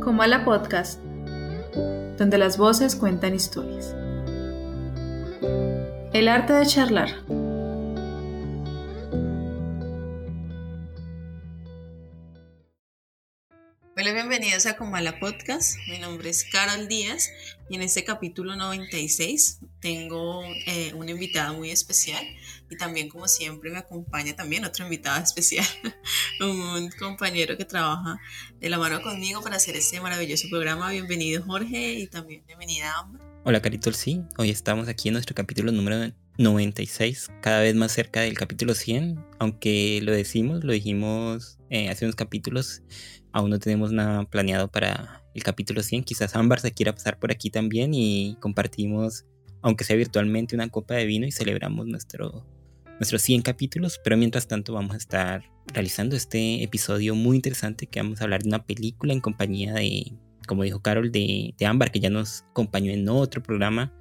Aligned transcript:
Comala 0.00 0.44
Podcast, 0.44 1.00
donde 2.16 2.38
las 2.38 2.56
voces 2.56 2.96
cuentan 2.96 3.34
historias. 3.34 3.94
El 6.12 6.28
arte 6.28 6.52
de 6.54 6.66
charlar. 6.66 7.24
Hola, 13.96 14.12
bienvenidos 14.12 14.66
a 14.66 14.76
Comala 14.76 15.18
Podcast. 15.18 15.76
Mi 15.88 15.98
nombre 15.98 16.30
es 16.30 16.44
Carol 16.44 16.88
Díaz 16.88 17.30
y 17.68 17.74
en 17.74 17.82
este 17.82 18.04
capítulo 18.04 18.56
96 18.56 19.58
tengo 19.80 20.42
eh, 20.66 20.94
una 20.94 21.10
invitada 21.10 21.52
muy 21.52 21.70
especial 21.70 22.24
y 22.70 22.76
también 22.76 23.08
como 23.08 23.28
siempre 23.28 23.70
me 23.70 23.78
acompaña 23.78 24.34
también 24.34 24.64
otra 24.64 24.84
invitada 24.84 25.20
especial, 25.20 25.66
un 26.40 26.90
compañero 26.98 27.56
que 27.56 27.64
trabaja 27.64 28.18
de 28.60 28.68
la 28.68 28.78
mano 28.78 29.00
conmigo 29.02 29.42
para 29.42 29.56
hacer 29.56 29.76
este 29.76 30.00
maravilloso 30.00 30.48
programa. 30.50 30.90
Bienvenido 30.90 31.42
Jorge 31.42 31.94
y 31.94 32.06
también 32.06 32.42
bienvenida 32.46 32.92
Amber. 32.98 33.22
Hola 33.44 33.62
Carito, 33.62 33.92
sí, 33.92 34.22
hoy 34.36 34.50
estamos 34.50 34.88
aquí 34.88 35.08
en 35.08 35.14
nuestro 35.14 35.34
capítulo 35.34 35.72
número 35.72 36.12
96, 36.36 37.28
cada 37.40 37.60
vez 37.60 37.74
más 37.74 37.92
cerca 37.92 38.20
del 38.20 38.36
capítulo 38.36 38.74
100, 38.74 39.24
aunque 39.38 40.00
lo 40.02 40.12
decimos, 40.12 40.64
lo 40.64 40.72
dijimos 40.72 41.58
eh, 41.70 41.88
hace 41.88 42.04
unos 42.04 42.14
capítulos, 42.14 42.82
aún 43.32 43.50
no 43.50 43.58
tenemos 43.58 43.92
nada 43.92 44.24
planeado 44.24 44.68
para 44.70 45.24
el 45.34 45.42
capítulo 45.42 45.82
100, 45.82 46.04
quizás 46.04 46.36
Ámbar 46.36 46.60
se 46.60 46.72
quiera 46.72 46.94
pasar 46.94 47.18
por 47.18 47.32
aquí 47.32 47.48
también 47.50 47.94
y 47.94 48.36
compartimos, 48.40 49.24
aunque 49.62 49.84
sea 49.84 49.96
virtualmente, 49.96 50.54
una 50.54 50.68
copa 50.68 50.94
de 50.94 51.06
vino 51.06 51.26
y 51.26 51.32
celebramos 51.32 51.86
nuestro 51.86 52.44
nuestros 52.98 53.22
100 53.22 53.42
capítulos, 53.42 54.00
pero 54.02 54.16
mientras 54.16 54.48
tanto 54.48 54.72
vamos 54.72 54.94
a 54.94 54.98
estar 54.98 55.44
realizando 55.66 56.16
este 56.16 56.62
episodio 56.62 57.14
muy 57.14 57.36
interesante 57.36 57.86
que 57.86 58.00
vamos 58.00 58.20
a 58.20 58.24
hablar 58.24 58.42
de 58.42 58.48
una 58.48 58.64
película 58.64 59.12
en 59.12 59.20
compañía 59.20 59.74
de, 59.74 60.12
como 60.46 60.62
dijo 60.62 60.80
Carol, 60.80 61.12
de, 61.12 61.54
de 61.56 61.66
Ámbar, 61.66 61.90
que 61.90 62.00
ya 62.00 62.10
nos 62.10 62.44
acompañó 62.50 62.90
en 62.92 63.08
otro 63.08 63.42
programa 63.42 63.92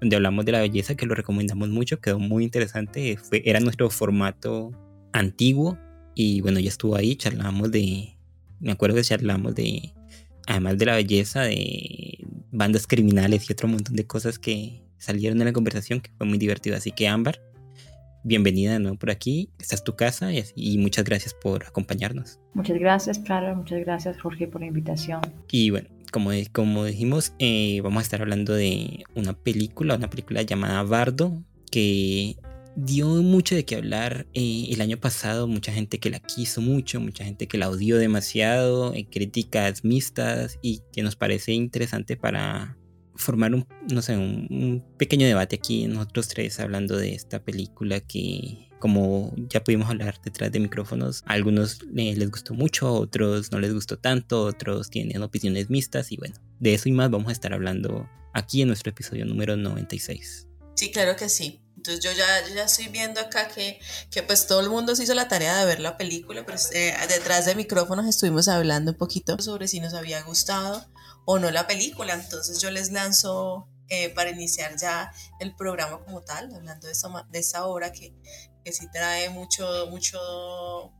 donde 0.00 0.16
hablamos 0.16 0.44
de 0.44 0.52
la 0.52 0.60
belleza, 0.60 0.94
que 0.94 1.06
lo 1.06 1.14
recomendamos 1.14 1.68
mucho, 1.68 2.00
quedó 2.00 2.18
muy 2.18 2.44
interesante, 2.44 3.16
Fue, 3.16 3.42
era 3.44 3.60
nuestro 3.60 3.88
formato 3.90 4.72
antiguo 5.12 5.78
y 6.14 6.40
bueno, 6.40 6.60
ya 6.60 6.68
estuvo 6.68 6.96
ahí, 6.96 7.16
charlamos 7.16 7.70
de, 7.70 8.16
me 8.60 8.72
acuerdo 8.72 8.96
que 8.96 9.02
charlamos 9.02 9.54
de, 9.54 9.94
además 10.46 10.78
de 10.78 10.86
la 10.86 10.96
belleza, 10.96 11.42
de 11.42 12.24
bandas 12.50 12.86
criminales 12.86 13.48
y 13.48 13.52
otro 13.52 13.68
montón 13.68 13.96
de 13.96 14.06
cosas 14.06 14.38
que 14.38 14.82
salieron 14.98 15.40
en 15.40 15.46
la 15.46 15.52
conversación, 15.52 16.00
que 16.00 16.10
fue 16.16 16.26
muy 16.26 16.38
divertido, 16.38 16.76
así 16.76 16.90
que 16.90 17.08
Ámbar, 17.08 17.40
bienvenida 18.26 18.72
de 18.72 18.80
nuevo 18.80 18.98
por 18.98 19.10
aquí. 19.10 19.50
Esta 19.58 19.76
es 19.76 19.84
tu 19.84 19.94
casa 19.94 20.30
y, 20.32 20.78
muchas 20.78 21.04
gracias 21.04 21.32
por 21.32 21.64
acompañarnos. 21.64 22.40
Muchas 22.54 22.78
gracias, 22.78 23.18
Carlos. 23.20 23.56
Muchas 23.56 23.80
gracias, 23.80 24.20
Jorge, 24.20 24.48
por 24.48 24.60
la 24.60 24.66
invitación. 24.66 25.20
Y 25.50 25.70
bueno, 25.70 25.88
como, 26.12 26.30
como 26.52 26.84
dijimos, 26.84 27.34
eh, 27.38 27.80
vamos 27.82 28.00
a 28.00 28.02
estar 28.02 28.20
hablando 28.20 28.54
de 28.54 29.04
una 29.14 29.32
película, 29.32 29.94
una 29.94 30.10
película 30.10 30.42
llamada 30.42 30.82
Bardo, 30.82 31.40
que 31.70 32.36
dio 32.74 33.06
mucho 33.22 33.54
de 33.54 33.64
qué 33.64 33.76
hablar 33.76 34.26
eh, 34.34 34.66
el 34.70 34.80
año 34.80 34.96
pasado. 34.96 35.46
Mucha 35.46 35.72
gente 35.72 36.00
que 36.00 36.10
la 36.10 36.18
quiso 36.18 36.60
mucho, 36.60 37.00
mucha 37.00 37.24
gente 37.24 37.46
que 37.46 37.58
la 37.58 37.70
odió 37.70 37.96
demasiado, 37.96 38.92
eh, 38.94 39.06
críticas 39.08 39.84
mixtas 39.84 40.58
y 40.62 40.82
que 40.92 41.04
nos 41.04 41.14
parece 41.14 41.52
interesante 41.52 42.16
para 42.16 42.76
formar 43.16 43.54
un, 43.54 43.66
no 43.90 44.02
sé, 44.02 44.16
un, 44.16 44.84
pequeño 44.96 45.26
debate 45.26 45.56
aquí 45.56 45.86
nosotros 45.86 46.28
tres 46.28 46.60
hablando 46.60 46.96
de 46.96 47.14
esta 47.14 47.42
película 47.42 48.00
que 48.00 48.68
como 48.78 49.32
ya 49.48 49.64
pudimos 49.64 49.88
hablar 49.88 50.20
detrás 50.22 50.52
de 50.52 50.60
micrófonos, 50.60 51.22
a 51.26 51.32
algunos 51.32 51.82
les 51.92 52.30
gustó 52.30 52.54
mucho, 52.54 52.86
a 52.86 52.92
otros 52.92 53.50
no 53.50 53.58
les 53.58 53.72
gustó 53.72 53.98
tanto, 53.98 54.44
otros 54.44 54.90
tienen 54.90 55.22
opiniones 55.22 55.70
mixtas 55.70 56.12
y 56.12 56.16
bueno, 56.16 56.36
de 56.60 56.74
eso 56.74 56.88
y 56.88 56.92
más 56.92 57.10
vamos 57.10 57.28
a 57.28 57.32
estar 57.32 57.52
hablando 57.52 58.08
aquí 58.34 58.62
en 58.62 58.68
nuestro 58.68 58.90
episodio 58.90 59.24
número 59.24 59.56
96. 59.56 60.46
Sí, 60.74 60.92
claro 60.92 61.16
que 61.16 61.28
sí. 61.28 61.62
Entonces 61.76 62.04
yo 62.04 62.10
ya, 62.12 62.26
ya 62.54 62.64
estoy 62.64 62.88
viendo 62.88 63.20
acá 63.20 63.48
que, 63.48 63.78
que, 64.10 64.22
pues 64.22 64.46
todo 64.46 64.60
el 64.60 64.68
mundo 64.68 64.96
se 64.96 65.04
hizo 65.04 65.14
la 65.14 65.28
tarea 65.28 65.56
de 65.58 65.66
ver 65.66 65.80
la 65.80 65.96
película, 65.96 66.44
pero 66.44 66.58
eh, 66.72 66.94
detrás 67.08 67.46
de 67.46 67.54
micrófonos 67.54 68.06
estuvimos 68.06 68.48
hablando 68.48 68.92
un 68.92 68.98
poquito 68.98 69.38
sobre 69.40 69.68
si 69.68 69.80
nos 69.80 69.94
había 69.94 70.22
gustado 70.22 70.86
o 71.26 71.38
no 71.38 71.50
la 71.50 71.66
película. 71.66 72.14
Entonces 72.14 72.60
yo 72.62 72.70
les 72.70 72.90
lanzo 72.90 73.68
eh, 73.88 74.08
para 74.10 74.30
iniciar 74.30 74.76
ya 74.80 75.12
el 75.38 75.54
programa 75.54 76.02
como 76.02 76.22
tal, 76.22 76.52
hablando 76.54 76.86
de 76.86 76.92
esa, 76.92 77.08
de 77.30 77.38
esa 77.38 77.66
obra 77.66 77.92
que, 77.92 78.14
que 78.64 78.72
sí 78.72 78.86
trae 78.90 79.28
mucho, 79.28 79.86
mucho 79.90 80.18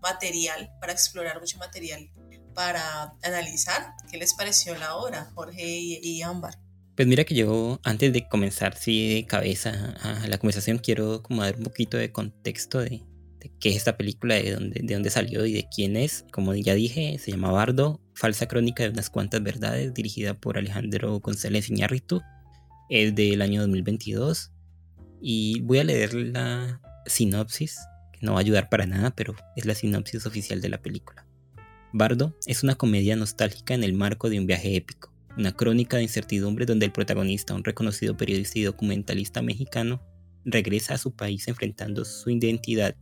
material 0.03 0.71
para 0.81 0.93
explorar, 0.93 1.41
mucho 1.41 1.59
material 1.59 2.11
para 2.55 3.13
analizar. 3.23 3.95
¿Qué 4.11 4.19
les 4.19 4.35
pareció 4.35 4.77
la 4.77 4.97
obra, 4.97 5.31
Jorge 5.35 5.65
y, 5.65 6.23
Ámbar? 6.23 6.55
Pues 6.95 7.09
mira 7.09 7.25
que 7.25 7.35
yo 7.35 7.81
antes 7.83 8.13
de 8.13 8.29
comenzar 8.29 8.77
sí 8.77 9.17
de 9.17 9.27
cabeza 9.27 9.95
a 10.03 10.27
la 10.29 10.39
conversación 10.39 10.79
quiero 10.79 11.23
como 11.23 11.43
dar 11.43 11.57
un 11.57 11.65
poquito 11.65 11.99
de 11.99 12.11
contexto 12.11 12.79
de, 12.79 13.03
de 13.39 13.53
qué 13.61 13.71
es 13.71 13.77
esta 13.77 13.99
película, 13.99 14.37
de 14.37 14.53
dónde, 14.53 14.81
de 14.83 14.95
dónde 14.95 15.11
salió 15.11 15.45
y 15.45 15.53
de 15.53 15.69
quién 15.69 15.97
es. 15.97 16.25
Como 16.33 16.55
ya 16.55 16.75
dije, 16.75 17.19
se 17.19 17.33
llama 17.33 17.51
Bardo, 17.51 18.01
falsa 18.17 18.47
crónica 18.47 18.83
de 18.83 18.91
unas 18.91 19.11
cuantas 19.11 19.43
verdades, 19.43 19.95
dirigida 19.95 20.35
por 20.35 20.59
Alejandro 20.59 21.21
González 21.21 21.69
Iñárritu. 21.69 22.23
Es 22.89 23.15
del 23.15 23.43
año 23.43 23.61
2022. 23.61 24.53
Y 25.21 25.61
voy 25.61 25.79
a 25.79 25.85
leer 25.85 26.15
la 26.15 26.81
sinopsis, 27.07 27.79
que 28.13 28.21
no 28.23 28.33
va 28.33 28.39
a 28.39 28.41
ayudar 28.41 28.69
para 28.69 28.87
nada, 28.87 29.15
pero 29.15 29.35
es 29.55 29.67
la 29.67 29.75
sinopsis 29.75 30.27
oficial 30.27 30.61
de 30.61 30.71
la 30.71 30.83
película. 30.83 31.27
Bardo 31.93 32.37
es 32.47 32.63
una 32.63 32.75
comedia 32.75 33.17
nostálgica 33.17 33.75
en 33.75 33.85
el 33.85 33.93
marco 33.93 34.29
de 34.29 34.41
un 34.41 34.47
viaje 34.47 34.77
épico, 34.77 35.13
una 35.37 35.53
crónica 35.53 35.99
de 35.99 36.05
incertidumbre 36.05 36.67
donde 36.67 36.87
el 36.87 36.93
protagonista, 36.93 37.55
un 37.55 37.65
reconocido 37.65 38.17
periodista 38.17 38.59
y 38.59 38.63
documentalista 38.63 39.43
mexicano, 39.43 40.03
regresa 40.45 40.95
a 40.95 40.99
su 40.99 41.15
país 41.15 41.49
enfrentando 41.49 42.05
su 42.05 42.31
identidad 42.31 42.97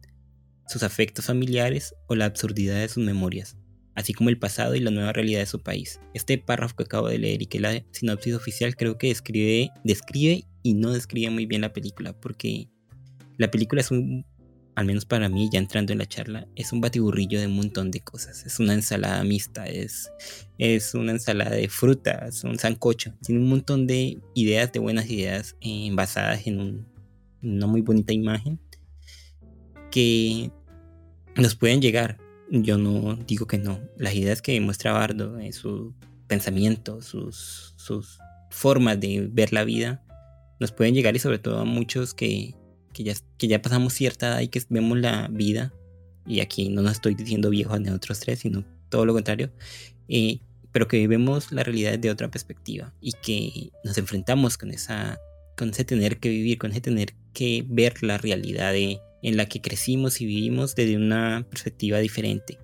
sus 0.67 0.83
afectos 0.83 1.27
familiares 1.27 1.95
o 2.07 2.15
la 2.15 2.25
absurdidad 2.27 2.81
de 2.81 2.89
sus 2.89 3.05
memorias, 3.05 3.57
así 3.95 4.13
como 4.13 4.31
el 4.31 4.39
pasado 4.39 4.75
y 4.75 4.81
la 4.81 4.91
nueva 4.91 5.13
realidad 5.13 5.41
de 5.41 5.47
su 5.47 5.61
país. 5.63 6.01
Este 6.15 6.39
párrafo 6.39 6.77
que 6.77 6.85
acabo 6.85 7.09
de 7.09 7.19
leer 7.19 7.43
y 7.43 7.47
que 7.47 7.61
la 7.61 7.85
sinopsis 7.93 8.35
oficial 8.35 8.77
creo 8.77 8.99
que 8.99 9.09
describe, 9.09 9.71
describe 9.85 10.45
y 10.63 10.75
no 10.75 10.93
describe 10.93 11.31
muy 11.31 11.47
bien 11.47 11.61
la 11.61 11.73
película, 11.73 12.19
porque 12.19 12.69
la 13.37 13.51
película 13.51 13.81
es 13.81 13.91
un, 13.91 14.25
al 14.75 14.87
menos 14.87 15.05
para 15.05 15.29
mí, 15.29 15.49
ya 15.53 15.59
entrando 15.59 15.93
en 15.93 15.99
la 15.99 16.07
charla, 16.07 16.49
es 16.57 16.73
un 16.73 16.81
batiburrillo 16.81 17.39
de 17.39 17.47
un 17.47 17.57
montón 17.57 17.91
de 17.91 18.01
cosas. 18.01 18.45
Es 18.45 18.59
una 18.59 18.75
ensalada 18.75 19.23
mixta, 19.23 19.67
es, 19.67 20.11
es 20.59 20.95
una 20.95 21.13
ensalada 21.13 21.53
de 21.53 21.69
frutas, 21.69 22.43
un 22.45 22.59
sancocho. 22.59 23.15
Tiene 23.23 23.41
un 23.41 23.49
montón 23.49 23.87
de 23.87 24.19
ideas, 24.35 24.73
de 24.73 24.81
buenas 24.81 25.09
ideas 25.09 25.57
eh, 25.61 25.91
basadas 25.93 26.47
en 26.47 26.87
una 27.43 27.67
muy 27.67 27.83
bonita 27.83 28.13
imagen 28.13 28.59
que 29.91 30.51
nos 31.37 31.55
pueden 31.55 31.81
llegar. 31.81 32.19
Yo 32.51 32.79
no 32.79 33.17
digo 33.27 33.47
que 33.47 33.59
no. 33.59 33.81
Las 33.97 34.15
ideas 34.15 34.43
que 34.43 34.61
muestra 34.61 34.93
Bardo, 34.93 35.39
en 35.39 35.53
su 35.53 35.95
pensamiento, 36.27 37.03
sus, 37.03 37.75
sus 37.77 38.19
formas 38.51 39.01
de 39.01 39.29
ver 39.31 39.53
la 39.53 39.65
vida, 39.65 40.03
nos 40.61 40.73
pueden 40.73 40.95
llegar 40.95 41.17
y 41.17 41.19
sobre 41.19 41.39
todo 41.39 41.59
a 41.59 41.65
muchos 41.65 42.15
que, 42.15 42.55
que, 42.93 43.05
ya, 43.05 43.15
que 43.39 43.49
ya 43.49 43.61
pasamos 43.61 43.93
cierta 43.93 44.29
edad 44.29 44.41
y 44.41 44.49
que 44.49 44.63
vemos 44.69 44.99
la 44.99 45.29
vida, 45.29 45.73
y 46.27 46.41
aquí 46.41 46.69
no 46.69 46.83
nos 46.83 46.93
estoy 46.93 47.15
diciendo 47.15 47.51
viejos 47.51 47.83
de 47.83 47.91
otros 47.91 48.21
tres, 48.21 48.41
sino 48.41 48.65
todo 48.89 49.05
lo 49.05 49.13
contrario, 49.13 49.51
eh, 50.09 50.41
pero 50.73 50.89
que 50.89 51.07
vemos 51.07 51.53
la 51.53 51.63
realidad 51.63 51.93
desde 51.93 52.11
otra 52.11 52.31
perspectiva 52.31 52.93
y 53.01 53.13
que 53.13 53.71
nos 53.85 53.99
enfrentamos 53.99 54.57
con 54.57 54.71
esa 54.71 55.19
con 55.57 55.71
ese 55.71 55.85
tener 55.85 56.19
que 56.19 56.29
vivir, 56.29 56.59
con 56.59 56.73
ese 56.73 56.81
tener 56.81 57.15
que 57.33 57.65
ver 57.69 58.03
la 58.03 58.19
realidad 58.19 58.73
de, 58.73 59.01
en 59.25 59.37
la 59.37 59.47
que 59.47 59.61
crecimos 59.61 60.21
y 60.21 60.27
vivimos 60.27 60.75
desde 60.75 60.97
una 60.97 61.47
perspectiva 61.49 61.99
diferente. 61.99 62.59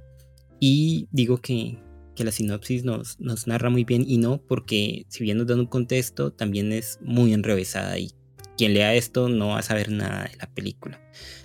Y 0.61 1.09
digo 1.11 1.39
que, 1.39 1.79
que 2.15 2.23
la 2.23 2.33
sinopsis 2.33 2.85
nos, 2.85 3.19
nos 3.19 3.47
narra 3.47 3.71
muy 3.71 3.85
bien 3.85 4.05
y 4.07 4.19
no 4.19 4.43
porque 4.43 5.07
si 5.09 5.25
bien 5.25 5.39
nos 5.39 5.47
da 5.47 5.57
un 5.57 5.67
contexto, 5.67 6.33
también 6.33 6.73
es 6.73 6.99
muy 7.03 7.33
enrevesada 7.33 7.99
y 7.99 8.13
quien 8.59 8.75
lea 8.75 8.95
esto 8.95 9.31
no 9.31 9.49
va 9.49 9.61
a 9.61 9.63
saber 9.63 9.91
nada 9.91 10.25
de 10.25 10.37
la 10.37 10.53
película. 10.53 11.01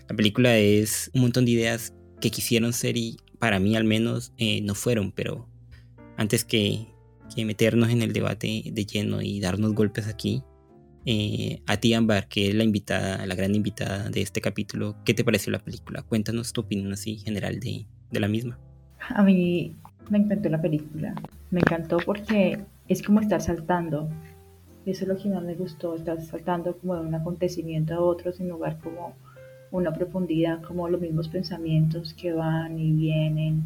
La 0.09 0.15
película 0.15 0.57
es 0.57 1.09
un 1.13 1.21
montón 1.21 1.45
de 1.45 1.51
ideas 1.51 1.93
que 2.19 2.29
quisieron 2.29 2.73
ser 2.73 2.97
y 2.97 3.17
para 3.39 3.59
mí 3.59 3.77
al 3.77 3.85
menos 3.85 4.33
eh, 4.37 4.59
no 4.61 4.75
fueron, 4.75 5.13
pero 5.13 5.47
antes 6.17 6.43
que 6.43 6.87
meternos 7.43 7.89
en 7.89 8.01
el 8.01 8.13
debate 8.13 8.63
de 8.71 8.85
lleno 8.85 9.21
y 9.21 9.41
darnos 9.41 9.73
golpes 9.73 10.07
aquí, 10.07 10.41
eh, 11.05 11.61
a 11.67 11.77
ti, 11.77 11.93
Ambar, 11.93 12.27
que 12.27 12.49
es 12.49 12.55
la 12.55 12.63
invitada, 12.63 13.25
la 13.25 13.35
gran 13.35 13.53
invitada 13.55 14.09
de 14.09 14.21
este 14.21 14.41
capítulo, 14.41 14.95
¿qué 15.05 15.13
te 15.13 15.23
pareció 15.23 15.51
la 15.51 15.59
película? 15.59 16.01
Cuéntanos 16.01 16.53
tu 16.53 16.61
opinión 16.61 16.91
así 16.93 17.17
general 17.17 17.59
de, 17.59 17.85
de 18.11 18.19
la 18.19 18.27
misma. 18.27 18.59
A 19.09 19.23
mí 19.23 19.75
me 20.09 20.17
encantó 20.17 20.49
la 20.49 20.61
película. 20.61 21.13
Me 21.51 21.59
encantó 21.59 21.97
porque 22.05 22.59
es 22.87 23.03
como 23.03 23.19
estar 23.19 23.41
saltando. 23.41 24.09
Eso 24.85 25.03
es 25.03 25.07
lo 25.07 25.17
que 25.17 25.29
más 25.29 25.43
me 25.43 25.55
gustó, 25.55 25.95
estar 25.95 26.21
saltando 26.21 26.77
como 26.77 26.95
de 26.95 27.07
un 27.07 27.15
acontecimiento 27.15 27.93
a 27.93 27.99
otro 27.99 28.31
sin 28.31 28.49
lugar 28.49 28.79
como 28.79 29.15
una 29.71 29.93
profundidad, 29.93 30.61
como 30.61 30.87
los 30.89 31.01
mismos 31.01 31.27
pensamientos 31.27 32.13
que 32.13 32.33
van 32.33 32.79
y 32.79 32.91
vienen, 32.91 33.63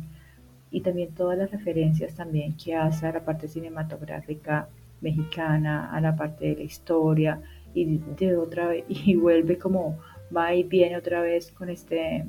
y 0.72 0.82
también 0.82 1.14
todas 1.14 1.38
las 1.38 1.52
referencias 1.52 2.16
también 2.16 2.56
que 2.56 2.76
hace 2.76 3.08
a 3.08 3.14
la 3.14 3.26
parte 3.26 3.48
cinematográfica 3.48 4.70
mexicana, 5.02 5.92
a 5.92 6.02
la 6.02 6.16
parte 6.16 6.48
de 6.48 6.56
la 6.56 6.64
historia 6.64 7.42
y 7.74 7.98
de 8.18 8.38
otra 8.38 8.68
vez 8.68 8.86
y 8.90 9.16
vuelve 9.16 9.58
como 9.58 10.00
va 10.36 10.54
y 10.54 10.64
viene 10.64 10.98
otra 10.98 11.22
vez 11.22 11.52
con 11.52 11.70
este 11.70 12.26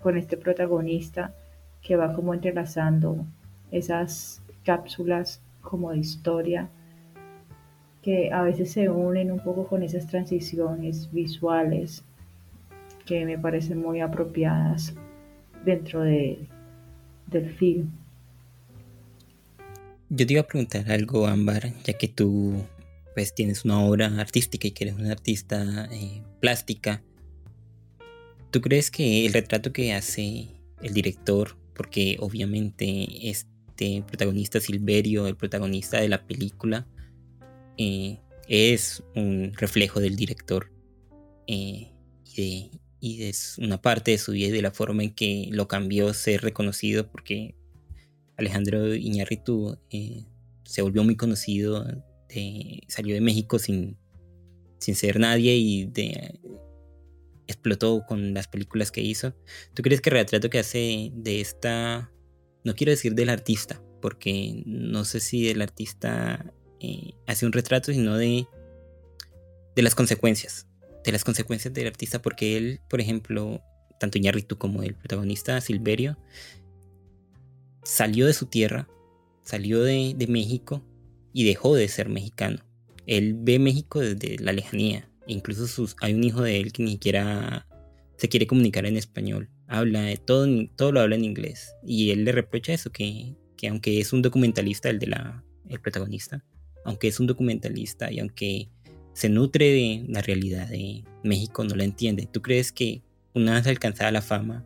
con 0.00 0.16
este 0.16 0.36
protagonista 0.36 1.34
que 1.80 1.96
va 1.96 2.12
como 2.12 2.34
entrelazando 2.34 3.24
esas 3.70 4.42
cápsulas 4.64 5.40
como 5.60 5.92
de 5.92 5.98
historia 5.98 6.68
que 8.02 8.32
a 8.32 8.42
veces 8.42 8.72
se 8.72 8.88
unen 8.90 9.30
un 9.30 9.38
poco 9.38 9.66
con 9.66 9.82
esas 9.82 10.06
transiciones 10.08 11.10
visuales 11.12 12.04
que 13.06 13.24
me 13.24 13.38
parecen 13.38 13.80
muy 13.80 14.00
apropiadas 14.00 14.94
dentro 15.64 16.00
de, 16.00 16.46
del 17.28 17.50
film. 17.50 17.90
Yo 20.14 20.26
te 20.26 20.34
iba 20.34 20.42
a 20.42 20.46
preguntar 20.46 20.92
algo, 20.92 21.26
Ámbar, 21.26 21.72
ya 21.84 21.94
que 21.94 22.06
tú 22.06 22.62
pues 23.14 23.34
tienes 23.34 23.64
una 23.64 23.80
obra 23.80 24.08
artística 24.20 24.68
y 24.68 24.72
que 24.72 24.84
eres 24.84 24.96
una 24.96 25.10
artista 25.10 25.88
eh, 25.90 26.22
plástica. 26.38 27.02
¿Tú 28.50 28.60
crees 28.60 28.90
que 28.90 29.24
el 29.24 29.32
retrato 29.32 29.72
que 29.72 29.94
hace 29.94 30.48
el 30.82 30.92
director, 30.92 31.56
porque 31.74 32.18
obviamente 32.20 33.30
este 33.30 34.04
protagonista 34.06 34.60
Silverio, 34.60 35.26
el 35.26 35.36
protagonista 35.36 35.98
de 35.98 36.10
la 36.10 36.26
película, 36.26 36.86
eh, 37.78 38.18
es 38.48 39.02
un 39.16 39.54
reflejo 39.56 39.98
del 39.98 40.16
director 40.16 40.70
eh, 41.46 41.90
y, 42.36 42.70
y 43.00 43.22
es 43.22 43.56
una 43.56 43.80
parte 43.80 44.10
de 44.10 44.18
su 44.18 44.32
vida 44.32 44.48
y 44.48 44.50
de 44.50 44.60
la 44.60 44.72
forma 44.72 45.04
en 45.04 45.14
que 45.14 45.48
lo 45.52 45.68
cambió 45.68 46.12
ser 46.12 46.42
reconocido 46.42 47.10
porque 47.10 47.54
Alejandro 48.42 48.94
Iñárritu 48.94 49.78
eh, 49.90 50.24
se 50.64 50.82
volvió 50.82 51.02
muy 51.04 51.16
conocido, 51.16 51.86
salió 52.88 53.14
de 53.14 53.20
México 53.20 53.58
sin, 53.58 53.96
sin 54.78 54.94
ser 54.94 55.18
nadie 55.18 55.54
y 55.56 55.86
de, 55.86 56.40
explotó 57.46 58.04
con 58.06 58.34
las 58.34 58.48
películas 58.48 58.90
que 58.90 59.02
hizo. 59.02 59.34
¿Tú 59.74 59.82
crees 59.82 60.00
que 60.00 60.10
el 60.10 60.16
retrato 60.16 60.50
que 60.50 60.58
hace 60.58 61.10
de 61.14 61.40
esta, 61.40 62.10
no 62.64 62.74
quiero 62.74 62.90
decir 62.90 63.14
del 63.14 63.28
artista, 63.28 63.82
porque 64.00 64.62
no 64.66 65.04
sé 65.04 65.20
si 65.20 65.48
el 65.48 65.62
artista 65.62 66.52
eh, 66.80 67.14
hace 67.26 67.46
un 67.46 67.52
retrato, 67.52 67.92
sino 67.92 68.16
de, 68.16 68.46
de 69.76 69.82
las 69.82 69.94
consecuencias, 69.94 70.66
de 71.04 71.12
las 71.12 71.24
consecuencias 71.24 71.72
del 71.72 71.86
artista, 71.86 72.20
porque 72.20 72.56
él, 72.56 72.80
por 72.88 73.00
ejemplo, 73.00 73.60
tanto 74.00 74.18
Iñárritu 74.18 74.58
como 74.58 74.82
el 74.82 74.94
protagonista 74.94 75.60
Silverio, 75.60 76.18
salió 77.82 78.26
de 78.26 78.32
su 78.32 78.46
tierra, 78.46 78.88
salió 79.42 79.82
de, 79.82 80.14
México 80.28 80.82
y 81.32 81.44
dejó 81.44 81.74
de 81.74 81.88
ser 81.88 82.08
mexicano. 82.08 82.58
Él 83.06 83.34
ve 83.38 83.58
México 83.58 84.00
desde 84.00 84.38
la 84.38 84.52
lejanía. 84.52 85.08
Incluso 85.26 85.66
sus, 85.66 85.96
hay 86.00 86.14
un 86.14 86.24
hijo 86.24 86.42
de 86.42 86.60
él 86.60 86.72
que 86.72 86.82
ni 86.82 86.92
siquiera 86.92 87.66
se 88.16 88.28
quiere 88.28 88.46
comunicar 88.46 88.86
en 88.86 88.96
español. 88.96 89.50
Habla, 89.66 90.14
todo, 90.16 90.46
todo 90.76 90.92
lo 90.92 91.00
habla 91.00 91.16
en 91.16 91.24
inglés. 91.24 91.74
Y 91.82 92.10
él 92.10 92.24
le 92.24 92.32
reprocha 92.32 92.72
eso, 92.72 92.90
que, 92.90 93.34
que 93.56 93.68
aunque 93.68 93.98
es 94.00 94.12
un 94.12 94.22
documentalista, 94.22 94.90
el 94.90 94.98
de 94.98 95.08
la, 95.08 95.44
el 95.68 95.80
protagonista, 95.80 96.44
aunque 96.84 97.08
es 97.08 97.18
un 97.18 97.26
documentalista 97.26 98.12
y 98.12 98.20
aunque 98.20 98.68
se 99.14 99.28
nutre 99.28 99.66
de 99.66 100.04
la 100.08 100.22
realidad 100.22 100.68
de 100.68 101.04
México, 101.22 101.64
no 101.64 101.74
la 101.74 101.84
entiende. 101.84 102.28
¿Tú 102.30 102.42
crees 102.42 102.72
que 102.72 103.02
una 103.34 103.54
vez 103.54 103.66
alcanzada 103.66 104.10
la 104.10 104.22
fama, 104.22 104.64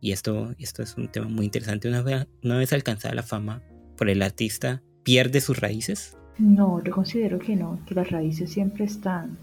y 0.00 0.12
esto, 0.12 0.54
esto 0.58 0.82
es 0.82 0.96
un 0.96 1.08
tema 1.08 1.28
muy 1.28 1.44
interesante, 1.44 1.88
una 1.88 2.02
vez, 2.02 2.26
una 2.42 2.56
vez 2.56 2.72
alcanzada 2.72 3.14
la 3.14 3.22
fama 3.22 3.62
por 3.96 4.08
el 4.08 4.22
artista, 4.22 4.82
pierde 5.02 5.40
sus 5.40 5.60
raíces? 5.60 6.16
No, 6.38 6.82
yo 6.84 6.92
considero 6.92 7.38
que 7.38 7.56
no, 7.56 7.80
que 7.86 7.94
las 7.94 8.10
raíces 8.10 8.50
siempre 8.50 8.84
están. 8.84 9.38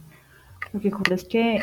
Lo 0.71 0.79
que 0.79 0.89
ocurre 0.89 1.15
es 1.15 1.25
que 1.25 1.61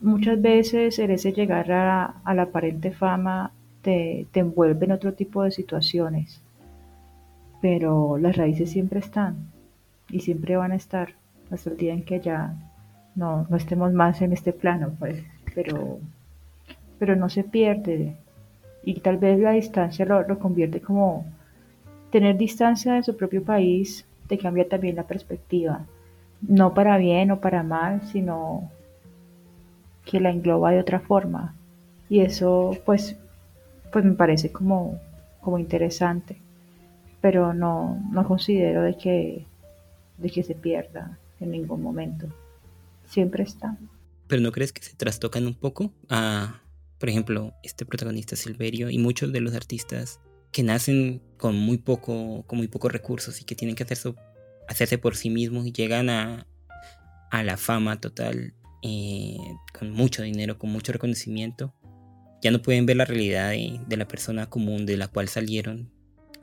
muchas 0.00 0.42
veces 0.42 0.98
el 0.98 1.12
ese 1.12 1.32
llegar 1.32 1.70
a, 1.70 2.20
la 2.34 2.42
aparente 2.42 2.90
fama 2.90 3.52
te, 3.82 4.26
te 4.32 4.40
envuelve 4.40 4.86
en 4.86 4.92
otro 4.92 5.14
tipo 5.14 5.44
de 5.44 5.52
situaciones, 5.52 6.40
pero 7.60 8.18
las 8.18 8.36
raíces 8.36 8.70
siempre 8.70 8.98
están 8.98 9.36
y 10.10 10.20
siempre 10.20 10.56
van 10.56 10.72
a 10.72 10.76
estar 10.76 11.14
hasta 11.50 11.70
el 11.70 11.76
día 11.76 11.94
en 11.94 12.02
que 12.02 12.20
ya 12.20 12.56
no, 13.14 13.46
no 13.48 13.56
estemos 13.56 13.92
más 13.92 14.20
en 14.22 14.32
este 14.32 14.52
plano, 14.52 14.94
pues, 14.98 15.22
pero, 15.54 16.00
pero 16.98 17.14
no 17.14 17.28
se 17.28 17.44
pierde 17.44 18.16
y 18.84 19.00
tal 19.00 19.18
vez 19.18 19.38
la 19.38 19.52
distancia 19.52 20.04
lo, 20.04 20.26
lo 20.26 20.38
convierte 20.38 20.80
como 20.80 21.26
tener 22.10 22.36
distancia 22.36 22.94
de 22.94 23.02
su 23.02 23.16
propio 23.16 23.42
país 23.42 24.04
te 24.26 24.38
cambia 24.38 24.68
también 24.68 24.96
la 24.96 25.06
perspectiva, 25.06 25.84
no 26.40 26.74
para 26.74 26.96
bien 26.98 27.30
o 27.30 27.40
para 27.40 27.62
mal, 27.62 28.02
sino 28.12 28.70
que 30.04 30.20
la 30.20 30.30
engloba 30.30 30.72
de 30.72 30.80
otra 30.80 31.00
forma 31.00 31.54
y 32.08 32.20
eso 32.20 32.76
pues 32.84 33.16
pues 33.92 34.04
me 34.04 34.12
parece 34.12 34.50
como 34.50 34.98
como 35.40 35.58
interesante 35.58 36.36
pero 37.22 37.54
no, 37.54 38.02
no 38.10 38.26
considero 38.26 38.82
de 38.82 38.98
que 38.98 39.46
de 40.18 40.30
que 40.30 40.42
se 40.42 40.54
pierda 40.54 41.18
en 41.40 41.52
ningún 41.52 41.82
momento. 41.82 42.26
Siempre 43.08 43.44
está. 43.44 43.76
¿Pero 44.26 44.42
no 44.42 44.52
crees 44.52 44.72
que 44.72 44.82
se 44.82 44.94
trastocan 44.94 45.46
un 45.46 45.54
poco 45.54 45.92
por 47.02 47.08
ejemplo, 47.08 47.52
este 47.64 47.84
protagonista 47.84 48.36
Silverio 48.36 48.88
y 48.88 48.96
muchos 48.96 49.32
de 49.32 49.40
los 49.40 49.56
artistas 49.56 50.20
que 50.52 50.62
nacen 50.62 51.20
con 51.36 51.56
muy 51.56 51.78
poco, 51.78 52.44
con 52.46 52.58
muy 52.58 52.68
pocos 52.68 52.92
recursos 52.92 53.40
y 53.40 53.44
que 53.44 53.56
tienen 53.56 53.74
que 53.74 53.82
hacerse, 53.82 54.14
hacerse 54.68 54.98
por 54.98 55.16
sí 55.16 55.28
mismos 55.28 55.66
y 55.66 55.72
llegan 55.72 56.08
a, 56.10 56.46
a 57.32 57.42
la 57.42 57.56
fama 57.56 58.00
total 58.00 58.54
eh, 58.84 59.36
con 59.76 59.90
mucho 59.90 60.22
dinero, 60.22 60.58
con 60.58 60.70
mucho 60.70 60.92
reconocimiento, 60.92 61.74
ya 62.40 62.52
no 62.52 62.62
pueden 62.62 62.86
ver 62.86 62.98
la 62.98 63.04
realidad 63.04 63.50
de, 63.50 63.80
de, 63.84 63.96
la 63.96 64.06
persona 64.06 64.48
común 64.48 64.86
de 64.86 64.96
la 64.96 65.08
cual 65.08 65.26
salieron, 65.26 65.90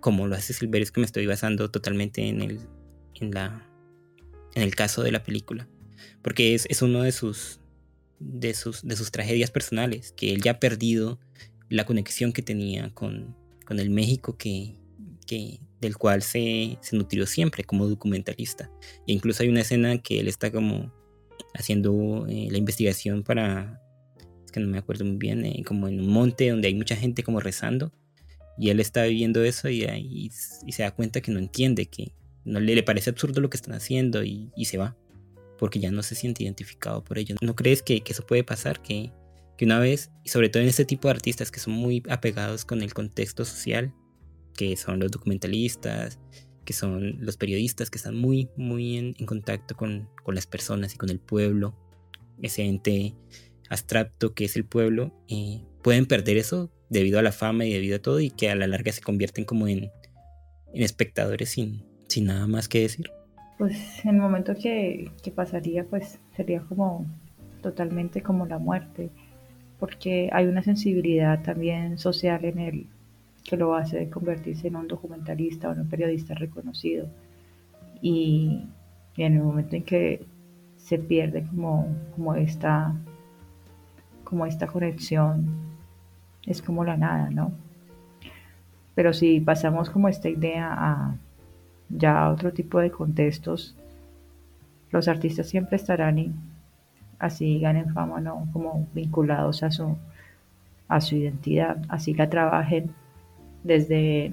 como 0.02 0.28
lo 0.28 0.36
hace 0.36 0.52
Silverio, 0.52 0.84
es 0.84 0.92
que 0.92 1.00
me 1.00 1.06
estoy 1.06 1.26
basando 1.26 1.72
totalmente 1.72 2.28
en 2.28 2.42
el, 2.42 2.60
en 3.16 3.32
la, 3.32 3.66
en 4.56 4.64
el 4.64 4.76
caso 4.76 5.04
de 5.04 5.14
la 5.14 5.24
película, 5.24 5.70
porque 6.22 6.54
es, 6.54 6.66
es 6.70 6.82
uno 6.82 7.04
de 7.04 7.14
sus, 7.14 7.59
de, 8.20 8.54
sus, 8.54 8.84
de 8.84 8.96
sus 8.96 9.12
tragedias 9.12 9.52
personales, 9.52 10.14
que 10.16 10.34
él 10.34 10.42
ya 10.42 10.52
ha 10.52 10.60
perdido 10.60 11.20
la 11.70 11.86
conexión 11.86 12.34
que 12.34 12.42
tenía 12.42 12.94
con, 12.94 13.36
con 13.66 13.80
el 13.80 13.90
México 13.90 14.38
que, 14.38 14.76
que, 15.26 15.60
del 15.80 15.98
cual 15.98 16.22
se, 16.22 16.78
se 16.82 16.96
nutrió 16.96 17.26
siempre 17.26 17.64
como 17.64 17.88
documentalista. 17.88 18.72
E 19.08 19.14
incluso 19.14 19.44
hay 19.44 19.50
una 19.50 19.62
escena 19.62 19.98
que 20.00 20.20
él 20.20 20.28
está 20.28 20.52
como 20.52 20.92
haciendo 21.54 22.26
eh, 22.28 22.48
la 22.52 22.58
investigación 22.58 23.24
para, 23.24 23.82
es 24.46 24.52
que 24.52 24.60
no 24.60 24.68
me 24.68 24.78
acuerdo 24.78 25.06
muy 25.06 25.18
bien, 25.18 25.46
eh, 25.46 25.64
como 25.66 25.88
en 25.88 26.00
un 26.00 26.08
monte 26.08 26.50
donde 26.50 26.68
hay 26.68 26.76
mucha 26.76 26.96
gente 26.96 27.24
como 27.24 27.40
rezando, 27.40 27.92
y 28.58 28.70
él 28.70 28.80
está 28.80 29.04
viviendo 29.04 29.42
eso 29.44 29.70
y, 29.70 30.32
se 30.32 30.84
da 30.84 30.92
cuenta 30.92 31.22
que 31.22 31.32
no 31.32 31.40
entiende 31.40 31.86
que, 31.86 32.12
no 32.44 32.60
le, 32.60 32.76
le 32.76 32.84
parece 32.84 33.10
absurdo 33.10 33.42
lo 33.42 33.50
que 33.50 33.58
están 33.58 33.74
haciendo 33.74 34.24
y, 34.24 34.52
se 34.66 34.78
va, 34.78 34.98
porque 35.60 35.80
ya 35.80 35.92
no 35.92 36.02
se 36.02 36.16
siente 36.16 36.44
identificado 36.44 37.04
por 37.04 37.20
ello. 37.20 37.36
¿No 37.42 37.56
crees 37.56 37.84
que, 37.84 38.02
eso 38.06 38.26
puede 38.26 38.44
pasar? 38.44 38.82
Que, 38.82 39.12
que 39.58 39.66
una 39.66 39.78
vez, 39.80 40.10
y 40.24 40.30
sobre 40.30 40.50
todo 40.50 40.64
en 40.64 40.70
este 40.70 40.86
tipo 40.86 41.08
de 41.08 41.12
artistas 41.12 41.52
que 41.52 41.60
son 41.60 41.74
muy 41.74 42.02
apegados 42.10 42.66
con 42.66 42.82
el 42.82 42.94
contexto 42.94 43.44
social, 43.46 43.94
que 44.56 44.76
son 44.78 45.00
los 45.00 45.12
documentalistas, 45.12 46.18
que 46.66 46.74
son 46.74 47.24
los 47.24 47.36
periodistas, 47.36 47.90
que 47.90 47.98
están 47.98 48.16
muy, 48.16 48.50
muy 48.56 48.98
en, 48.98 49.14
contacto 49.26 49.76
con, 49.76 50.10
con, 50.24 50.34
las 50.34 50.48
personas 50.48 50.96
y 50.96 50.98
con 50.98 51.10
el 51.10 51.20
pueblo, 51.20 51.76
ese 52.42 52.64
ente 52.64 53.16
abstracto 53.70 54.34
que 54.34 54.46
es 54.46 54.56
el 54.56 54.66
pueblo, 54.66 55.14
pueden 55.84 56.06
perder 56.06 56.38
eso 56.38 56.72
debido 56.90 57.20
a 57.20 57.22
la 57.22 57.32
fama 57.32 57.66
y 57.66 57.74
debido 57.74 57.98
a 57.98 58.02
todo 58.02 58.20
y 58.20 58.32
que 58.32 58.50
a 58.50 58.56
la 58.56 58.66
larga 58.66 58.92
se 58.92 59.02
convierten 59.02 59.46
como 59.46 59.68
en, 59.68 59.92
en 60.74 60.84
espectadores 60.84 61.50
sin, 61.50 61.86
sin 62.08 62.26
nada 62.26 62.48
más 62.48 62.68
que 62.68 62.82
decir. 62.82 63.12
Pues 63.60 64.06
en 64.06 64.16
el 64.16 64.22
momento 64.22 64.56
que, 64.56 65.12
pasaría, 65.36 65.84
pues 65.84 66.18
sería 66.34 66.62
como 66.62 67.06
totalmente 67.62 68.24
como 68.24 68.46
la 68.46 68.58
muerte, 68.58 69.10
porque 69.82 70.30
hay 70.32 70.46
una 70.48 70.64
sensibilidad 70.64 71.44
también 71.44 71.98
social 71.98 72.46
en 72.46 72.60
él 72.60 72.88
que 73.44 73.58
lo 73.58 73.76
hace 73.76 74.10
convertirse 74.10 74.70
en 74.70 74.78
un 74.78 74.88
documentalista 74.88 75.68
o 75.68 75.74
en 75.74 75.82
un 75.82 75.90
periodista 75.90 76.36
reconocido. 76.36 77.08
Y, 78.02 78.66
en 79.18 79.34
el 79.34 79.44
momento 79.44 79.76
en 79.76 79.84
que 79.84 80.26
se 80.78 80.98
pierde 80.98 81.44
como, 81.44 81.86
como, 82.16 82.36
esta, 82.36 82.96
como 84.24 84.46
esta 84.46 84.68
conexión, 84.68 85.50
es 86.46 86.62
como 86.62 86.86
la 86.86 86.96
nada, 86.96 87.30
¿no? 87.30 87.52
Pero 88.96 89.12
si 89.12 89.42
pasamos 89.42 89.90
como 89.90 90.08
esta 90.08 90.30
idea 90.30 90.74
a, 90.74 91.18
ya 91.90 92.30
otro 92.30 92.54
tipo 92.54 92.80
de 92.80 92.92
contextos, 92.92 93.76
los 94.92 95.08
artistas 95.08 95.50
siempre 95.50 95.76
estarán 95.76 96.34
así 97.20 97.60
ganen 97.60 97.94
fama, 97.94 98.22
¿no? 98.22 98.48
Como 98.54 98.88
vinculados 98.94 99.64
a 99.64 99.72
su, 99.72 99.98
a 100.88 101.02
su 101.02 101.16
identidad, 101.16 101.78
así 101.90 102.14
la 102.14 102.30
trabajen 102.30 102.94
desde 103.64 104.32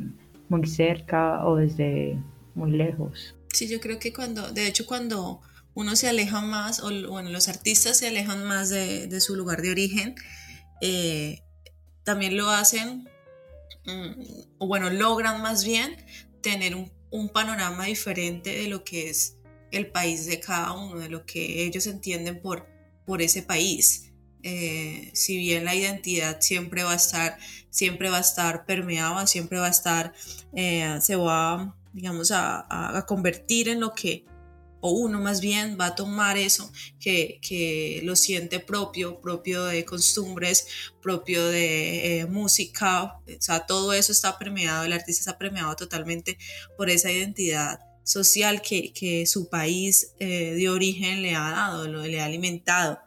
muy 0.49 0.67
cerca 0.67 1.45
o 1.47 1.57
desde 1.57 2.19
muy 2.55 2.71
lejos. 2.71 3.35
Sí, 3.53 3.69
yo 3.69 3.81
creo 3.81 3.99
que 3.99 4.13
cuando, 4.13 4.53
de 4.53 4.67
hecho, 4.67 4.87
cuando 4.87 5.41
uno 5.75 5.97
se 5.97 6.09
aleja 6.09 6.41
más, 6.41 6.81
o 6.81 6.91
bueno, 7.09 7.31
los 7.31 7.49
artistas 7.49 7.99
se 7.99 8.09
alejan 8.09 8.45
más 8.45 8.71
de, 8.71 9.21
su 9.21 9.37
lugar 9.37 9.63
de 9.63 9.71
origen, 9.71 10.15
eh, 10.81 11.43
también 12.05 12.37
lo 12.37 12.49
hacen, 12.51 13.09
mm, 13.85 14.23
o 14.59 14.67
bueno, 14.67 14.91
logran 14.91 15.43
más 15.43 15.65
bien 15.65 15.97
tener 16.41 16.77
un, 16.77 16.91
panorama 17.28 17.87
diferente 17.87 18.50
de 18.50 18.68
lo 18.68 18.85
que 18.85 19.11
es 19.11 19.37
el 19.73 19.88
país 19.88 20.26
de 20.26 20.40
cada 20.40 20.73
uno, 20.73 20.99
de 20.99 21.08
lo 21.08 21.25
que 21.25 21.64
ellos 21.64 21.87
entienden 21.87 22.40
por, 22.40 22.66
por 23.04 23.23
ese 23.23 23.42
país. 23.42 24.12
Eh, 24.42 25.11
si 25.12 25.37
bien 25.38 25.64
la 25.64 25.75
identidad 25.75 26.40
siempre 26.40 26.85
va 26.85 26.92
a 26.92 26.96
estar, 26.96 27.37
siempre 27.70 28.11
va 28.11 28.18
a 28.18 28.20
estar 28.20 28.64
permeada, 28.64 29.26
siempre 29.26 29.58
va 29.58 29.66
a 29.66 29.70
estar, 29.70 30.12
eh, 30.54 30.99
se 31.00 31.16
va, 31.16 31.76
digamos, 31.92 32.30
a, 32.32 33.04
convertir 33.08 33.68
en 33.68 33.80
lo 33.80 33.92
que, 33.92 34.25
o 34.87 34.90
uno 34.90 35.21
más 35.21 35.40
bien 35.40 35.76
va 35.81 35.87
a 35.87 35.95
tomar 35.95 36.37
eso 36.38 36.71
que, 37.00 37.40
que 37.43 38.00
lo 38.05 38.14
siente 38.14 38.61
propio, 38.61 39.21
propio 39.21 39.64
de 39.64 39.85
costumbres, 39.85 40.69
propio 41.02 41.45
de 41.47 42.21
eh, 42.21 42.26
música, 42.26 43.05
o 43.05 43.23
sea, 43.40 43.66
todo 43.66 43.93
eso 43.93 44.12
está 44.12 44.38
permeado, 44.38 44.85
el 44.85 44.93
artista 44.93 45.21
está 45.21 45.38
permeado 45.38 45.75
totalmente 45.75 46.38
por 46.76 46.88
esa 46.88 47.11
identidad 47.11 47.81
social 48.05 48.62
que, 48.62 48.93
que 48.93 49.26
su 49.26 49.49
país 49.49 50.14
de 50.21 50.69
origen 50.69 51.23
le 51.23 51.35
ha 51.35 51.50
dado, 51.50 51.87
le 51.88 52.21
ha 52.21 52.25
alimentado. 52.25 53.00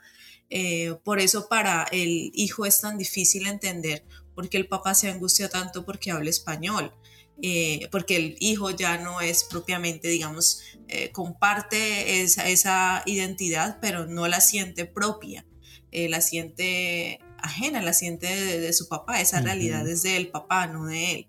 Eh, 0.50 0.96
por 1.03 1.20
eso 1.20 1.48
para 1.48 1.84
el 1.91 2.32
hijo 2.34 2.65
es 2.65 2.82
tan 2.82 2.98
difícil 2.98 3.48
entender 3.48 4.03
por 4.34 4.50
qué 4.50 4.58
el 4.58 4.68
papá 4.68 4.96
se 4.96 5.10
angustia 5.10 5.50
tanto 5.50 5.86
porque 5.86 6.12
habla 6.12 6.29
español. 6.29 6.94
Eh, 7.41 7.88
porque 7.91 8.18
el 8.18 8.36
hijo 8.41 8.70
ya 8.72 8.98
no 8.98 9.22
es 9.22 9.46
propiamente, 9.46 10.10
digamos, 10.10 10.62
eh, 10.89 11.10
comparte 11.12 12.22
esa, 12.22 12.50
esa, 12.50 13.01
identidad, 13.06 13.77
pero 13.79 14.08
no 14.08 14.27
la 14.27 14.41
siente 14.41 14.86
propia, 14.86 15.46
la 15.89 16.20
siente 16.20 17.20
ajena, 17.38 17.82
la 17.82 17.94
siente 17.94 18.27
de, 18.27 18.74
su 18.74 18.89
papá, 18.89 19.22
esa 19.22 19.39
realidad 19.39 19.88
es 19.88 20.03
del 20.03 20.27
papá, 20.27 20.68
no 20.68 20.88
de 20.88 21.13
él. 21.13 21.27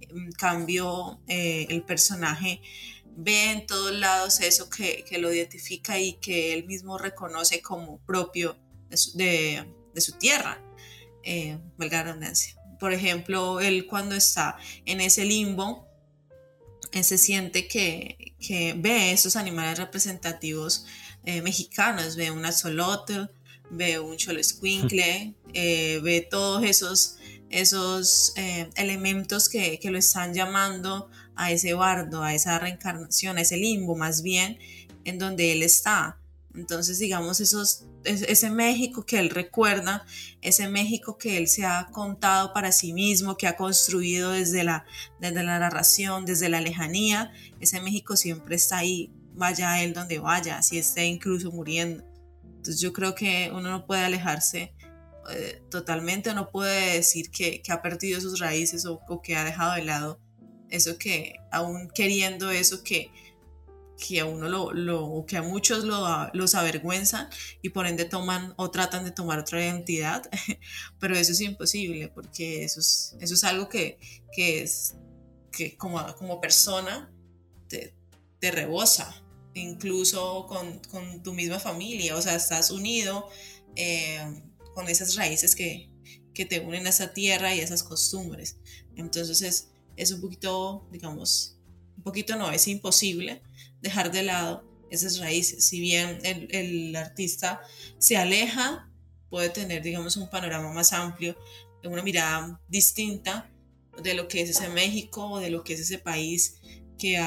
En 0.00 0.32
cambio, 0.32 1.20
el 1.28 1.82
personaje 1.82 2.62
ve 3.22 3.50
en 3.50 3.66
todos 3.66 3.92
lados 3.92 4.40
eso 4.40 4.70
que, 4.70 5.04
lo 5.18 5.32
identifica 5.32 5.98
y 5.98 6.14
que 6.14 6.54
él 6.54 6.66
mismo 6.66 6.96
reconoce 6.96 7.60
como 7.60 7.98
propio 7.98 8.56
de 8.88 8.96
su, 8.96 10.12
tierra, 10.18 10.62
eh, 11.22 11.58
valga 11.76 12.18
Por 12.78 12.92
ejemplo, 12.92 13.60
él 13.60 13.86
cuando 13.86 14.14
está 14.14 14.56
en 14.86 15.00
ese 15.02 15.24
limbo, 15.24 15.86
él 16.92 17.04
se 17.04 17.18
siente 17.18 17.68
que, 17.68 18.34
ve 18.76 19.12
esos 19.12 19.36
animales 19.36 19.78
representativos 19.78 20.86
eh, 21.24 21.42
mexicanos, 21.42 22.16
ve 22.16 22.30
un 22.30 22.44
axolotl, 22.44 23.26
ve 23.70 24.00
un 24.00 24.16
cholo 24.16 24.40
eh, 25.52 26.00
ve 26.02 26.26
todos 26.30 26.64
esos, 26.64 27.16
esos 27.50 28.32
eh, 28.36 28.70
elementos 28.76 29.50
que, 29.50 29.78
que, 29.78 29.90
lo 29.90 29.98
están 29.98 30.32
llamando 30.32 31.10
a 31.40 31.50
ese 31.50 31.72
bardo, 31.72 32.22
a 32.22 32.34
esa 32.34 32.58
reencarnación, 32.58 33.38
a 33.38 33.40
ese 33.40 33.56
limbo 33.56 33.96
más 33.96 34.22
bien, 34.22 34.58
en 35.04 35.18
donde 35.18 35.52
él 35.52 35.62
está. 35.62 36.18
Entonces, 36.54 36.98
digamos, 36.98 37.40
esos, 37.40 37.86
ese 38.04 38.50
México 38.50 39.06
que 39.06 39.18
él 39.18 39.30
recuerda, 39.30 40.04
ese 40.42 40.68
México 40.68 41.16
que 41.16 41.38
él 41.38 41.48
se 41.48 41.64
ha 41.64 41.88
contado 41.92 42.52
para 42.52 42.72
sí 42.72 42.92
mismo, 42.92 43.38
que 43.38 43.46
ha 43.46 43.56
construido 43.56 44.32
desde 44.32 44.64
la, 44.64 44.84
desde 45.18 45.42
la 45.42 45.58
narración, 45.58 46.26
desde 46.26 46.50
la 46.50 46.60
lejanía, 46.60 47.32
ese 47.58 47.80
México 47.80 48.18
siempre 48.18 48.56
está 48.56 48.78
ahí, 48.78 49.10
vaya 49.32 49.82
él 49.82 49.94
donde 49.94 50.18
vaya, 50.18 50.58
así 50.58 50.76
esté 50.76 51.06
incluso 51.06 51.50
muriendo. 51.50 52.04
Entonces 52.44 52.82
yo 52.82 52.92
creo 52.92 53.14
que 53.14 53.50
uno 53.50 53.70
no 53.70 53.86
puede 53.86 54.04
alejarse 54.04 54.74
eh, 55.30 55.62
totalmente, 55.70 56.34
no 56.34 56.50
puede 56.50 56.96
decir 56.96 57.30
que, 57.30 57.62
que, 57.62 57.72
ha 57.72 57.80
perdido 57.80 58.20
sus 58.20 58.40
raíces 58.40 58.84
o, 58.84 59.00
o 59.08 59.22
que 59.22 59.36
ha 59.36 59.44
dejado 59.44 59.72
de 59.72 59.84
lado 59.84 60.20
eso 60.70 60.98
que, 60.98 61.36
aún 61.50 61.90
queriendo 61.90 62.50
eso 62.50 62.82
que, 62.82 63.10
que 63.98 64.20
a 64.20 64.24
uno 64.24 64.48
lo, 64.48 64.72
lo 64.72 65.24
que 65.26 65.36
a 65.36 65.42
muchos 65.42 65.84
lo, 65.84 66.06
los 66.32 66.54
avergüenzan 66.54 67.28
y 67.62 67.68
por 67.68 67.86
ende 67.86 68.04
toman 68.06 68.54
o 68.56 68.70
tratan 68.70 69.04
de 69.04 69.10
tomar 69.10 69.38
otra 69.38 69.62
identidad, 69.62 70.28
pero 70.98 71.16
eso 71.16 71.32
es 71.32 71.40
imposible 71.40 72.08
porque 72.08 72.64
eso 72.64 72.80
es, 72.80 73.16
eso 73.20 73.34
es 73.34 73.44
algo 73.44 73.68
que, 73.68 73.98
que 74.32 74.62
es 74.62 74.94
que 75.52 75.76
como, 75.76 76.04
como 76.16 76.40
persona 76.40 77.12
te, 77.68 77.94
te 78.40 78.50
rebosa, 78.50 79.22
incluso 79.54 80.46
con, 80.46 80.78
con, 80.90 81.22
tu 81.22 81.34
misma 81.34 81.58
familia, 81.58 82.16
o 82.16 82.22
sea, 82.22 82.34
estás 82.36 82.70
unido 82.70 83.28
eh, 83.76 84.42
con 84.74 84.88
esas 84.88 85.16
raíces 85.16 85.54
que, 85.54 85.90
que 86.34 86.44
te 86.44 86.60
unen 86.60 86.86
a 86.86 86.90
esa 86.90 87.12
tierra 87.12 87.54
y 87.54 87.60
esas 87.60 87.82
costumbres. 87.82 88.58
Entonces 88.96 89.42
es, 89.42 89.69
es 90.00 90.12
un 90.12 90.20
poquito, 90.20 90.88
digamos, 90.90 91.58
un 91.96 92.02
poquito 92.02 92.36
no, 92.36 92.50
es 92.50 92.66
imposible 92.66 93.42
dejar 93.82 94.10
de 94.10 94.22
lado 94.22 94.64
esas 94.90 95.18
raíces. 95.18 95.66
Si 95.66 95.80
bien 95.80 96.18
el, 96.24 96.96
artista 96.96 97.60
se 97.98 98.16
aleja, 98.16 98.90
puede 99.28 99.50
tener, 99.50 99.82
digamos, 99.82 100.16
un 100.16 100.28
panorama 100.30 100.72
más 100.72 100.92
amplio, 100.92 101.36
una 101.84 102.02
mirada 102.02 102.60
distinta 102.68 103.50
de 104.02 104.14
lo 104.14 104.28
que 104.28 104.42
es 104.42 104.50
ese 104.50 104.68
México 104.70 105.32
o 105.32 105.40
de 105.40 105.50
lo 105.50 105.62
que 105.62 105.74
es 105.74 105.80
ese 105.80 105.98
país 105.98 106.56
que 106.98 107.18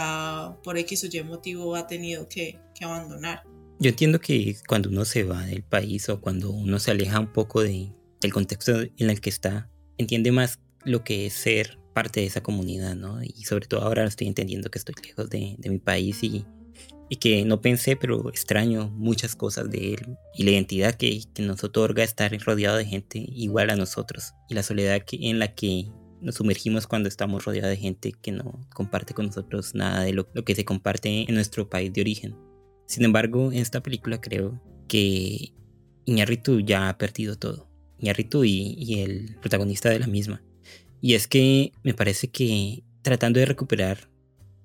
por 0.63 0.77
X 0.77 1.03
o 1.03 1.07
Y 1.11 1.23
motivo 1.23 1.75
ha 1.75 1.87
tenido 1.87 2.27
que, 2.27 2.59
abandonar. 2.81 3.43
Yo 3.79 3.91
entiendo 3.91 4.19
que 4.19 4.57
cuando 4.67 4.89
uno 4.89 5.05
se 5.05 5.23
va 5.23 5.45
del 5.45 5.63
país 5.63 6.09
o 6.09 6.19
cuando 6.19 6.51
uno 6.51 6.79
se 6.79 6.91
aleja 6.91 7.17
un 7.19 7.31
poco 7.31 7.61
de, 7.61 7.93
del 8.19 8.33
contexto 8.33 8.81
en 8.81 9.09
el 9.09 9.21
que 9.21 9.29
está, 9.29 9.69
entiende 9.97 10.33
más 10.33 10.59
lo 10.83 11.05
que 11.05 11.27
es 11.27 11.33
ser 11.33 11.79
parte 11.93 12.19
de 12.19 12.25
esa 12.25 12.41
comunidad, 12.41 12.95
¿no? 12.95 13.23
Y 13.23 13.43
sobre 13.43 13.67
todo 13.67 13.81
ahora 13.81 14.03
estoy 14.05 14.27
entendiendo 14.27 14.69
que 14.69 14.79
estoy 14.79 14.95
lejos 15.03 15.29
de, 15.29 15.57
mi 15.63 15.79
país 15.79 16.23
y, 16.23 16.45
y, 17.09 17.15
que 17.17 17.45
no 17.45 17.61
pensé, 17.61 17.95
pero 17.95 18.29
extraño 18.29 18.89
muchas 18.89 19.35
cosas 19.35 19.69
de 19.69 19.93
él 19.93 20.17
y 20.35 20.43
la 20.43 20.51
identidad 20.51 20.95
que, 20.95 21.23
que, 21.33 21.43
nos 21.43 21.63
otorga 21.63 22.03
estar 22.03 22.35
rodeado 22.39 22.77
de 22.77 22.85
gente 22.85 23.25
igual 23.33 23.69
a 23.69 23.75
nosotros 23.75 24.33
y 24.49 24.55
la 24.55 24.63
soledad 24.63 25.03
que, 25.05 25.29
en 25.29 25.39
la 25.39 25.53
que 25.53 25.89
nos 26.21 26.35
sumergimos 26.35 26.87
cuando 26.87 27.09
estamos 27.09 27.45
rodeados 27.45 27.71
de 27.71 27.77
gente 27.77 28.13
que 28.13 28.31
no 28.31 28.61
comparte 28.73 29.13
con 29.13 29.27
nosotros 29.27 29.75
nada 29.75 30.03
de 30.03 30.13
lo, 30.13 30.29
lo 30.33 30.43
que 30.43 30.55
se 30.55 30.65
comparte 30.65 31.25
en 31.27 31.35
nuestro 31.35 31.69
país 31.69 31.91
de 31.93 32.01
origen. 32.01 32.35
Sin 32.87 33.03
embargo, 33.05 33.51
en 33.51 33.59
esta 33.59 33.81
película 33.81 34.19
creo 34.19 34.61
que 34.87 35.53
Iñárritu 36.05 36.59
ya 36.59 36.89
ha 36.89 36.97
perdido 36.97 37.37
todo. 37.37 37.69
Iñárritu 37.99 38.43
y, 38.43 38.75
y 38.77 39.01
el 39.01 39.37
protagonista 39.41 39.89
de 39.89 39.99
la 39.99 40.07
misma 40.07 40.43
y 41.03 41.15
es 41.15 41.27
que 41.27 41.73
me 41.83 41.93
parece 41.93 42.29
que 42.29 42.81
tratando 43.01 43.37
de 43.37 43.45
recuperar 43.45 44.09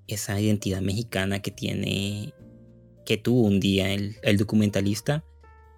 esa 0.07 0.39
identidad 0.39 0.79
mexicana 0.79 1.41
que 1.41 1.51
tiene, 1.51 2.33
que 3.05 3.17
tuvo 3.17 3.41
un 3.41 3.59
día 3.59 3.91
el, 3.91 4.37
documentalista, 4.37 5.25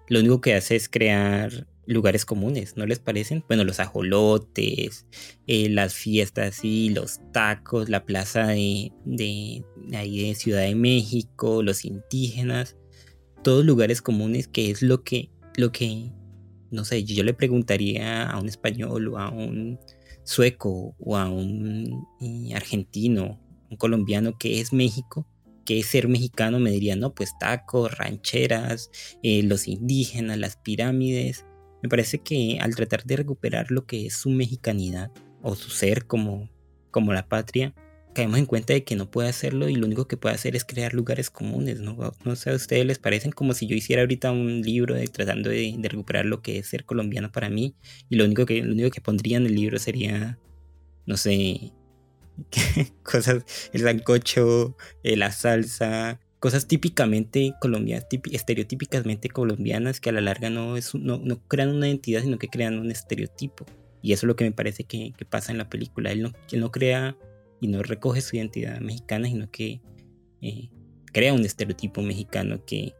lo 0.06 0.20
único 0.20 0.40
que 0.40 0.54
hace 0.54 0.76
es 0.76 0.88
crear 0.88 1.66
lugares 1.84 2.24
comunes, 2.24 2.76
¿no 2.76 2.86
les 2.86 3.00
parecen? 3.00 3.44
Bueno, 3.48 3.64
los 3.64 3.80
ajolotes, 3.80 5.04
eh, 5.48 5.68
las 5.68 5.94
fiestas 5.94 6.60
y 6.62 6.90
los 6.90 7.18
tacos, 7.32 7.88
la 7.88 8.04
plaza 8.04 8.46
de, 8.46 8.92
de, 9.04 9.64
ahí 9.94 10.28
de 10.28 10.36
Ciudad 10.36 10.60
de 10.60 10.76
México, 10.76 11.64
los 11.64 11.84
indígenas, 11.84 12.76
todos 13.42 13.64
lugares 13.64 14.00
comunes 14.00 14.46
que 14.46 14.70
es 14.70 14.80
lo 14.80 15.02
que, 15.02 15.28
lo 15.56 15.72
que, 15.72 16.12
no 16.70 16.84
sé, 16.84 17.02
yo 17.02 17.24
le 17.24 17.34
preguntaría 17.34 18.30
a 18.30 18.40
un 18.40 18.48
español 18.48 19.08
o 19.08 19.18
a 19.18 19.28
un 19.28 19.80
sueco 20.24 20.94
o 20.98 21.16
a 21.16 21.28
un 21.28 22.06
eh, 22.20 22.54
argentino, 22.54 23.40
un 23.70 23.76
colombiano 23.76 24.38
que 24.38 24.60
es 24.60 24.72
México, 24.72 25.26
que 25.64 25.78
es 25.78 25.86
ser 25.86 26.08
mexicano, 26.08 26.58
me 26.58 26.70
diría, 26.70 26.96
no, 26.96 27.14
pues 27.14 27.36
tacos, 27.38 27.96
rancheras, 27.96 28.90
eh, 29.22 29.42
los 29.42 29.68
indígenas, 29.68 30.38
las 30.38 30.56
pirámides. 30.56 31.46
Me 31.82 31.88
parece 31.88 32.18
que 32.18 32.58
al 32.60 32.74
tratar 32.74 33.04
de 33.04 33.16
recuperar 33.16 33.70
lo 33.70 33.86
que 33.86 34.06
es 34.06 34.14
su 34.14 34.30
mexicanidad 34.30 35.10
o 35.42 35.54
su 35.54 35.70
ser 35.70 36.06
como, 36.06 36.50
como 36.90 37.12
la 37.12 37.28
patria, 37.28 37.74
caemos 38.12 38.38
en 38.38 38.46
cuenta 38.46 38.72
de 38.72 38.84
que 38.84 38.96
no 38.96 39.10
puede 39.10 39.28
hacerlo 39.28 39.68
y 39.68 39.74
lo 39.74 39.86
único 39.86 40.06
que 40.06 40.16
puede 40.16 40.34
hacer 40.34 40.56
es 40.56 40.64
crear 40.64 40.94
lugares 40.94 41.30
comunes, 41.30 41.80
¿no? 41.80 41.96
No 42.24 42.36
sé, 42.36 42.50
a 42.50 42.54
ustedes 42.54 42.86
les 42.86 42.98
parecen 42.98 43.32
como 43.32 43.54
si 43.54 43.66
yo 43.66 43.74
hiciera 43.74 44.02
ahorita 44.02 44.30
un 44.32 44.62
libro 44.62 44.96
tratando 45.10 45.50
de, 45.50 45.78
recuperar 45.82 46.26
lo 46.26 46.42
que 46.42 46.58
es 46.58 46.66
ser 46.66 46.84
colombiano 46.84 47.32
para 47.32 47.48
mí 47.48 47.74
y 48.08 48.16
lo 48.16 48.24
único 48.24 48.46
que, 48.46 48.62
lo 48.62 48.72
único 48.72 48.90
que 48.90 49.00
pondría 49.00 49.36
en 49.36 49.46
el 49.46 49.54
libro 49.54 49.78
sería, 49.78 50.38
no 51.06 51.16
sé, 51.16 51.72
cosas, 53.02 53.44
el 53.72 53.82
sancocho, 53.82 54.76
eh, 55.02 55.16
la 55.16 55.32
salsa, 55.32 56.20
cosas 56.38 56.66
típicamente 56.66 57.54
colombianas, 57.60 58.06
estereotípicamente 58.30 59.28
colombianas 59.28 60.00
que 60.00 60.10
a 60.10 60.12
la 60.12 60.20
larga 60.20 60.50
no, 60.50 60.76
es, 60.76 60.94
no, 60.94 61.18
no 61.18 61.40
crean 61.46 61.70
una 61.70 61.88
identidad, 61.88 62.22
sino 62.22 62.38
que 62.38 62.48
crean 62.48 62.78
un 62.78 62.90
estereotipo. 62.90 63.64
Y 64.02 64.12
eso 64.12 64.26
es 64.26 64.28
lo 64.28 64.36
que 64.36 64.44
me 64.44 64.52
parece 64.52 64.84
que, 64.84 65.14
pasa 65.30 65.52
en 65.52 65.58
la 65.58 65.70
película. 65.70 66.10
Él 66.10 66.22
no, 66.22 66.32
no, 66.52 66.72
crea 66.72 67.16
y 67.62 67.68
no 67.68 67.80
recoge 67.82 68.20
su 68.20 68.34
identidad 68.34 68.80
mexicana, 68.80 69.28
sino 69.28 69.48
que 69.48 69.80
eh, 70.42 70.68
crea 71.12 71.32
un 71.32 71.44
estereotipo 71.44 72.02
mexicano 72.02 72.64
que, 72.66 72.92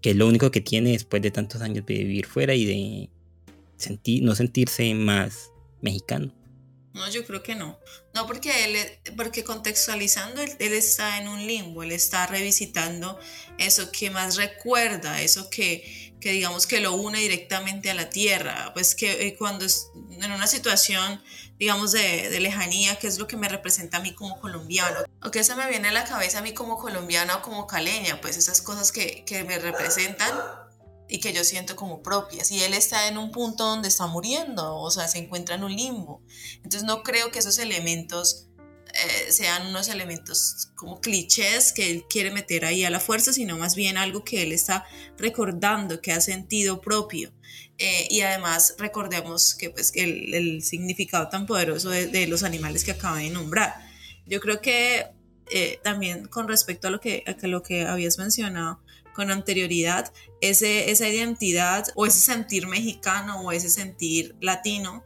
que 0.00 0.10
es 0.10 0.16
lo 0.16 0.26
único 0.26 0.50
que 0.50 0.62
tiene 0.62 0.92
después 0.92 1.20
de 1.20 1.30
tantos 1.30 1.60
años 1.60 1.84
de 1.84 1.94
vivir 1.94 2.24
fuera 2.24 2.54
y 2.54 2.64
de 2.64 3.10
sentir, 3.76 4.22
no 4.22 4.34
sentirse 4.34 4.94
más 4.94 5.50
mexicano. 5.82 6.34
No, 6.94 7.08
yo 7.10 7.24
creo 7.26 7.42
que 7.42 7.54
no. 7.54 7.78
No, 8.14 8.26
porque 8.26 8.64
él, 8.64 9.14
porque 9.14 9.44
contextualizando, 9.44 10.40
él, 10.40 10.72
está 10.72 11.18
en 11.18 11.28
un 11.28 11.46
limbo, 11.46 11.82
él 11.82 11.92
está 11.92 12.26
revisitando 12.26 13.20
eso 13.58 13.92
que 13.92 14.10
más 14.10 14.36
recuerda, 14.36 15.20
eso 15.20 15.50
que, 15.50 16.14
que 16.18 16.32
digamos 16.32 16.66
que 16.66 16.80
lo 16.80 16.94
une 16.94 17.20
directamente 17.20 17.90
a 17.90 17.94
la 17.94 18.08
tierra, 18.08 18.72
pues 18.72 18.94
que 18.94 19.28
eh, 19.28 19.36
cuando 19.36 19.66
es 19.66 19.90
en 20.10 20.32
una 20.32 20.46
situación, 20.46 21.20
digamos, 21.60 21.92
de, 21.92 22.40
lejanía, 22.40 22.98
que 22.98 23.06
es 23.06 23.18
lo 23.18 23.26
que 23.26 23.36
me 23.36 23.46
representa 23.46 23.98
a 23.98 24.00
mí 24.00 24.14
como 24.14 24.40
colombiano, 24.40 25.00
o 25.22 25.30
que 25.30 25.44
se 25.44 25.54
me 25.54 25.68
viene 25.68 25.88
a 25.88 25.92
la 25.92 26.04
cabeza 26.04 26.38
a 26.38 26.42
mí 26.42 26.54
como 26.54 26.78
colombiana 26.78 27.36
o 27.36 27.42
como 27.42 27.66
caleña, 27.66 28.18
pues 28.22 28.38
esas 28.38 28.62
cosas 28.62 28.90
que, 28.92 29.24
que 29.26 29.44
me 29.44 29.58
representan 29.58 30.32
y 31.06 31.20
que 31.20 31.34
yo 31.34 31.44
siento 31.44 31.76
como 31.76 32.02
propias. 32.02 32.50
Y 32.50 32.62
él 32.62 32.72
está 32.72 33.08
en 33.08 33.18
un 33.18 33.30
punto 33.30 33.66
donde 33.66 33.88
está 33.88 34.06
muriendo, 34.06 34.78
o 34.78 34.90
sea, 34.90 35.06
se 35.06 35.18
encuentra 35.18 35.56
en 35.56 35.64
un 35.64 35.76
limbo. 35.76 36.22
Entonces 36.56 36.84
no 36.84 37.02
creo 37.02 37.30
que 37.30 37.40
esos 37.40 37.58
elementos 37.58 38.46
eh, 38.94 39.30
sean 39.30 39.66
unos 39.66 39.88
elementos 39.88 40.70
como 40.74 41.00
clichés 41.00 41.74
que 41.74 41.90
él 41.90 42.04
quiere 42.08 42.30
meter 42.30 42.64
ahí 42.64 42.84
a 42.84 42.90
la 42.90 43.00
fuerza, 43.00 43.34
sino 43.34 43.58
más 43.58 43.74
bien 43.74 43.98
algo 43.98 44.24
que 44.24 44.42
él 44.42 44.52
está 44.52 44.86
recordando, 45.18 46.00
que 46.00 46.12
ha 46.12 46.22
sentido 46.22 46.80
propio. 46.80 47.32
Eh, 47.82 48.08
y 48.10 48.20
además 48.20 48.74
recordemos 48.78 49.54
que 49.54 49.70
pues 49.70 49.92
el, 49.94 50.34
el 50.34 50.62
significado 50.62 51.30
tan 51.30 51.46
poderoso 51.46 51.88
de, 51.88 52.26
los 52.26 52.42
animales 52.42 52.84
que 52.84 52.90
acaba 52.90 53.16
de 53.16 53.30
nombrar. 53.30 53.74
Yo 54.26 54.38
creo 54.38 54.60
que 54.60 55.06
eh, 55.50 55.80
también 55.82 56.28
con 56.28 56.46
respecto 56.46 56.88
a 56.88 56.90
lo 56.90 57.00
que, 57.00 57.24
a 57.26 57.46
lo 57.46 57.62
que 57.62 57.86
habías 57.86 58.18
mencionado, 58.18 58.82
con 59.14 59.30
anterioridad, 59.30 60.12
ese, 60.42 60.90
esa 60.90 61.08
identidad 61.08 61.86
o 61.94 62.04
ese 62.04 62.20
sentir 62.20 62.66
mexicano 62.66 63.40
o 63.40 63.50
ese 63.50 63.70
sentir 63.70 64.36
latino. 64.42 65.02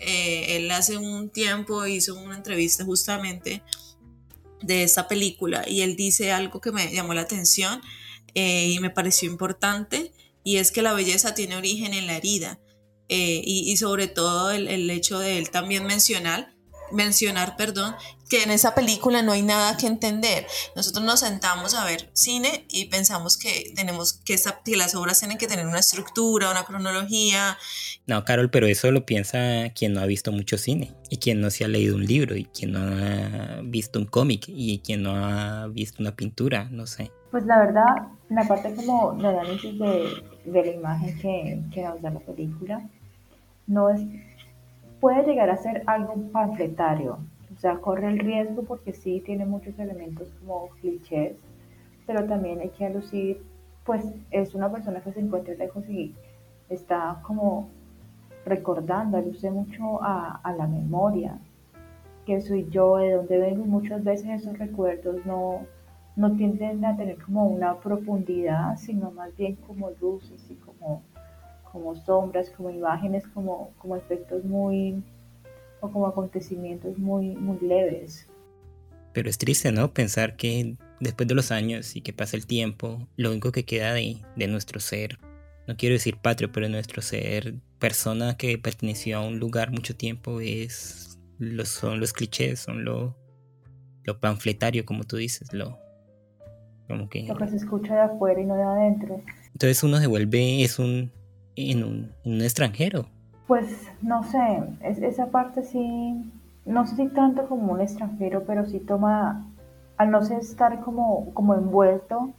Eh, 0.00 0.56
él 0.56 0.70
hace 0.70 0.96
un 0.96 1.28
tiempo 1.28 1.86
hizo 1.86 2.14
una 2.14 2.36
entrevista 2.36 2.82
justamente 2.82 3.62
de 4.62 4.82
esta 4.82 5.06
película 5.06 5.68
y 5.68 5.82
él 5.82 5.96
dice 5.96 6.32
algo 6.32 6.62
que 6.62 6.72
me 6.72 6.90
llamó 6.90 7.12
la 7.12 7.22
atención 7.22 7.82
eh, 8.34 8.68
y 8.68 8.80
me 8.80 8.90
pareció 8.90 9.30
importante 9.30 10.12
y 10.46 10.58
es 10.58 10.70
que 10.70 10.80
la 10.80 10.92
belleza 10.92 11.34
tiene 11.34 11.56
origen 11.56 11.92
en 11.92 12.06
la 12.06 12.16
herida 12.16 12.60
eh, 13.08 13.42
y, 13.44 13.70
y, 13.70 13.76
sobre 13.76 14.06
todo 14.06 14.52
el, 14.52 14.68
el, 14.68 14.88
hecho 14.90 15.18
de 15.18 15.38
él 15.38 15.50
también 15.50 15.84
mencionar 15.84 16.56
mencionar, 16.92 17.56
perdón, 17.56 17.94
que 18.28 18.42
en 18.42 18.50
esa 18.50 18.74
película 18.74 19.22
no 19.22 19.32
hay 19.32 19.42
nada 19.42 19.76
que 19.76 19.86
entender. 19.86 20.46
Nosotros 20.74 21.04
nos 21.04 21.20
sentamos 21.20 21.74
a 21.74 21.84
ver 21.84 22.10
cine 22.12 22.64
y 22.68 22.86
pensamos 22.86 23.36
que 23.36 23.72
tenemos 23.74 24.14
que, 24.24 24.36
que 24.64 24.76
las 24.76 24.94
obras 24.94 25.18
tienen 25.18 25.38
que 25.38 25.46
tener 25.46 25.66
una 25.66 25.78
estructura, 25.78 26.50
una 26.50 26.64
cronología. 26.64 27.56
No, 28.06 28.24
Carol, 28.24 28.50
pero 28.50 28.66
eso 28.66 28.90
lo 28.90 29.06
piensa 29.06 29.70
quien 29.74 29.92
no 29.92 30.00
ha 30.00 30.06
visto 30.06 30.32
mucho 30.32 30.58
cine 30.58 30.94
y 31.10 31.18
quien 31.18 31.40
no 31.40 31.50
se 31.50 31.64
ha 31.64 31.68
leído 31.68 31.96
un 31.96 32.06
libro 32.06 32.36
y 32.36 32.44
quien 32.44 32.72
no 32.72 32.80
ha 32.80 33.60
visto 33.62 33.98
un 33.98 34.06
cómic 34.06 34.44
y 34.48 34.80
quien 34.80 35.02
no 35.02 35.16
ha 35.16 35.66
visto 35.68 36.02
una 36.02 36.14
pintura, 36.14 36.68
no 36.70 36.86
sé. 36.86 37.10
Pues 37.30 37.44
la 37.46 37.58
verdad, 37.58 38.08
la 38.30 38.46
parte 38.46 38.74
como 38.74 39.14
de 39.14 39.28
análisis 39.28 39.78
de, 39.78 40.35
de 40.46 40.64
la 40.64 40.72
imagen 40.72 41.18
que, 41.18 41.60
que 41.72 41.82
nos 41.82 42.00
da 42.00 42.10
la 42.10 42.20
película 42.20 42.82
no 43.66 43.90
es 43.90 44.00
puede 45.00 45.24
llegar 45.24 45.50
a 45.50 45.56
ser 45.56 45.82
algo 45.86 46.14
panfletario, 46.32 47.18
o 47.54 47.60
sea, 47.60 47.76
corre 47.76 48.08
el 48.08 48.18
riesgo 48.18 48.62
porque 48.62 48.92
sí 48.92 49.22
tiene 49.24 49.44
muchos 49.44 49.78
elementos 49.78 50.28
como 50.40 50.68
clichés, 50.80 51.36
pero 52.06 52.24
también 52.24 52.60
hay 52.60 52.70
que 52.70 52.86
alucir, 52.86 53.42
pues 53.84 54.04
es 54.30 54.54
una 54.54 54.70
persona 54.70 55.00
que 55.00 55.12
se 55.12 55.20
encuentra 55.20 55.54
lejos 55.54 55.88
y 55.88 56.14
está 56.70 57.20
como 57.22 57.68
recordando, 58.44 59.18
aluce 59.18 59.50
mucho 59.50 60.02
a, 60.02 60.40
a 60.42 60.52
la 60.54 60.66
memoria, 60.66 61.38
que 62.24 62.40
soy 62.40 62.68
yo, 62.70 62.96
de 62.96 63.12
dónde 63.12 63.38
vengo, 63.38 63.64
muchas 63.64 64.02
veces 64.02 64.42
esos 64.42 64.58
recuerdos 64.58 65.24
no, 65.26 65.66
no 66.16 66.34
tienden 66.36 66.84
a 66.84 66.96
tener 66.96 67.18
como 67.18 67.46
una 67.46 67.78
profundidad, 67.78 68.76
sino 68.78 69.10
más 69.10 69.36
bien 69.36 69.56
como 69.56 69.90
luces 70.00 70.44
y 70.50 70.54
como 70.54 71.02
como 71.76 71.94
sombras, 71.94 72.48
como 72.56 72.70
imágenes, 72.70 73.26
como, 73.34 73.74
como 73.78 73.96
efectos 73.96 74.42
muy, 74.44 75.02
o 75.80 75.90
como 75.90 76.06
acontecimientos 76.06 76.96
muy, 76.96 77.36
muy 77.36 77.58
leves. 77.60 78.26
Pero 79.12 79.28
es 79.28 79.36
triste, 79.36 79.72
¿no? 79.72 79.92
Pensar 79.92 80.36
que 80.36 80.76
después 81.00 81.28
de 81.28 81.34
los 81.34 81.52
años 81.52 81.94
y 81.94 82.00
que 82.00 82.14
pasa 82.14 82.36
el 82.36 82.46
tiempo, 82.46 83.06
lo 83.16 83.30
único 83.30 83.52
que 83.52 83.66
queda 83.66 83.92
de, 83.92 84.16
de 84.36 84.48
nuestro 84.48 84.80
ser, 84.80 85.18
no 85.66 85.76
quiero 85.76 85.92
decir 85.92 86.16
patrio, 86.16 86.50
pero 86.50 86.66
nuestro 86.70 87.02
ser, 87.02 87.56
persona 87.78 88.38
que 88.38 88.56
perteneció 88.56 89.18
a 89.18 89.26
un 89.26 89.38
lugar 89.38 89.70
mucho 89.70 89.94
tiempo, 89.94 90.40
es 90.40 91.18
los, 91.38 91.68
son 91.68 92.00
los 92.00 92.14
clichés, 92.14 92.60
son 92.60 92.86
lo, 92.86 93.18
lo 94.04 94.18
panfletario, 94.18 94.86
como 94.86 95.04
tú 95.04 95.16
dices, 95.16 95.52
lo, 95.52 95.78
como 96.86 97.08
que... 97.08 97.26
Lo 97.26 97.36
que 97.36 97.48
se 97.48 97.56
escucha 97.56 97.94
de 97.94 98.00
afuera 98.00 98.40
y 98.40 98.44
no 98.44 98.54
de 98.54 98.62
adentro. 98.62 99.20
Entonces 99.52 99.82
uno 99.82 99.98
se 99.98 100.06
vuelve, 100.06 100.62
es 100.62 100.78
un, 100.78 101.10
en 101.56 101.84
un, 102.24 102.40
extranjero. 102.42 103.06
Pues 103.46 103.88
no 104.02 104.22
sé, 104.24 104.62
esa 104.82 105.30
parte 105.30 105.62
sí, 105.62 106.30
no 106.64 106.86
sé 106.86 106.96
si 106.96 107.08
tanto 107.08 107.48
como 107.48 107.72
un 107.72 107.80
extranjero, 107.80 108.44
pero 108.46 108.66
sí 108.66 108.80
toma, 108.80 109.46
al 109.96 110.10
no 110.10 110.22
sé 110.22 110.36
estar 110.36 110.80
como, 110.80 111.32
como 111.32 111.54
envuelto 111.54 112.32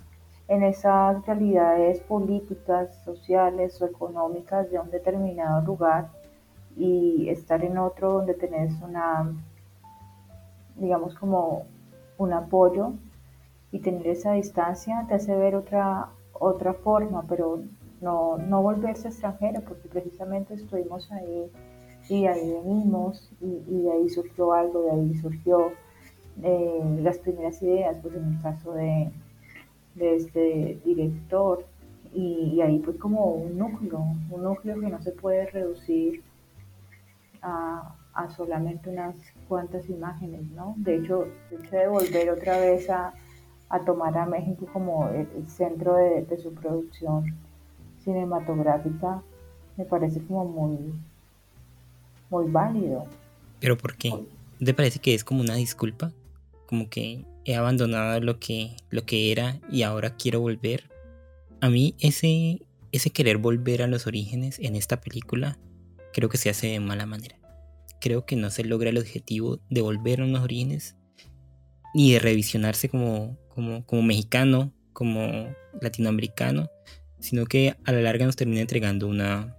en 0.47 0.63
esas 0.63 1.25
realidades 1.25 1.99
políticas, 2.01 3.03
sociales 3.03 3.81
o 3.81 3.85
económicas 3.85 4.69
de 4.69 4.79
un 4.79 4.91
determinado 4.91 5.65
lugar 5.65 6.09
y 6.77 7.29
estar 7.29 7.63
en 7.63 7.77
otro 7.77 8.13
donde 8.13 8.33
tenés 8.33 8.73
una, 8.81 9.33
digamos 10.75 11.15
como 11.15 11.65
un 12.17 12.33
apoyo 12.33 12.93
y 13.71 13.79
tener 13.79 14.07
esa 14.07 14.33
distancia 14.33 15.05
te 15.07 15.15
hace 15.15 15.35
ver 15.35 15.55
otra, 15.55 16.09
otra 16.33 16.73
forma, 16.73 17.23
pero 17.27 17.61
no, 18.01 18.37
no 18.37 18.61
volverse 18.61 19.09
extranjero, 19.09 19.61
porque 19.61 19.87
precisamente 19.89 20.53
estuvimos 20.53 21.11
ahí 21.11 21.51
y 22.09 22.25
ahí 22.25 22.53
venimos 22.53 23.29
y, 23.41 23.81
de 23.81 23.91
ahí 23.91 24.09
surgió 24.09 24.53
algo, 24.53 24.83
de 24.83 24.91
ahí 24.91 25.15
surgió 25.17 25.71
eh, 26.43 26.99
las 27.01 27.17
primeras 27.17 27.61
ideas, 27.61 27.97
pues 28.01 28.15
en 28.15 28.33
el 28.33 28.41
caso 28.41 28.71
de, 28.73 29.11
de 29.95 30.15
este 30.15 30.79
director, 30.85 31.65
y, 32.13 32.61
ahí 32.61 32.79
pues 32.79 32.97
como 32.97 33.25
un 33.25 33.57
núcleo, 33.57 33.99
un 34.29 34.43
núcleo 34.43 34.79
que 34.79 34.87
no 34.87 35.01
se 35.01 35.11
puede 35.11 35.47
reducir 35.47 36.23
a, 37.41 37.95
a 38.13 38.29
solamente 38.29 38.89
unas 38.89 39.15
cuantas 39.49 39.89
imágenes, 39.89 40.43
¿no? 40.51 40.75
De 40.77 40.95
hecho 40.95 41.27
de 41.71 41.87
volver 41.87 42.29
otra 42.29 42.57
vez 42.59 42.89
a, 42.89 43.13
a 43.69 43.79
tomar 43.79 44.17
a 44.17 44.25
México 44.25 44.67
como 44.71 45.09
el, 45.09 45.47
centro 45.47 45.95
de, 45.95 46.23
de 46.23 46.37
su 46.37 46.53
producción 46.53 47.35
cinematográfica 48.03 49.21
me 49.75 49.85
parece 49.85 50.21
como 50.21 50.45
muy, 50.45 50.93
muy 52.29 52.49
válido. 52.49 53.05
¿Pero 53.59 53.77
por 53.77 53.95
qué? 53.95 54.11
¿Te 54.63 54.73
parece 54.73 54.99
que 54.99 55.13
es 55.13 55.23
como 55.23 55.41
una 55.41 55.55
disculpa? 55.55 56.11
Como 56.65 56.89
que 56.89 57.25
he 57.45 57.55
abandonado 57.55 58.19
lo 58.19 58.39
que, 58.39 58.75
lo 58.89 59.05
que 59.05 59.31
era 59.31 59.59
y 59.69 59.83
ahora 59.83 60.15
quiero 60.15 60.41
volver. 60.41 60.89
A 61.61 61.69
mí 61.69 61.95
ese, 61.99 62.61
ese 62.91 63.11
querer 63.11 63.37
volver 63.37 63.81
a 63.81 63.87
los 63.87 64.07
orígenes 64.07 64.59
en 64.59 64.75
esta 64.75 64.99
película 64.99 65.57
creo 66.13 66.29
que 66.29 66.37
se 66.37 66.49
hace 66.49 66.67
de 66.67 66.79
mala 66.79 67.05
manera. 67.05 67.37
Creo 68.01 68.25
que 68.25 68.35
no 68.35 68.49
se 68.49 68.63
logra 68.63 68.89
el 68.89 68.97
objetivo 68.97 69.59
de 69.69 69.81
volver 69.81 70.21
a 70.21 70.25
los 70.25 70.41
orígenes 70.41 70.95
ni 71.93 72.13
de 72.13 72.19
revisionarse 72.19 72.89
como, 72.89 73.37
como, 73.57 73.83
como 73.87 74.03
mexicano, 74.03 74.71
como 74.93 75.51
latinoamericano, 75.81 76.69
sino 77.19 77.47
que 77.47 77.73
a 77.85 77.91
la 77.91 78.01
larga 78.01 78.27
nos 78.27 78.35
termina 78.35 78.61
entregando 78.61 79.07
una, 79.07 79.55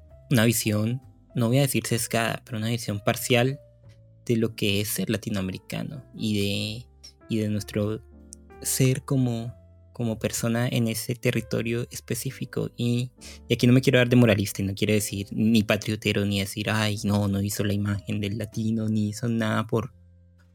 visión, 0.46 1.02
no 1.34 1.48
voy 1.48 1.58
a 1.58 1.62
decir 1.62 1.84
sesgada, 1.84 2.40
pero 2.44 2.58
una 2.58 2.68
visión 2.68 3.00
parcial 3.00 3.58
de 4.24 4.36
lo 4.36 4.54
que 4.54 4.80
es 4.80 4.86
ser 4.86 5.10
latinoamericano 5.10 6.04
y 6.16 6.38
de, 6.38 6.86
y 7.28 7.38
de 7.38 7.48
nuestro 7.48 8.00
ser 8.62 9.02
como, 9.02 9.52
como 9.92 10.20
persona 10.20 10.68
en 10.68 10.86
ese 10.86 11.16
territorio 11.16 11.88
específico. 11.90 12.70
Y, 12.76 13.10
aquí 13.50 13.66
no 13.66 13.72
me 13.72 13.80
quiero 13.80 13.98
dar 13.98 14.08
de 14.08 14.14
moralista 14.14 14.62
y 14.62 14.64
no 14.64 14.76
quiero 14.76 14.92
decir 14.92 15.26
ni 15.32 15.64
patriotero 15.64 16.24
ni 16.24 16.38
decir, 16.38 16.70
ay, 16.70 17.00
no, 17.02 17.26
no 17.26 17.42
hizo 17.42 17.64
la 17.64 17.72
imagen 17.72 18.20
del 18.20 18.38
latino, 18.38 18.88
ni 18.88 19.08
hizo 19.08 19.28
nada 19.28 19.66
por, 19.66 19.92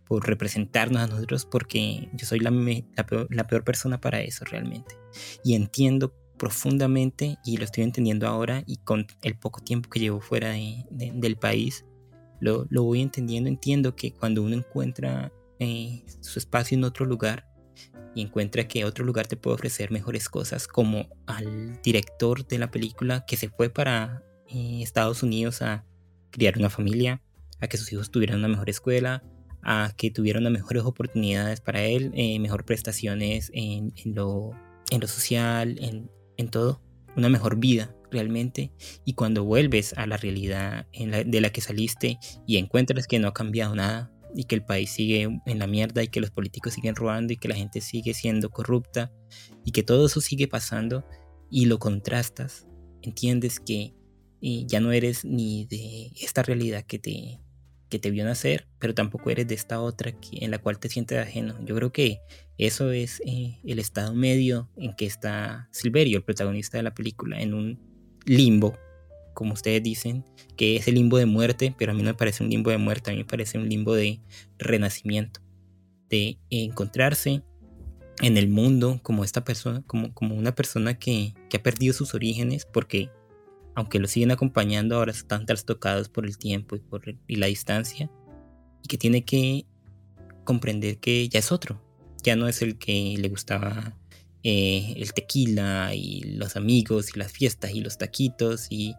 por 0.05 0.27
representarnos 0.27 1.01
a 1.01 1.07
nosotros, 1.07 1.45
porque 1.45 2.09
yo 2.13 2.25
soy 2.25 2.39
la, 2.39 2.51
la, 2.51 3.05
peor, 3.05 3.27
la 3.29 3.47
peor 3.47 3.63
persona 3.63 3.99
para 3.99 4.21
eso 4.21 4.45
realmente. 4.45 4.95
Y 5.43 5.55
entiendo 5.55 6.13
profundamente 6.37 7.37
y 7.45 7.57
lo 7.57 7.63
estoy 7.63 7.83
entendiendo 7.83 8.27
ahora 8.27 8.63
y 8.65 8.77
con 8.77 9.07
el 9.21 9.37
poco 9.37 9.61
tiempo 9.61 9.89
que 9.89 9.99
llevo 9.99 10.19
fuera 10.19 10.51
del 10.51 11.37
país, 11.37 11.85
lo, 12.39 12.65
lo, 12.69 12.83
voy 12.83 13.01
entendiendo. 13.01 13.49
Entiendo 13.49 13.95
que 13.95 14.13
cuando 14.13 14.41
uno 14.41 14.55
encuentra 14.55 15.31
eh, 15.59 16.03
su 16.19 16.39
espacio 16.39 16.77
en 16.77 16.83
otro 16.83 17.05
lugar 17.05 17.47
y 18.15 18.21
encuentra 18.21 18.67
que 18.67 18.85
otro 18.85 19.05
lugar 19.05 19.27
te 19.27 19.37
puede 19.37 19.55
ofrecer 19.55 19.91
mejores 19.91 20.29
cosas, 20.29 20.67
como 20.67 21.07
al 21.25 21.81
director 21.81 22.45
de 22.45 22.57
la 22.57 22.69
película 22.69 23.25
que 23.25 23.37
se 23.37 23.49
fue 23.49 23.69
para 23.69 24.23
eh, 24.49 24.81
Estados 24.81 25.23
Unidos 25.23 25.61
a 25.61 25.85
criar 26.31 26.57
una 26.57 26.69
familia, 26.69 27.21
a 27.61 27.67
que 27.67 27.77
sus 27.77 27.91
hijos 27.93 28.11
tuvieran 28.11 28.39
una 28.39 28.49
mejor 28.49 28.69
escuela, 28.69 29.23
a 29.63 29.93
que 29.95 30.11
tuvieran 30.11 30.51
mejores 30.51 30.83
oportunidades 30.83 31.61
para 31.61 31.83
él, 31.83 32.11
eh, 32.15 32.39
mejor 32.39 32.65
prestaciones 32.65 33.51
en, 33.53 33.93
lo, 34.05 34.51
social, 35.07 35.77
en, 35.79 36.09
en 36.37 36.49
todo, 36.49 36.81
una 37.15 37.29
mejor 37.29 37.57
vida 37.57 37.95
realmente. 38.11 38.71
Y 39.05 39.13
cuando 39.13 39.43
vuelves 39.43 39.93
a 39.97 40.05
la 40.05 40.17
realidad 40.17 40.87
de 40.91 41.41
la 41.41 41.49
que 41.49 41.61
saliste 41.61 42.19
y 42.45 42.57
encuentras 42.57 43.07
que 43.07 43.19
no 43.19 43.27
ha 43.27 43.33
cambiado 43.33 43.75
nada 43.75 44.11
y 44.35 44.45
que 44.45 44.55
el 44.55 44.63
país 44.63 44.91
sigue 44.91 45.29
en 45.45 45.59
la 45.59 45.67
mierda 45.67 46.03
y 46.03 46.07
que 46.07 46.21
los 46.21 46.31
políticos 46.31 46.73
siguen 46.73 46.95
robando 46.95 47.33
y 47.33 47.37
que 47.37 47.47
la 47.47 47.55
gente 47.55 47.81
sigue 47.81 48.13
siendo 48.13 48.49
corrupta 48.49 49.11
y 49.63 49.71
que 49.71 49.83
todo 49.83 50.07
eso 50.07 50.21
sigue 50.21 50.47
pasando 50.47 51.05
y 51.49 51.65
lo 51.65 51.77
contrastas, 51.77 52.65
entiendes 53.03 53.59
que 53.59 53.93
eh, 54.41 54.65
ya 54.65 54.79
no 54.79 54.91
eres 54.91 55.23
ni 55.23 55.65
de 55.65 56.11
esta 56.19 56.41
realidad 56.41 56.83
que 56.83 56.97
te, 56.97 57.39
que 57.93 57.99
te 57.99 58.09
vio 58.09 58.25
nacer, 58.25 58.65
pero 58.79 58.95
tampoco 58.95 59.29
eres 59.29 59.47
de 59.47 59.53
esta 59.53 59.79
otra 59.79 60.15
en 60.31 60.49
la 60.49 60.57
cual 60.57 60.79
te 60.79 60.89
sientes 60.89 61.19
ajeno. 61.19 61.53
Yo 61.63 61.75
creo 61.75 61.91
que 61.91 62.21
eso 62.57 62.91
es 62.91 63.21
eh, 63.23 63.59
el 63.63 63.77
estado 63.77 64.15
medio 64.15 64.67
en 64.77 64.95
que 64.95 65.05
está 65.05 65.69
Silverio, 65.69 66.17
el 66.17 66.23
protagonista 66.23 66.77
de 66.77 66.83
la 66.83 66.95
película, 66.95 67.39
en 67.39 67.53
un 67.53 67.79
limbo, 68.25 68.75
como 69.35 69.53
ustedes 69.53 69.83
dicen, 69.83 70.25
que 70.57 70.75
es 70.75 70.87
el 70.87 70.95
limbo 70.95 71.19
de 71.19 71.27
muerte, 71.27 71.75
pero 71.77 71.91
a 71.91 71.93
mí 71.93 72.01
no 72.01 72.09
me 72.09 72.13
parece 72.15 72.43
un 72.43 72.49
limbo 72.49 72.71
de 72.71 72.79
muerte, 72.79 73.11
a 73.11 73.13
mí 73.13 73.19
me 73.19 73.25
parece 73.25 73.59
un 73.59 73.69
limbo 73.69 73.93
de 73.93 74.21
renacimiento, 74.57 75.39
de 76.09 76.39
encontrarse 76.49 77.43
en 78.23 78.37
el 78.37 78.47
mundo 78.47 79.01
como 79.03 79.23
esta 79.23 79.43
persona, 79.43 79.83
como, 79.85 80.15
como 80.15 80.33
una 80.33 80.55
persona 80.55 80.97
que, 80.97 81.35
que 81.47 81.57
ha 81.57 81.61
perdido 81.61 81.93
sus 81.93 82.15
orígenes 82.15 82.65
porque 82.65 83.11
aunque 83.75 83.99
lo 83.99 84.07
siguen 84.07 84.31
acompañando, 84.31 84.95
ahora 84.95 85.11
están 85.11 85.45
trastocados 85.45 86.09
por 86.09 86.25
el 86.25 86.37
tiempo 86.37 86.75
y, 86.75 86.79
por 86.79 87.03
y 87.27 87.35
la 87.35 87.47
distancia, 87.47 88.09
y 88.83 88.87
que 88.87 88.97
tiene 88.97 89.23
que 89.23 89.65
comprender 90.43 90.97
que 90.97 91.27
ya 91.29 91.39
es 91.39 91.51
otro, 91.51 91.81
ya 92.23 92.35
no 92.35 92.47
es 92.47 92.61
el 92.61 92.77
que 92.77 93.15
le 93.17 93.29
gustaba 93.29 93.95
eh, 94.43 94.93
el 94.97 95.13
tequila 95.13 95.95
y 95.95 96.21
los 96.37 96.55
amigos 96.55 97.15
y 97.15 97.19
las 97.19 97.31
fiestas 97.31 97.71
y 97.73 97.81
los 97.81 97.97
taquitos 97.97 98.67
y 98.69 98.93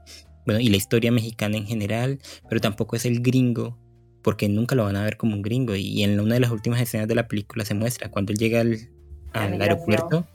bueno 0.47 0.59
y 0.59 0.69
la 0.69 0.77
historia 0.77 1.13
mexicana 1.13 1.57
en 1.57 1.67
general, 1.67 2.19
pero 2.49 2.61
tampoco 2.61 2.97
es 2.97 3.05
el 3.05 3.21
gringo 3.21 3.79
porque 4.23 4.49
nunca 4.49 4.75
lo 4.75 4.85
van 4.85 4.97
a 4.97 5.05
ver 5.05 5.19
como 5.19 5.37
un 5.37 5.43
gringo. 5.43 5.77
Y 5.77 6.03
en 6.03 6.19
una 6.19 6.35
de 6.35 6.41
las 6.41 6.51
últimas 6.51 6.81
escenas 6.81 7.09
de 7.09 7.15
la 7.15 7.29
película 7.29 7.65
se 7.67 7.75
muestra 7.75 8.11
cuando 8.11 8.33
él 8.33 8.39
llega 8.39 8.63
al, 8.63 8.89
al 9.35 9.61
aeropuerto 9.61 10.27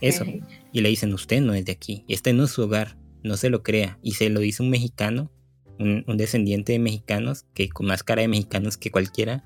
eso 0.00 0.24
y 0.72 0.80
le 0.80 0.88
dicen 0.88 1.12
usted 1.12 1.40
no 1.40 1.54
es 1.54 1.64
de 1.64 1.72
aquí, 1.72 2.04
este 2.08 2.32
no 2.32 2.44
es 2.44 2.50
su 2.50 2.62
hogar, 2.62 2.96
no 3.22 3.36
se 3.36 3.50
lo 3.50 3.62
crea. 3.62 3.98
Y 4.02 4.12
se 4.12 4.28
lo 4.30 4.40
dice 4.40 4.62
un 4.62 4.70
mexicano, 4.70 5.30
un, 5.78 6.04
descendiente 6.16 6.72
de 6.72 6.78
mexicanos, 6.78 7.46
que 7.54 7.68
con 7.68 7.86
más 7.86 8.02
cara 8.02 8.22
de 8.22 8.28
mexicanos 8.28 8.76
que 8.76 8.90
cualquiera. 8.90 9.44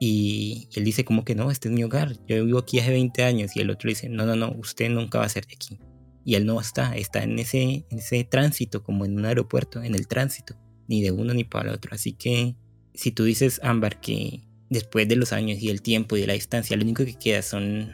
Y 0.00 0.68
él 0.74 0.84
dice 0.84 1.04
como 1.04 1.24
que 1.24 1.34
no, 1.34 1.50
este 1.50 1.68
es 1.68 1.74
mi 1.74 1.84
hogar, 1.84 2.16
yo 2.26 2.44
vivo 2.44 2.58
aquí 2.58 2.78
hace 2.78 2.90
20 2.90 3.22
años. 3.22 3.56
Y 3.56 3.60
el 3.60 3.70
otro 3.70 3.88
dice, 3.88 4.08
no, 4.08 4.26
no, 4.26 4.36
no, 4.36 4.52
usted 4.58 4.90
nunca 4.90 5.18
va 5.18 5.24
a 5.24 5.28
ser 5.28 5.46
de 5.46 5.54
aquí. 5.54 5.78
Y 6.24 6.34
él 6.34 6.46
no 6.46 6.60
está, 6.60 6.96
está 6.96 7.22
en 7.22 7.38
ese, 7.38 7.86
en 7.90 7.98
ese 7.98 8.24
tránsito, 8.24 8.82
como 8.82 9.04
en 9.04 9.16
un 9.16 9.26
aeropuerto, 9.26 9.82
en 9.82 9.94
el 9.94 10.08
tránsito, 10.08 10.56
ni 10.88 11.02
de 11.02 11.10
uno 11.10 11.34
ni 11.34 11.44
para 11.44 11.68
el 11.68 11.74
otro. 11.74 11.94
Así 11.94 12.12
que 12.12 12.56
si 12.94 13.12
tú 13.12 13.24
dices, 13.24 13.60
Ámbar, 13.62 14.00
que 14.00 14.42
después 14.70 15.06
de 15.06 15.16
los 15.16 15.32
años 15.32 15.58
y 15.60 15.68
el 15.68 15.82
tiempo 15.82 16.16
y 16.16 16.22
de 16.22 16.26
la 16.26 16.32
distancia, 16.32 16.76
lo 16.76 16.82
único 16.82 17.04
que 17.04 17.14
queda 17.14 17.42
son, 17.42 17.92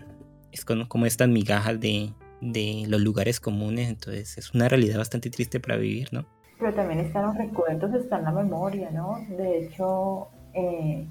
es 0.52 0.64
como, 0.64 0.88
como 0.88 1.06
estas 1.06 1.28
migajas 1.28 1.80
de, 1.80 2.12
de 2.40 2.84
los 2.88 3.00
lugares 3.00 3.40
comunes, 3.40 3.88
entonces 3.88 4.38
es 4.38 4.54
una 4.54 4.68
realidad 4.68 4.98
bastante 4.98 5.30
triste 5.30 5.60
para 5.60 5.76
vivir, 5.76 6.08
¿no? 6.12 6.24
Pero 6.58 6.74
también 6.74 7.00
están 7.00 7.26
los 7.26 7.36
recuerdos, 7.36 7.94
está 7.94 8.18
en 8.18 8.24
la 8.24 8.32
memoria, 8.32 8.90
¿no? 8.90 9.18
De 9.28 9.64
hecho, 9.64 10.28
eh, 10.54 11.06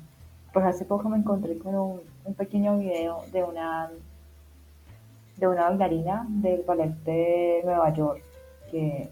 pues 0.54 0.66
hace 0.66 0.86
poco 0.86 1.10
me 1.10 1.18
encontré 1.18 1.58
con 1.58 1.76
un, 1.76 2.02
pequeño 2.38 2.78
video 2.78 3.24
de 3.32 3.44
una 3.44 3.90
de 5.38 5.48
una 5.48 5.70
bailarina 5.70 6.28
del 6.30 6.62
ballet 6.62 6.94
de 7.04 7.62
Nueva 7.64 7.92
York 7.92 8.22
que 8.70 9.10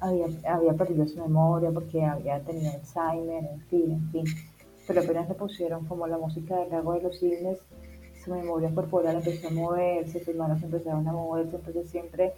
había, 0.00 0.26
había 0.48 0.72
perdido 0.72 1.06
su 1.06 1.20
memoria 1.20 1.70
porque 1.70 2.04
había 2.04 2.40
tenido 2.40 2.72
Alzheimer, 2.72 3.44
en 3.44 3.60
fin, 3.68 3.92
en 3.92 4.10
fin. 4.10 4.24
Pero 4.88 5.00
apenas 5.00 5.28
le 5.28 5.34
pusieron 5.36 5.86
como 5.86 6.08
la 6.08 6.18
música 6.18 6.56
del 6.56 6.70
lago 6.70 6.94
de 6.94 7.02
los 7.02 7.20
cisnes 7.20 7.58
su 8.22 8.34
memoria 8.34 8.72
corporal 8.74 9.16
empezó 9.16 9.48
a 9.48 9.50
moverse, 9.50 10.24
sus 10.24 10.34
manos 10.34 10.62
empezaron 10.62 11.06
a 11.06 11.12
moverse, 11.12 11.56
entonces 11.56 11.90
siempre 11.90 12.32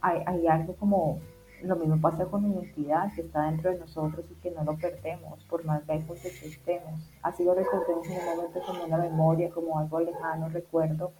hay, 0.00 0.46
algo 0.46 0.74
como, 0.74 1.20
lo 1.62 1.76
mismo 1.76 2.00
pasa 2.00 2.26
con 2.26 2.42
la 2.42 2.48
identidad 2.48 3.12
que 3.14 3.22
está 3.22 3.44
dentro 3.50 3.70
de 3.70 3.78
nosotros 3.78 4.26
y 4.30 4.34
que 4.34 4.50
no 4.50 4.64
lo 4.64 4.76
perdemos, 4.76 5.42
por 5.44 5.64
más 5.64 5.86
lejos 5.86 6.20
que 6.20 6.28
estemos. 6.28 7.10
Así 7.22 7.44
lo 7.44 7.54
recordemos 7.54 8.06
en 8.06 8.18
un 8.18 8.36
momento 8.36 8.60
como 8.66 8.84
una 8.84 8.98
memoria, 8.98 9.50
como 9.50 9.78
algo 9.78 10.00
lejano, 10.00 10.48
recuerdo, 10.48 11.12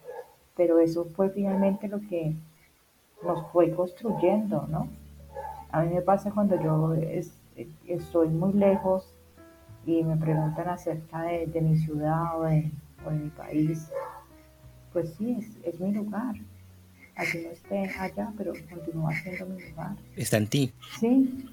pero 0.55 0.79
eso 0.79 1.05
fue 1.15 1.29
finalmente 1.29 1.87
lo 1.87 1.99
que 2.01 2.35
nos 3.23 3.47
fue 3.51 3.71
construyendo, 3.71 4.67
¿no? 4.69 4.87
A 5.71 5.81
mí 5.81 5.93
me 5.93 6.01
pasa 6.01 6.31
cuando 6.31 6.61
yo 6.61 6.93
estoy 7.87 8.29
muy 8.29 8.53
lejos 8.53 9.11
y 9.85 10.03
me 10.03 10.15
preguntan 10.15 10.69
acerca 10.69 11.23
de 11.23 11.61
mi 11.61 11.75
ciudad 11.77 12.39
o 12.39 12.43
de, 12.43 12.71
en 13.11 13.23
mi 13.25 13.29
país, 13.29 13.87
pues 14.93 15.13
sí, 15.17 15.37
es, 15.63 15.79
mi 15.79 15.93
lugar. 15.93 16.35
Así 17.15 17.43
no 17.43 17.51
esté 17.51 17.89
allá, 17.97 18.33
pero 18.37 18.53
continúa 18.69 19.13
siendo 19.21 19.45
mi 19.45 19.61
lugar. 19.69 19.95
Está 20.15 20.37
en 20.37 20.47
ti. 20.47 20.73
Sí. 20.99 21.45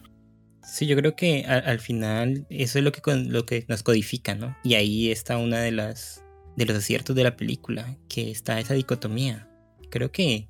Sí, 0.65 0.87
yo 0.87 0.97
creo 0.97 1.17
que 1.17 1.45
al, 1.45 1.81
final 1.81 2.47
eso 2.49 2.79
es 2.79 2.85
lo 2.85 2.93
que, 2.93 3.01
lo 3.17 3.47
que 3.47 3.65
nos 3.69 3.83
codifica, 3.83 4.35
¿no? 4.35 4.57
Y 4.62 4.75
ahí 4.75 5.11
está 5.11 5.37
una 5.37 5.61
de 5.61 5.73
las 5.73 6.23
de 6.57 6.67
los 6.67 6.77
aciertos 6.77 7.17
de 7.17 7.25
la 7.25 7.37
película, 7.37 7.97
que 8.09 8.31
está 8.31 8.61
esa 8.61 8.75
dicotomía. 8.75 9.49
Creo 9.91 10.12
que 10.12 10.49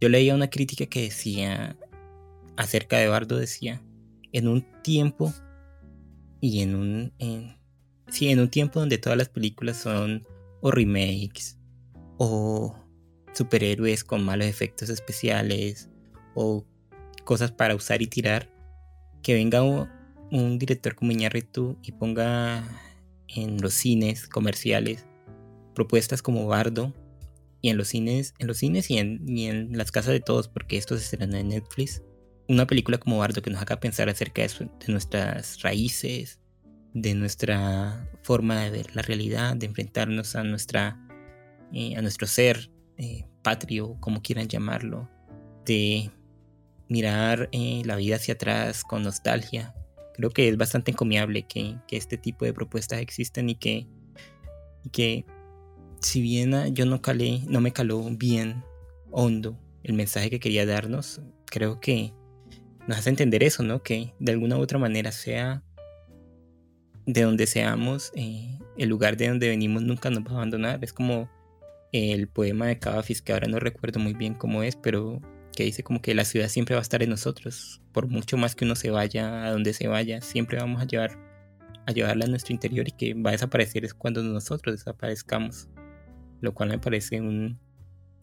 yo 0.00 0.08
leía 0.08 0.34
una 0.34 0.48
crítica 0.48 0.86
que 0.86 1.02
decía 1.02 1.76
acerca 2.56 2.98
de 2.98 3.08
Bardo 3.08 3.36
decía, 3.36 3.82
en 4.32 4.48
un 4.48 4.64
tiempo 4.82 5.32
y 6.40 6.62
en 6.62 6.74
un 6.74 7.12
Sí, 8.08 8.28
en 8.28 8.40
un 8.40 8.48
tiempo 8.48 8.80
donde 8.80 8.98
todas 8.98 9.18
las 9.18 9.28
películas 9.28 9.78
son 9.78 10.26
o 10.60 10.70
remakes 10.70 11.58
o 12.18 12.76
superhéroes 13.32 14.04
con 14.04 14.24
malos 14.24 14.46
efectos 14.46 14.88
especiales 14.88 15.90
o 16.34 16.64
cosas 17.24 17.52
para 17.52 17.74
usar 17.74 18.02
y 18.02 18.06
tirar, 18.06 18.50
que 19.22 19.34
venga 19.34 19.62
un, 19.62 20.58
director 20.58 20.94
como 20.94 21.12
Iñárritu 21.12 21.78
y 21.82 21.92
ponga 21.92 22.64
en 23.28 23.60
los 23.60 23.74
cines 23.74 24.28
comerciales 24.28 25.06
propuestas 25.74 26.22
como 26.22 26.46
Bardo 26.46 26.92
y 27.60 27.70
en 27.70 27.76
los 27.76 27.88
cines, 27.88 28.34
en 28.38 28.46
los 28.46 28.58
cines 28.58 28.90
y 28.90 28.98
en, 28.98 29.68
las 29.72 29.90
casas 29.90 30.12
de 30.12 30.20
todos, 30.20 30.48
porque 30.48 30.76
esto 30.76 30.96
se 30.96 31.04
estrenó 31.04 31.36
en 31.36 31.48
Netflix, 31.48 32.02
una 32.48 32.66
película 32.66 32.98
como 32.98 33.18
Bardo 33.18 33.42
que 33.42 33.50
nos 33.50 33.62
haga 33.62 33.80
pensar 33.80 34.08
acerca 34.08 34.42
de 34.42 34.68
nuestras 34.88 35.62
raíces, 35.62 36.40
de 36.94 37.14
nuestra 37.14 38.08
forma 38.22 38.62
de 38.62 38.70
ver 38.70 38.94
la 38.94 39.02
realidad, 39.02 39.56
de 39.56 39.66
enfrentarnos 39.66 40.36
a, 40.36 40.44
nuestra, 40.44 40.96
eh, 41.72 41.96
a 41.96 42.02
nuestro 42.02 42.26
ser 42.26 42.70
eh, 42.96 43.26
patrio, 43.42 43.96
como 44.00 44.22
quieran 44.22 44.48
llamarlo, 44.48 45.10
de 45.66 46.10
mirar 46.88 47.48
eh, 47.50 47.82
la 47.84 47.96
vida 47.96 48.16
hacia 48.16 48.34
atrás 48.34 48.84
con 48.84 49.02
nostalgia. 49.02 49.74
Creo 50.14 50.30
que 50.30 50.48
es 50.48 50.56
bastante 50.56 50.92
encomiable 50.92 51.42
que, 51.42 51.76
este 51.90 52.16
tipo 52.16 52.44
de 52.44 52.54
propuestas 52.54 53.00
existen 53.00 53.50
y 53.50 53.56
que, 53.56 53.88
y 54.84 54.90
que 54.90 55.26
si 56.00 56.22
bien 56.22 56.74
yo 56.74 56.86
no 56.86 57.02
calé, 57.02 57.40
no 57.48 57.60
me 57.60 57.72
caló 57.72 58.02
bien 58.10 58.62
hondo 59.10 59.58
el 59.82 59.94
mensaje 59.94 60.30
que 60.30 60.38
quería 60.38 60.64
darnos, 60.64 61.20
creo 61.46 61.80
que 61.80 62.12
nos 62.86 62.98
hace 62.98 63.10
entender 63.10 63.42
eso, 63.42 63.64
¿no? 63.64 63.82
Que 63.82 64.14
de 64.20 64.32
alguna 64.32 64.56
u 64.56 64.60
otra 64.60 64.78
manera 64.78 65.10
sea 65.10 65.64
de 67.06 67.22
donde 67.22 67.46
seamos, 67.46 68.12
eh, 68.14 68.58
el 68.76 68.88
lugar 68.88 69.16
de 69.16 69.28
donde 69.28 69.48
venimos 69.48 69.82
nunca 69.82 70.10
nos 70.10 70.24
va 70.24 70.30
a 70.30 70.34
abandonar. 70.34 70.78
Es 70.82 70.92
como 70.92 71.28
el 71.92 72.28
poema 72.28 72.66
de 72.66 72.78
Cavafis, 72.78 73.22
que 73.22 73.32
ahora 73.32 73.46
no 73.46 73.58
recuerdo 73.60 74.00
muy 74.00 74.14
bien 74.14 74.34
cómo 74.34 74.62
es, 74.62 74.76
pero 74.76 75.20
que 75.54 75.64
dice 75.64 75.84
como 75.84 76.02
que 76.02 76.14
la 76.14 76.24
ciudad 76.24 76.48
siempre 76.48 76.74
va 76.74 76.80
a 76.80 76.82
estar 76.82 77.02
en 77.02 77.10
nosotros. 77.10 77.80
Por 77.92 78.08
mucho 78.08 78.36
más 78.36 78.54
que 78.54 78.64
uno 78.64 78.74
se 78.74 78.90
vaya 78.90 79.44
a 79.44 79.50
donde 79.52 79.72
se 79.72 79.86
vaya, 79.86 80.20
siempre 80.20 80.58
vamos 80.58 80.82
a 80.82 80.86
llevar 80.86 81.18
a 81.86 81.92
llevarla 81.92 82.24
a 82.24 82.28
nuestro 82.28 82.54
interior 82.54 82.88
y 82.88 82.92
que 82.92 83.14
va 83.14 83.30
a 83.30 83.32
desaparecer 83.32 83.84
es 83.84 83.94
cuando 83.94 84.22
nosotros 84.22 84.76
desaparezcamos. 84.76 85.68
Lo 86.40 86.52
cual 86.52 86.70
me 86.70 86.78
parece 86.78 87.20
un, 87.20 87.58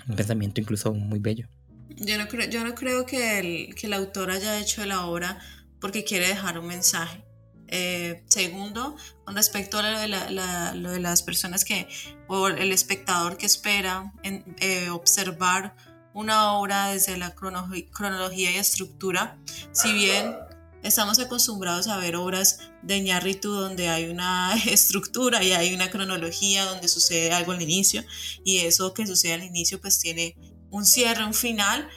un 0.08 0.16
pensamiento 0.16 0.62
incluso 0.62 0.94
muy 0.94 1.20
bello. 1.20 1.48
Yo 1.90 2.18
no 2.18 2.28
creo, 2.28 2.50
yo 2.50 2.64
no 2.64 2.76
creo 2.76 3.06
que, 3.06 3.40
el, 3.40 3.76
que 3.76 3.88
el 3.88 3.94
autor 3.94 4.32
haya 4.32 4.60
hecho 4.60 4.86
la 4.86 5.06
obra 5.06 5.40
porque 5.80 6.04
quiere 6.04 6.28
dejar 6.28 6.60
un 6.60 6.68
mensaje. 6.68 7.24
Eh, 7.74 8.24
segundo, 8.28 8.98
con 9.24 9.34
respecto 9.34 9.80
a 9.80 9.84
lo 9.84 10.00
de, 10.00 10.08
la, 10.10 10.74
lo 10.76 10.92
de, 10.92 11.00
las 11.00 11.24
personas 11.24 11.64
que, 11.64 11.88
o 12.28 12.50
el 12.50 12.74
espectador 12.74 13.38
que 13.38 13.46
espera 13.46 14.12
en, 14.24 14.44
eh, 14.60 14.90
observar 14.90 15.74
una 16.14 16.52
obra 16.54 16.88
desde 16.88 17.16
la 17.18 17.34
cronología 17.34 18.52
y 18.52 18.58
estructura, 18.58 19.40
si 19.72 19.94
bien 19.94 20.36
estamos 20.84 21.20
acostumbrados 21.20 21.88
a 21.88 21.98
ver 21.98 22.18
obras 22.18 22.60
de 22.82 23.00
Ñarritu 23.00 23.52
donde 23.52 23.88
hay 23.88 24.10
una 24.10 24.54
estructura 24.68 25.42
y 25.42 25.54
hay 25.54 25.74
una 25.74 25.90
cronología 25.90 26.66
donde 26.66 26.90
sucede 26.90 27.32
algo 27.32 27.54
al 27.54 27.62
inicio 27.62 28.04
y 28.44 28.60
eso 28.60 28.94
que 28.94 29.08
sucede 29.08 29.34
al 29.34 29.44
inicio 29.44 29.80
pues 29.80 29.98
tiene 30.00 30.36
un 30.72 30.86
cierre, 30.86 31.24
un 31.24 31.34
final. 31.34 31.88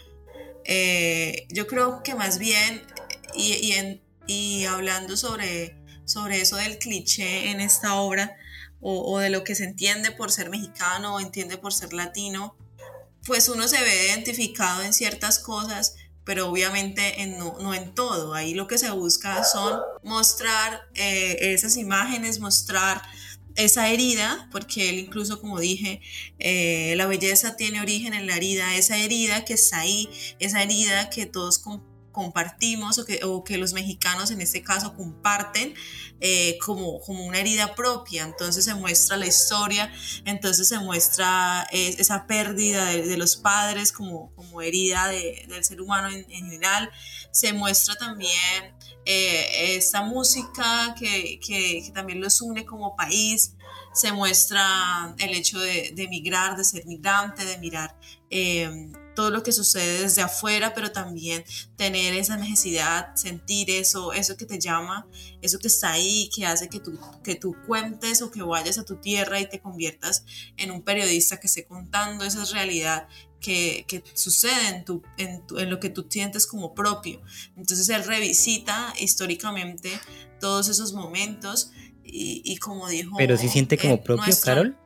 Eh, 0.64 1.46
yo 1.50 1.66
creo 1.66 2.02
que 2.02 2.14
más 2.14 2.38
bien, 2.38 2.82
y, 3.34 3.54
y, 3.54 4.00
hablando 4.68 5.16
sobre, 5.16 5.76
sobre 6.04 6.40
eso 6.40 6.56
del 6.56 6.78
cliché 6.78 7.50
en 7.50 7.60
esta 7.60 7.94
obra, 7.94 8.36
o, 8.86 9.18
de 9.18 9.30
lo 9.30 9.44
que 9.44 9.54
se 9.54 9.64
entiende 9.64 10.10
por 10.10 10.30
ser 10.30 10.50
mexicano 10.50 11.14
o 11.14 11.20
entiende 11.20 11.56
por 11.56 11.72
ser 11.72 11.94
latino, 11.94 12.54
pues 13.24 13.48
uno 13.48 13.66
se 13.66 13.80
ve 13.80 14.06
identificado 14.08 14.82
en 14.82 14.92
ciertas 14.92 15.38
cosas, 15.38 15.96
pero 16.24 16.50
obviamente 16.50 17.22
en 17.22 17.38
no, 17.38 17.72
en 17.72 17.94
todo. 17.94 18.34
Ahí 18.34 18.52
lo 18.52 18.66
que 18.66 18.76
se 18.76 18.90
busca 18.90 19.42
son 19.44 19.80
mostrar 20.02 20.82
eh, 20.94 21.54
esas 21.54 21.78
imágenes, 21.78 22.40
mostrar 22.40 23.00
esa 23.56 23.88
herida, 23.88 24.48
porque 24.50 24.90
él 24.90 24.98
incluso, 24.98 25.40
como 25.40 25.60
dije, 25.60 26.02
eh, 26.38 26.94
la 26.96 27.06
belleza 27.06 27.56
tiene 27.56 27.80
origen 27.80 28.12
en 28.12 28.26
la 28.26 28.36
herida, 28.36 28.74
esa 28.74 28.98
herida 28.98 29.46
que 29.46 29.54
está 29.54 29.80
ahí, 29.80 30.10
esa 30.40 30.62
herida 30.62 31.08
que 31.08 31.24
todos 31.24 31.58
compartimos 32.14 32.98
o 32.98 33.04
que, 33.04 33.20
o 33.24 33.44
que, 33.44 33.58
los 33.58 33.74
mexicanos 33.74 34.30
en 34.30 34.40
este 34.40 34.62
caso 34.62 34.94
comparten 34.94 35.74
eh, 36.20 36.56
como, 36.64 37.00
como 37.00 37.26
una 37.26 37.40
herida 37.40 37.74
propia. 37.74 38.22
Entonces 38.22 38.64
se 38.64 38.74
muestra 38.74 39.18
la 39.18 39.26
historia, 39.26 39.92
entonces 40.24 40.68
se 40.68 40.78
muestra 40.78 41.66
eh, 41.72 41.96
esa 41.98 42.26
pérdida 42.26 42.86
de, 42.86 43.16
los 43.18 43.36
padres 43.36 43.92
como, 43.92 44.32
como 44.34 44.62
herida 44.62 45.08
del 45.08 45.64
ser 45.64 45.82
humano 45.82 46.08
en, 46.08 46.24
general. 46.24 46.90
Se 47.32 47.52
muestra 47.52 47.96
también 47.96 48.74
eh, 49.04 49.76
esta 49.76 50.02
música 50.02 50.94
que, 50.98 51.40
que, 51.44 51.90
también 51.92 52.20
los 52.20 52.40
une 52.40 52.64
como 52.64 52.96
país. 52.96 53.56
Se 53.92 54.12
muestra 54.12 55.14
el 55.18 55.34
hecho 55.34 55.58
de, 55.58 55.92
de 55.94 56.04
emigrar, 56.04 56.56
de 56.56 56.64
ser 56.64 56.86
migrante, 56.86 57.44
de 57.44 57.58
mirar 57.58 57.96
todo 59.14 59.30
lo 59.30 59.42
que 59.42 59.52
sucede 59.52 60.02
desde 60.02 60.22
afuera, 60.22 60.74
pero 60.74 60.92
también 60.92 61.44
tener 61.76 62.14
esa 62.14 62.36
necesidad, 62.36 63.14
sentir 63.14 63.70
eso, 63.70 64.12
eso 64.12 64.36
que 64.36 64.44
te 64.44 64.58
llama, 64.58 65.06
eso 65.40 65.58
que 65.58 65.68
está 65.68 65.92
ahí, 65.92 66.28
que 66.34 66.44
hace 66.44 66.68
que 66.68 66.80
tú, 66.80 66.98
que 67.22 67.36
tú 67.36 67.54
cuentes 67.66 68.22
o 68.22 68.30
que 68.30 68.42
vayas 68.42 68.78
a 68.78 68.84
tu 68.84 68.96
tierra 68.96 69.40
y 69.40 69.48
te 69.48 69.60
conviertas 69.60 70.24
en 70.56 70.70
un 70.70 70.82
periodista 70.82 71.38
que 71.38 71.46
esté 71.46 71.64
contando 71.64 72.24
esa 72.24 72.44
realidad 72.46 73.08
que, 73.40 73.84
que 73.86 74.02
sucede 74.14 74.68
en, 74.68 74.84
tu, 74.84 75.02
en, 75.18 75.42
en, 75.56 75.70
lo 75.70 75.78
que 75.78 75.90
tú 75.90 76.06
sientes 76.08 76.46
como 76.46 76.74
propio. 76.74 77.22
Entonces 77.56 77.88
él 77.90 78.04
revisita 78.04 78.94
históricamente 78.98 79.90
todos 80.40 80.68
esos 80.68 80.92
momentos 80.92 81.70
y, 82.02 82.42
y 82.44 82.56
como 82.56 82.88
dijo... 82.88 83.16
Pero 83.18 83.36
si 83.36 83.48
siente 83.48 83.78
como 83.78 84.02
propio, 84.02 84.34
Carol. 84.42 84.76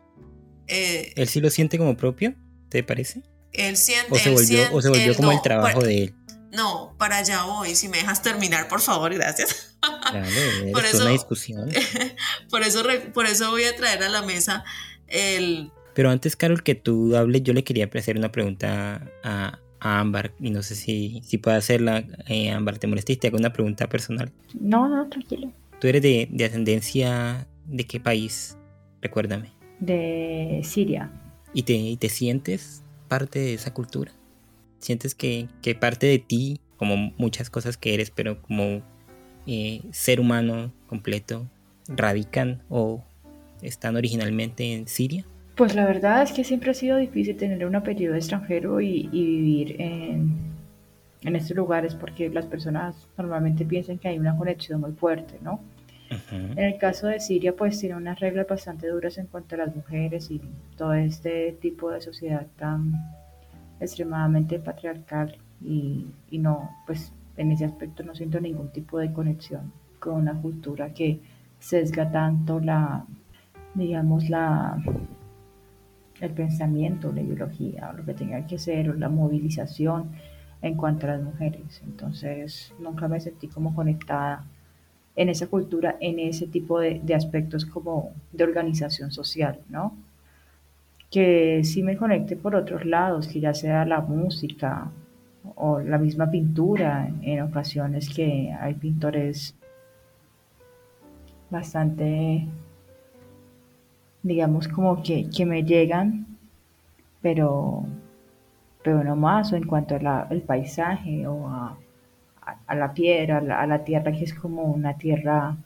Eh, 0.66 1.12
¿Él 1.16 1.28
sí 1.28 1.40
lo 1.40 1.50
siente 1.50 1.78
como 1.78 1.96
propio? 1.96 2.34
¿Te 2.68 2.82
parece? 2.82 3.22
Él 3.52 3.76
siente. 3.76 4.12
O 4.12 4.16
se 4.16 4.30
volvió, 4.30 4.60
o 4.72 4.82
se 4.82 4.88
volvió 4.88 5.14
como 5.14 5.32
el 5.32 5.42
trabajo 5.42 5.80
de 5.80 6.04
él. 6.04 6.14
No, 6.52 6.94
para 6.98 7.18
allá 7.18 7.44
voy. 7.44 7.74
Si 7.74 7.88
me 7.88 7.98
dejas 7.98 8.22
terminar, 8.22 8.68
por 8.68 8.80
favor, 8.80 9.12
gracias. 9.14 9.76
Claro, 9.80 10.26
por 10.72 10.84
eso, 10.84 11.02
una 11.02 11.10
discusión. 11.10 11.70
Por 12.50 12.62
eso, 12.62 12.82
por 13.12 13.26
eso 13.26 13.50
voy 13.50 13.64
a 13.64 13.76
traer 13.76 14.02
a 14.02 14.08
la 14.08 14.22
mesa 14.22 14.64
el. 15.06 15.70
Pero 15.94 16.10
antes, 16.10 16.36
Carol, 16.36 16.62
que 16.62 16.74
tú 16.74 17.16
hables, 17.16 17.42
yo 17.42 17.52
le 17.52 17.64
quería 17.64 17.90
hacer 17.92 18.16
una 18.16 18.30
pregunta 18.30 19.10
a, 19.24 19.58
a 19.80 20.00
Ámbar 20.00 20.32
y 20.38 20.50
no 20.50 20.62
sé 20.62 20.76
si, 20.76 21.22
si 21.26 21.38
puedo 21.38 21.56
hacerla. 21.56 22.04
Eh, 22.28 22.50
Ámbar, 22.50 22.78
¿te 22.78 22.86
molestaste? 22.86 23.28
Hago 23.28 23.36
una 23.36 23.52
pregunta 23.52 23.88
personal. 23.88 24.30
No, 24.58 24.88
no, 24.88 25.08
tranquilo. 25.08 25.52
¿Tú 25.80 25.86
eres 25.88 26.02
de, 26.02 26.28
de 26.30 26.44
ascendencia 26.44 27.46
de 27.66 27.84
qué 27.84 28.00
país? 28.00 28.56
Recuérdame. 29.02 29.52
De 29.80 30.60
Siria. 30.64 31.10
¿Y 31.52 31.62
te, 31.62 31.72
y 31.72 31.96
te 31.96 32.08
sientes 32.08 32.82
parte 33.08 33.38
de 33.38 33.54
esa 33.54 33.74
cultura. 33.74 34.12
Sientes 34.78 35.14
que, 35.14 35.48
parte 35.80 36.06
de 36.06 36.18
ti, 36.18 36.60
como 36.76 37.12
muchas 37.16 37.50
cosas 37.50 37.76
que 37.76 37.94
eres, 37.94 38.10
pero 38.10 38.40
como 38.42 38.82
eh, 39.46 39.82
ser 39.90 40.20
humano 40.20 40.72
completo, 40.86 41.46
radican 41.88 42.62
o 42.68 43.02
están 43.62 43.96
originalmente 43.96 44.74
en 44.74 44.86
Siria. 44.86 45.24
Pues 45.56 45.74
la 45.74 45.86
verdad 45.86 46.22
es 46.22 46.32
que 46.32 46.44
siempre 46.44 46.70
ha 46.70 46.74
sido 46.74 46.96
difícil 46.96 47.36
tener 47.36 47.66
un 47.66 47.74
apellido 47.74 48.14
extranjero 48.14 48.80
y, 48.80 49.08
vivir 49.08 49.80
en, 49.80 50.36
en, 51.22 51.34
estos 51.34 51.56
lugares 51.56 51.96
porque 51.96 52.30
las 52.30 52.46
personas 52.46 52.94
normalmente 53.16 53.64
piensan 53.64 53.98
que 53.98 54.06
hay 54.06 54.18
una 54.20 54.36
conexión 54.36 54.80
muy 54.80 54.92
fuerte, 54.92 55.34
¿no? 55.42 55.60
En 56.30 56.58
el 56.58 56.78
caso 56.78 57.06
de 57.08 57.20
Siria, 57.20 57.54
pues 57.54 57.78
tiene 57.78 57.96
unas 57.96 58.18
reglas 58.18 58.46
bastante 58.48 58.88
duras 58.88 59.18
en 59.18 59.26
cuanto 59.26 59.54
a 59.54 59.58
las 59.58 59.76
mujeres 59.76 60.30
y 60.30 60.40
todo 60.76 60.94
este 60.94 61.52
tipo 61.60 61.90
de 61.90 62.00
sociedad 62.00 62.46
tan 62.56 62.92
extremadamente 63.80 64.58
patriarcal 64.58 65.36
y, 65.62 66.06
y 66.30 66.38
no, 66.38 66.70
pues 66.86 67.12
en 67.36 67.52
ese 67.52 67.64
aspecto 67.64 68.02
no 68.02 68.14
siento 68.14 68.40
ningún 68.40 68.70
tipo 68.70 68.98
de 68.98 69.12
conexión 69.12 69.72
con 69.98 70.14
una 70.14 70.40
cultura 70.40 70.92
que 70.92 71.20
sesga 71.58 72.10
tanto 72.10 72.60
la, 72.60 73.04
digamos, 73.74 74.28
la 74.28 74.82
el 76.20 76.30
pensamiento, 76.32 77.12
la 77.12 77.22
ideología, 77.22 77.92
lo 77.92 78.04
que 78.04 78.14
tenga 78.14 78.44
que 78.46 78.58
ser, 78.58 78.90
o 78.90 78.94
la 78.94 79.08
movilización 79.08 80.10
en 80.62 80.74
cuanto 80.74 81.06
a 81.06 81.10
las 81.10 81.22
mujeres. 81.22 81.80
Entonces 81.84 82.74
nunca 82.80 83.06
me 83.08 83.20
sentí 83.20 83.48
como 83.48 83.74
conectada 83.74 84.44
en 85.18 85.28
esa 85.28 85.48
cultura, 85.48 85.96
en 86.00 86.20
ese 86.20 86.46
tipo 86.46 86.78
de, 86.78 87.02
aspectos 87.12 87.66
como 87.66 88.12
de 88.32 88.44
organización 88.44 89.10
social, 89.10 89.58
¿no? 89.68 89.96
Que 91.10 91.62
sí 91.64 91.82
me 91.82 91.96
conecte 91.96 92.36
por 92.36 92.54
otros 92.54 92.84
lados, 92.84 93.26
que 93.26 93.40
ya 93.40 93.52
sea 93.52 93.84
la 93.84 94.00
música 94.00 94.92
o 95.56 95.80
la 95.80 95.98
misma 95.98 96.30
pintura, 96.30 97.10
en 97.22 97.42
ocasiones 97.42 98.08
que 98.14 98.54
hay 98.60 98.74
pintores 98.74 99.56
bastante, 101.50 102.46
digamos, 104.22 104.68
como 104.68 105.02
que, 105.02 105.28
que 105.30 105.44
me 105.44 105.64
llegan, 105.64 106.38
pero, 107.20 107.86
pero 108.84 109.02
no 109.02 109.16
más, 109.16 109.52
o 109.52 109.56
en 109.56 109.66
cuanto 109.66 109.96
al 109.96 110.42
paisaje 110.42 111.26
o 111.26 111.48
a 111.48 111.76
a 112.66 112.74
la 112.74 112.92
piedra, 112.92 113.38
a 113.38 113.66
la, 113.66 113.84
tierra 113.84 114.12
que 114.12 114.24
es 114.24 114.34
como 114.34 114.62
una 114.64 114.96
tierra 114.96 115.56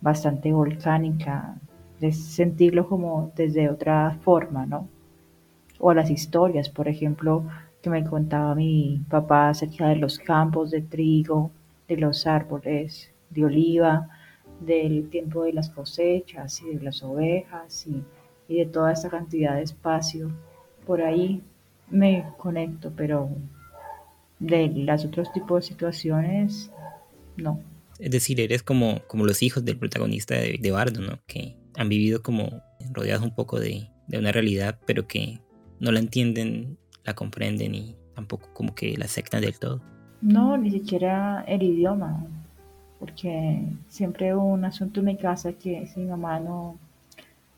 bastante 0.00 0.52
volcánica, 0.52 1.56
de 2.00 2.12
sentirlo 2.12 2.88
como 2.88 3.32
desde 3.36 3.68
otra 3.68 4.18
forma, 4.22 4.66
¿no? 4.66 4.88
O 5.78 5.90
a 5.90 5.94
las 5.94 6.10
historias, 6.10 6.68
por 6.68 6.88
ejemplo, 6.88 7.44
que 7.82 7.90
me 7.90 8.04
contaba 8.04 8.54
mi 8.54 9.02
papá 9.08 9.50
acerca 9.50 9.88
de 9.88 9.96
los 9.96 10.18
campos 10.18 10.70
de 10.70 10.82
trigo, 10.82 11.50
de 11.88 11.96
los 11.96 12.26
árboles 12.26 13.10
de 13.30 13.44
oliva, 13.44 14.08
del 14.60 15.08
tiempo 15.08 15.44
de 15.44 15.52
las 15.52 15.70
cosechas 15.70 16.60
y 16.62 16.74
de 16.74 16.82
las 16.82 17.02
ovejas 17.02 17.86
y, 17.86 18.02
y 18.48 18.58
de 18.58 18.66
toda 18.66 18.92
esa 18.92 19.08
cantidad 19.08 19.56
de 19.56 19.62
espacio. 19.62 20.30
Por 20.86 21.02
ahí 21.02 21.42
me 21.88 22.26
conecto, 22.36 22.92
pero 22.96 23.30
de 24.40 24.68
los 24.68 25.04
otros 25.04 25.32
tipos 25.32 25.62
de 25.62 25.68
situaciones, 25.68 26.72
no. 27.36 27.60
Es 27.98 28.10
decir, 28.10 28.40
eres 28.40 28.62
como, 28.62 29.02
como 29.06 29.26
los 29.26 29.42
hijos 29.42 29.64
del 29.64 29.76
protagonista 29.76 30.34
de, 30.34 30.58
de 30.60 30.70
Bardo, 30.70 31.02
¿no? 31.02 31.20
Que 31.26 31.56
han 31.76 31.88
vivido 31.88 32.22
como 32.22 32.62
rodeados 32.92 33.22
un 33.22 33.34
poco 33.34 33.60
de, 33.60 33.88
de 34.08 34.18
una 34.18 34.32
realidad, 34.32 34.78
pero 34.86 35.06
que 35.06 35.38
no 35.78 35.92
la 35.92 36.00
entienden, 36.00 36.78
la 37.04 37.14
comprenden 37.14 37.74
y 37.74 37.96
tampoco 38.14 38.48
como 38.54 38.74
que 38.74 38.96
la 38.96 39.04
aceptan 39.04 39.42
del 39.42 39.58
todo. 39.58 39.82
No, 40.22 40.56
ni 40.56 40.70
siquiera 40.70 41.44
el 41.46 41.62
idioma, 41.62 42.26
porque 42.98 43.62
siempre 43.88 44.34
hubo 44.34 44.44
un 44.44 44.64
asunto 44.64 45.00
en 45.00 45.06
mi 45.06 45.16
casa 45.16 45.52
que 45.52 45.86
si 45.86 46.00
mi 46.00 46.06
mamá 46.06 46.40
no, 46.40 46.78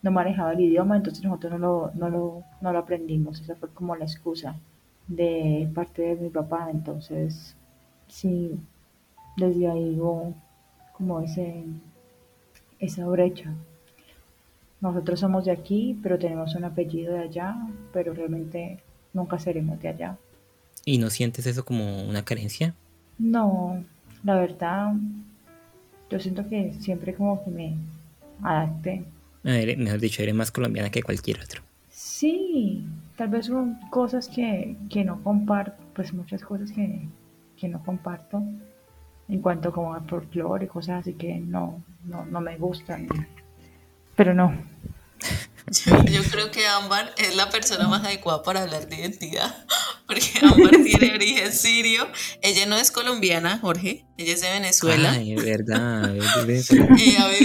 no 0.03 0.11
manejaba 0.11 0.53
el 0.53 0.61
idioma, 0.61 0.97
entonces 0.97 1.25
nosotros 1.25 1.53
no 1.53 1.59
lo, 1.59 1.91
no 1.95 2.11
lo, 2.11 2.45
no 2.61 2.73
lo 2.73 2.79
aprendimos, 2.79 3.41
esa 3.41 3.55
fue 3.57 3.69
como 3.71 3.97
la 3.97 4.05
excusa 4.05 4.57
de 5.17 5.69
parte 5.75 6.03
de 6.03 6.17
mi 6.17 6.29
papá, 6.31 6.69
entonces 6.71 7.55
sí, 8.09 8.59
desde 9.37 9.69
ahí 9.69 9.97
hubo 9.99 10.35
como 10.93 11.21
ese, 11.21 11.65
esa 12.79 13.07
brecha. 13.07 13.53
Nosotros 14.81 15.21
somos 15.21 15.45
de 15.45 15.53
aquí, 15.53 15.99
pero 16.03 16.19
tenemos 16.19 16.55
un 16.55 16.65
apellido 16.65 17.15
de 17.15 17.21
allá, 17.21 17.57
pero 17.93 18.13
realmente 18.15 18.79
nunca 19.13 19.39
seremos 19.39 19.81
de 19.81 19.89
allá. 19.89 20.19
¿Y 20.85 20.99
no 20.99 21.11
sientes 21.11 21.47
eso 21.47 21.65
como 21.65 22.03
una 22.05 22.25
carencia? 22.25 22.75
No, 23.19 23.85
la 24.25 24.35
verdad, 24.37 24.93
yo 26.11 26.19
siento 26.19 26.49
que 26.49 26.73
siempre 26.81 27.15
como 27.15 27.45
que 27.45 27.51
me 27.51 27.75
adapté. 28.43 29.05
Eres- 29.45 29.79
mejor 29.79 30.01
dicho, 30.01 30.23
eres 30.23 30.35
más 30.35 30.51
colombiana 30.51 30.91
que 30.91 31.03
cualquier 31.03 31.41
otro. 31.41 31.63
Sí, 31.91 32.85
tal 33.17 33.29
vez 33.29 33.47
son 33.47 33.79
cosas 33.91 34.29
que, 34.29 34.77
que 34.89 35.05
no 35.05 35.23
comparto, 35.23 35.83
pues 35.95 36.13
muchas 36.13 36.43
cosas 36.43 36.71
que, 36.73 37.09
que 37.57 37.69
no 37.69 37.83
comparto 37.83 38.43
en 39.29 39.41
cuanto 39.41 39.73
como 39.73 39.95
al 39.95 40.07
folclore 40.09 40.67
y 40.67 40.69
cosas 40.69 41.01
así 41.01 41.15
que 41.15 41.39
no, 41.39 41.83
no, 42.05 42.25
no 42.25 42.41
me 42.41 42.57
gustan. 42.59 43.09
Pero 44.17 44.35
no, 44.35 44.53
Yo, 45.71 46.05
yo 46.11 46.23
creo 46.25 46.51
que 46.51 46.67
Ámbar 46.67 47.15
es 47.17 47.37
la 47.37 47.51
persona 47.51 47.89
más 47.89 48.05
adecuada 48.05 48.43
para 48.43 48.63
hablar 48.63 48.89
de 48.89 48.97
identidad, 48.97 49.65
porque 50.07 50.27
Ámbar 50.43 50.71
tiene 50.83 51.13
origen 51.15 51.53
sirio. 51.53 52.09
Ella 52.43 52.67
no 52.67 52.77
es 52.77 52.91
colombiana, 52.91 53.59
Jorge, 53.59 54.05
ella 54.19 54.33
es 54.35 54.41
de 54.41 54.51
Venezuela. 54.51 55.13
Ay, 55.13 55.35
es 55.35 55.45
verdad. 55.45 56.13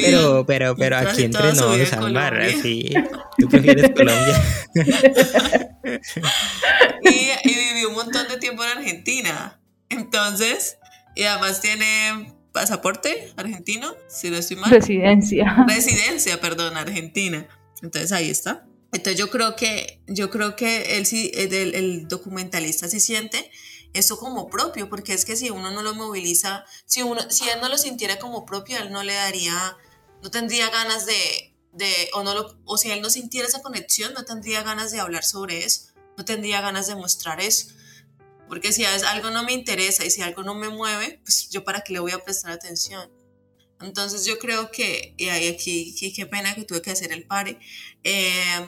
Pero, 0.01 0.45
pero, 0.45 0.75
pero 0.75 0.97
aquí 0.97 1.23
entre 1.23 1.53
nos, 1.53 1.93
Ámbar, 1.93 2.34
Colombia. 2.34 2.62
sí. 2.62 2.93
Tú 3.38 3.47
prefieres 3.49 3.91
Colombia. 3.91 4.43
y, 7.03 7.49
y 7.49 7.56
vivió 7.56 7.89
un 7.89 7.95
montón 7.95 8.27
de 8.27 8.38
tiempo 8.38 8.63
en 8.63 8.77
Argentina. 8.80 9.60
Entonces, 9.89 10.77
y 11.15 11.23
además 11.23 11.62
tiene 11.62 12.34
pasaporte 12.51 13.32
argentino, 13.38 13.93
si 14.08 14.30
no 14.30 14.38
estoy 14.38 14.58
mal. 14.58 14.71
residencia. 14.71 15.65
Residencia, 15.67 16.41
perdón, 16.41 16.75
argentina. 16.75 17.47
Entonces 17.81 18.11
ahí 18.11 18.29
está. 18.29 18.65
Entonces 18.91 19.19
yo 19.19 19.29
creo 19.29 19.55
que, 19.55 20.01
yo 20.07 20.29
creo 20.29 20.55
que 20.55 20.97
él 20.97 21.07
el, 21.11 21.75
el- 21.75 22.07
documentalista 22.07 22.87
sí 22.87 22.99
siente 22.99 23.51
eso 23.93 24.17
como 24.17 24.47
propio, 24.49 24.89
porque 24.89 25.13
es 25.13 25.25
que 25.25 25.35
si 25.35 25.49
uno 25.49 25.71
no 25.71 25.81
lo 25.81 25.93
moviliza, 25.93 26.65
si 26.85 27.01
uno, 27.01 27.29
si 27.29 27.49
él 27.49 27.59
no 27.61 27.69
lo 27.69 27.77
sintiera 27.77 28.19
como 28.19 28.45
propio, 28.45 28.77
él 28.77 28.91
no 28.91 29.03
le 29.03 29.13
daría, 29.13 29.77
no 30.21 30.31
tendría 30.31 30.69
ganas 30.69 31.05
de, 31.05 31.55
de 31.73 32.09
o 32.13 32.23
no 32.23 32.33
lo, 32.33 32.57
o 32.65 32.77
si 32.77 32.91
él 32.91 33.01
no 33.01 33.09
sintiera 33.09 33.47
esa 33.47 33.61
conexión, 33.61 34.13
no 34.13 34.23
tendría 34.23 34.63
ganas 34.63 34.91
de 34.91 34.99
hablar 34.99 35.23
sobre 35.23 35.65
eso, 35.65 35.87
no 36.17 36.25
tendría 36.25 36.61
ganas 36.61 36.87
de 36.87 36.95
mostrar 36.95 37.41
eso. 37.41 37.67
Porque 38.47 38.71
si 38.71 38.85
algo 38.85 39.29
no 39.29 39.43
me 39.43 39.51
interesa 39.53 40.05
y 40.05 40.11
si 40.11 40.21
algo 40.21 40.43
no 40.43 40.55
me 40.55 40.69
mueve, 40.69 41.19
pues 41.23 41.49
yo 41.49 41.63
para 41.65 41.81
qué 41.81 41.91
le 41.93 41.99
voy 41.99 42.11
a 42.13 42.23
prestar 42.23 42.51
atención. 42.51 43.11
Entonces 43.81 44.25
yo 44.25 44.39
creo 44.39 44.71
que, 44.71 45.13
y 45.17 45.29
aquí, 45.29 46.13
qué 46.15 46.25
pena 46.25 46.55
que 46.55 46.63
tuve 46.63 46.81
que 46.81 46.91
hacer 46.91 47.11
el 47.11 47.25
pare. 47.25 47.59
eh, 48.03 48.67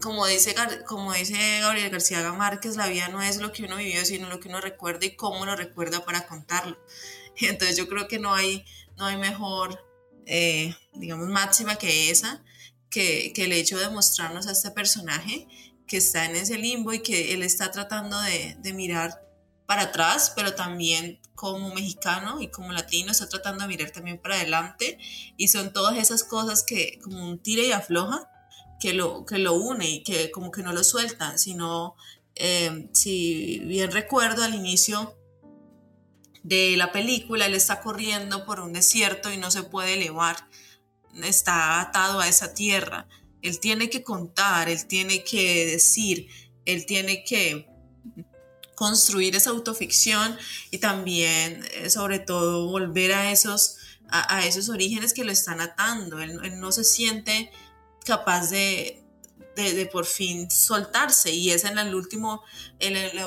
como, 0.00 0.26
dice, 0.26 0.54
como 0.86 1.12
dice 1.12 1.60
Gabriel 1.60 1.90
García 1.90 2.32
Márquez, 2.32 2.76
la 2.76 2.86
vida 2.86 3.08
no 3.08 3.20
es 3.22 3.38
lo 3.38 3.52
que 3.52 3.64
uno 3.64 3.76
vivió, 3.76 4.04
sino 4.04 4.28
lo 4.28 4.38
que 4.40 4.48
uno 4.48 4.60
recuerda 4.60 5.06
y 5.06 5.16
cómo 5.16 5.44
lo 5.44 5.56
recuerda 5.56 6.04
para 6.04 6.26
contarlo. 6.26 6.78
Entonces 7.40 7.76
yo 7.76 7.88
creo 7.88 8.06
que 8.08 8.18
no 8.18 8.34
hay, 8.34 8.64
no 8.96 9.06
hay 9.06 9.16
mejor, 9.16 9.84
eh, 10.26 10.74
digamos, 10.94 11.28
máxima 11.28 11.76
que 11.76 12.10
esa, 12.10 12.44
que, 12.90 13.32
que 13.34 13.44
el 13.44 13.52
hecho 13.52 13.78
de 13.78 13.88
mostrarnos 13.90 14.46
a 14.46 14.52
este 14.52 14.70
personaje 14.70 15.48
que 15.86 15.96
está 15.96 16.26
en 16.26 16.36
ese 16.36 16.58
limbo 16.58 16.92
y 16.92 17.00
que 17.00 17.32
él 17.34 17.42
está 17.42 17.70
tratando 17.70 18.20
de, 18.20 18.56
de 18.58 18.72
mirar 18.72 19.27
para 19.68 19.82
atrás, 19.82 20.32
pero 20.34 20.54
también 20.54 21.20
como 21.34 21.74
mexicano 21.74 22.40
y 22.40 22.48
como 22.48 22.72
latino 22.72 23.12
está 23.12 23.28
tratando 23.28 23.64
de 23.64 23.68
mirar 23.68 23.90
también 23.90 24.16
para 24.16 24.36
adelante. 24.36 24.96
Y 25.36 25.48
son 25.48 25.74
todas 25.74 25.98
esas 25.98 26.24
cosas 26.24 26.62
que 26.62 26.98
como 27.04 27.22
un 27.22 27.38
tira 27.38 27.62
y 27.62 27.72
afloja 27.72 28.30
que 28.80 28.94
lo, 28.94 29.26
que 29.26 29.36
lo 29.36 29.52
une 29.52 29.86
y 29.90 30.02
que 30.02 30.30
como 30.30 30.50
que 30.50 30.62
no 30.62 30.72
lo 30.72 30.82
suelta, 30.82 31.36
sino 31.36 31.96
eh, 32.34 32.88
si 32.94 33.58
bien 33.66 33.90
recuerdo 33.90 34.42
al 34.42 34.54
inicio 34.54 35.18
de 36.42 36.74
la 36.78 36.90
película, 36.90 37.44
él 37.44 37.54
está 37.54 37.82
corriendo 37.82 38.46
por 38.46 38.60
un 38.60 38.72
desierto 38.72 39.30
y 39.30 39.36
no 39.36 39.50
se 39.50 39.64
puede 39.64 39.94
elevar, 39.94 40.48
está 41.22 41.82
atado 41.82 42.20
a 42.20 42.28
esa 42.28 42.54
tierra, 42.54 43.06
él 43.42 43.60
tiene 43.60 43.90
que 43.90 44.02
contar, 44.02 44.70
él 44.70 44.86
tiene 44.86 45.24
que 45.24 45.66
decir, 45.66 46.28
él 46.64 46.86
tiene 46.86 47.22
que 47.22 47.68
construir 48.78 49.34
esa 49.34 49.50
autoficción 49.50 50.38
y 50.70 50.78
también, 50.78 51.64
eh, 51.74 51.90
sobre 51.90 52.20
todo, 52.20 52.68
volver 52.68 53.12
a 53.12 53.32
esos, 53.32 53.76
a, 54.08 54.46
esos 54.46 54.68
orígenes 54.68 55.12
que 55.14 55.24
lo 55.24 55.32
están 55.32 55.60
atando. 55.60 56.20
Él, 56.20 56.60
no 56.60 56.70
se 56.70 56.84
siente 56.84 57.50
capaz 58.06 58.50
de, 58.50 59.02
de, 59.56 59.86
por 59.86 60.06
fin 60.06 60.48
soltarse 60.48 61.32
y 61.32 61.50
es 61.50 61.64
en 61.64 61.74
la- 61.74 61.90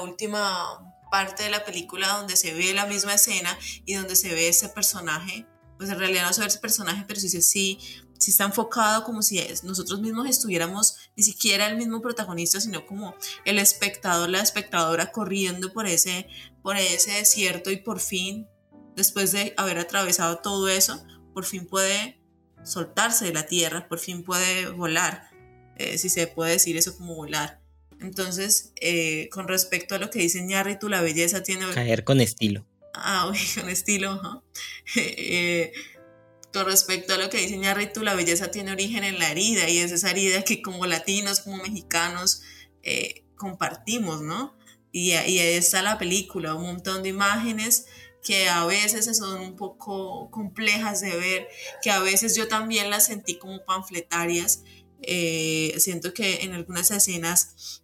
última 0.02 0.88
parte 1.12 1.44
de 1.44 1.50
la 1.50 1.66
película 1.66 2.08
donde 2.08 2.38
se 2.38 2.54
ve 2.54 2.74
la 2.74 2.86
misma 2.86 3.16
escena 3.16 3.58
y 3.86 3.96
donde 3.96 4.16
se 4.16 4.30
ve 4.34 4.48
ese 4.48 4.70
personaje, 4.70 5.46
pues 5.78 5.90
en 5.90 6.00
realidad 6.00 6.26
no 6.28 6.32
se 6.32 6.40
ve 6.40 6.48
ese 6.48 6.60
personaje, 6.60 7.04
pero 7.06 7.20
sí, 7.20 7.28
se- 7.28 7.42
sí, 7.42 7.78
sí 8.22 8.30
está 8.32 8.44
enfocado 8.46 9.04
como 9.04 9.24
si 9.24 9.40
es- 9.40 9.64
nosotros 9.64 10.00
mismos 10.00 10.30
estuviéramos 10.30 10.96
ni 11.18 11.24
siquiera 11.24 11.66
el 11.68 11.76
mismo 11.76 12.02
protagonista, 12.02 12.62
sino 12.62 12.86
como 12.86 13.16
el 13.46 13.58
espectador, 13.58 14.30
la 14.30 14.42
espectadora 14.42 15.12
corriendo 15.12 15.74
por 15.74 15.88
ese, 15.88 16.28
por 16.62 16.78
ese 16.78 17.12
desierto 17.14 17.72
y 17.72 17.78
por 17.78 18.00
fin, 18.00 18.48
después 18.96 19.32
de 19.32 19.54
haber 19.58 19.80
atravesado 19.80 20.38
todo 20.38 20.70
eso, 20.70 21.04
por 21.34 21.46
fin 21.46 21.66
puede 21.66 22.22
soltarse 22.64 23.26
de 23.26 23.34
la 23.34 23.48
tierra, 23.48 23.88
por 23.88 23.98
fin 23.98 24.24
puede 24.24 24.70
volar, 24.70 25.30
eh, 25.78 25.98
si 25.98 26.10
se 26.10 26.28
puede 26.28 26.52
decir 26.52 26.78
eso 26.78 26.96
como 26.96 27.16
volar. 27.16 27.60
Entonces, 28.00 28.72
eh, 28.82 29.30
con 29.32 29.48
respecto 29.48 29.96
a 29.96 29.98
lo 29.98 30.12
que 30.12 30.20
dice 30.20 30.46
tú 30.80 30.90
la 30.90 31.02
belleza 31.02 31.42
tiene... 31.42 31.66
Caer 31.74 32.04
con 32.04 32.22
estilo. 32.22 32.68
Ah, 32.94 33.28
uy, 33.32 33.40
con 33.60 33.68
estilo. 33.70 34.44
Eh, 34.96 35.72
con 36.54 36.66
respecto 36.66 37.14
a 37.14 37.18
lo 37.18 37.30
que 37.30 37.38
dice 37.38 37.86
tú 37.94 38.04
la 38.04 38.16
belleza 38.16 38.52
tiene 38.52 38.72
origen 38.72 39.04
en 39.04 39.20
la 39.20 39.32
herida 39.32 39.70
y 39.70 39.78
es 39.78 39.92
esa 39.92 40.12
herida 40.12 40.44
que 40.44 40.62
como 40.62 40.86
latinos, 40.86 41.42
como 41.42 41.58
mexicanos, 41.58 42.42
eh, 42.84 43.26
compartimos, 43.36 44.22
¿no? 44.22 44.58
Y, 44.92 45.12
y 45.12 45.14
ahí 45.14 45.40
está 45.40 45.82
la 45.82 45.98
película, 45.98 46.56
un 46.56 46.64
montón 46.64 47.04
de 47.04 47.10
imágenes 47.10 47.86
que 48.24 48.50
a 48.50 48.66
veces 48.66 49.18
son 49.18 49.42
un 49.42 49.56
poco 49.56 50.30
complejas 50.30 51.02
de 51.02 51.16
ver, 51.18 51.48
que 51.82 51.92
a 51.92 52.00
veces 52.00 52.36
yo 52.36 52.48
también 52.48 52.90
las 52.90 53.06
sentí 53.08 53.38
como 53.38 53.64
panfletarias. 53.66 54.64
Eh, 55.02 55.74
siento 55.80 56.14
que 56.14 56.44
en 56.44 56.54
algunas 56.54 56.92
escenas 56.92 57.82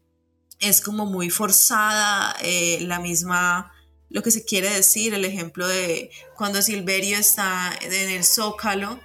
es 0.60 0.82
como 0.82 1.06
muy 1.06 1.30
forzada 1.30 2.36
eh, 2.41 2.80
la 2.82 2.99
misma, 2.99 3.71
lo 4.10 4.24
que 4.24 4.32
se 4.32 4.46
quiere 4.46 4.70
decir, 4.70 5.13
el 5.13 5.26
ejemplo 5.26 5.67
de 5.67 6.12
cuando 6.36 6.62
Silverio 6.62 7.17
está 7.17 7.78
en 7.82 8.10
el 8.10 8.24
zócalo 8.24 9.00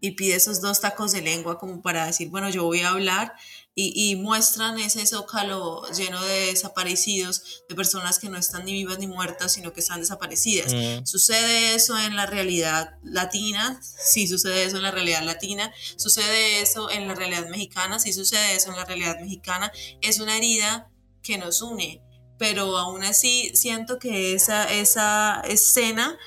y 0.00 0.12
pide 0.12 0.36
esos 0.36 0.60
dos 0.60 0.80
tacos 0.80 1.12
de 1.12 1.22
lengua 1.22 1.58
como 1.58 1.80
para 1.80 2.06
decir, 2.06 2.28
bueno, 2.28 2.50
yo 2.50 2.64
voy 2.64 2.80
a 2.80 2.90
hablar 2.90 3.34
y, 3.76 3.92
y, 3.96 4.14
muestran 4.14 4.78
ese 4.78 5.04
zócalo 5.04 5.82
lleno 5.90 6.22
de 6.22 6.46
desaparecidos, 6.46 7.64
de 7.68 7.74
personas 7.74 8.20
que 8.20 8.28
no 8.28 8.38
están 8.38 8.64
ni 8.64 8.72
vivas 8.72 9.00
ni 9.00 9.08
muertas, 9.08 9.52
sino 9.52 9.72
que 9.72 9.80
están 9.80 9.98
desaparecidas. 9.98 10.72
Mm. 10.72 11.04
¿Sucede 11.04 11.74
eso 11.74 11.98
en 11.98 12.14
la 12.14 12.26
realidad 12.26 12.90
latina? 13.02 13.80
Sí, 13.82 14.28
sucede 14.28 14.64
eso 14.64 14.76
en 14.76 14.84
la 14.84 14.92
realidad 14.92 15.22
latina. 15.22 15.72
¿Sucede 15.96 16.60
eso 16.60 16.88
en 16.88 17.08
la 17.08 17.16
realidad 17.16 17.48
mexicana? 17.48 17.98
Sí, 17.98 18.12
sucede 18.12 18.54
eso 18.54 18.70
en 18.70 18.76
la 18.76 18.84
realidad 18.84 19.18
mexicana. 19.20 19.72
Es 20.02 20.20
una 20.20 20.36
herida 20.36 20.88
que 21.22 21.36
nos 21.38 21.60
une, 21.60 22.00
pero 22.38 22.76
aún 22.76 23.04
así 23.04 23.52
siento 23.54 23.98
que 23.98 24.34
esa, 24.34 24.70
esa 24.72 25.40
escena 25.42 26.18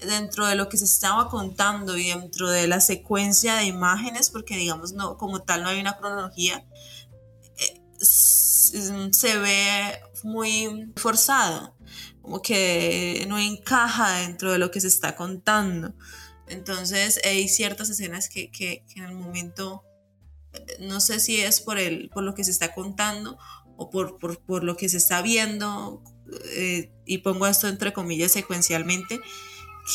dentro 0.00 0.46
de 0.46 0.54
lo 0.54 0.68
que 0.68 0.76
se 0.76 0.84
estaba 0.84 1.28
contando 1.28 1.96
y 1.96 2.08
dentro 2.08 2.50
de 2.50 2.66
la 2.66 2.80
secuencia 2.80 3.56
de 3.56 3.64
imágenes, 3.64 4.30
porque 4.30 4.56
digamos, 4.56 4.92
no, 4.92 5.16
como 5.16 5.42
tal 5.42 5.62
no 5.62 5.68
hay 5.68 5.80
una 5.80 5.96
cronología, 5.96 6.64
eh, 7.56 7.80
se 8.00 9.38
ve 9.38 10.00
muy 10.22 10.92
forzado, 10.96 11.74
como 12.22 12.42
que 12.42 13.24
no 13.28 13.38
encaja 13.38 14.18
dentro 14.18 14.52
de 14.52 14.58
lo 14.58 14.70
que 14.70 14.80
se 14.80 14.88
está 14.88 15.16
contando. 15.16 15.94
Entonces 16.46 17.20
hay 17.24 17.48
ciertas 17.48 17.88
escenas 17.88 18.28
que, 18.28 18.50
que, 18.50 18.84
que 18.88 19.00
en 19.00 19.06
el 19.06 19.14
momento, 19.14 19.82
no 20.80 21.00
sé 21.00 21.20
si 21.20 21.40
es 21.40 21.60
por, 21.60 21.78
el, 21.78 22.10
por 22.10 22.22
lo 22.22 22.34
que 22.34 22.44
se 22.44 22.50
está 22.50 22.74
contando 22.74 23.38
o 23.76 23.90
por, 23.90 24.18
por, 24.18 24.40
por 24.40 24.64
lo 24.64 24.76
que 24.76 24.88
se 24.88 24.98
está 24.98 25.22
viendo, 25.22 26.02
eh, 26.56 26.90
y 27.06 27.18
pongo 27.18 27.46
esto 27.46 27.68
entre 27.68 27.92
comillas 27.92 28.32
secuencialmente, 28.32 29.20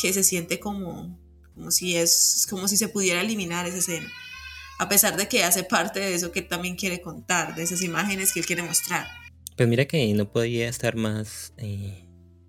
que 0.00 0.12
se 0.12 0.22
siente 0.22 0.60
como, 0.60 1.18
como, 1.54 1.70
si 1.70 1.96
es, 1.96 2.46
como 2.48 2.68
si 2.68 2.76
se 2.76 2.88
pudiera 2.88 3.20
eliminar 3.20 3.66
esa 3.66 3.78
escena, 3.78 4.10
a 4.78 4.88
pesar 4.88 5.16
de 5.16 5.28
que 5.28 5.44
hace 5.44 5.64
parte 5.64 6.00
de 6.00 6.14
eso 6.14 6.32
que 6.32 6.40
él 6.40 6.48
también 6.48 6.76
quiere 6.76 7.00
contar, 7.00 7.54
de 7.54 7.62
esas 7.62 7.82
imágenes 7.82 8.32
que 8.32 8.40
él 8.40 8.46
quiere 8.46 8.62
mostrar. 8.62 9.08
Pues 9.56 9.68
mira 9.68 9.84
que 9.84 10.12
no 10.14 10.30
podía 10.30 10.68
estar 10.68 10.96
más 10.96 11.52
eh, 11.58 12.06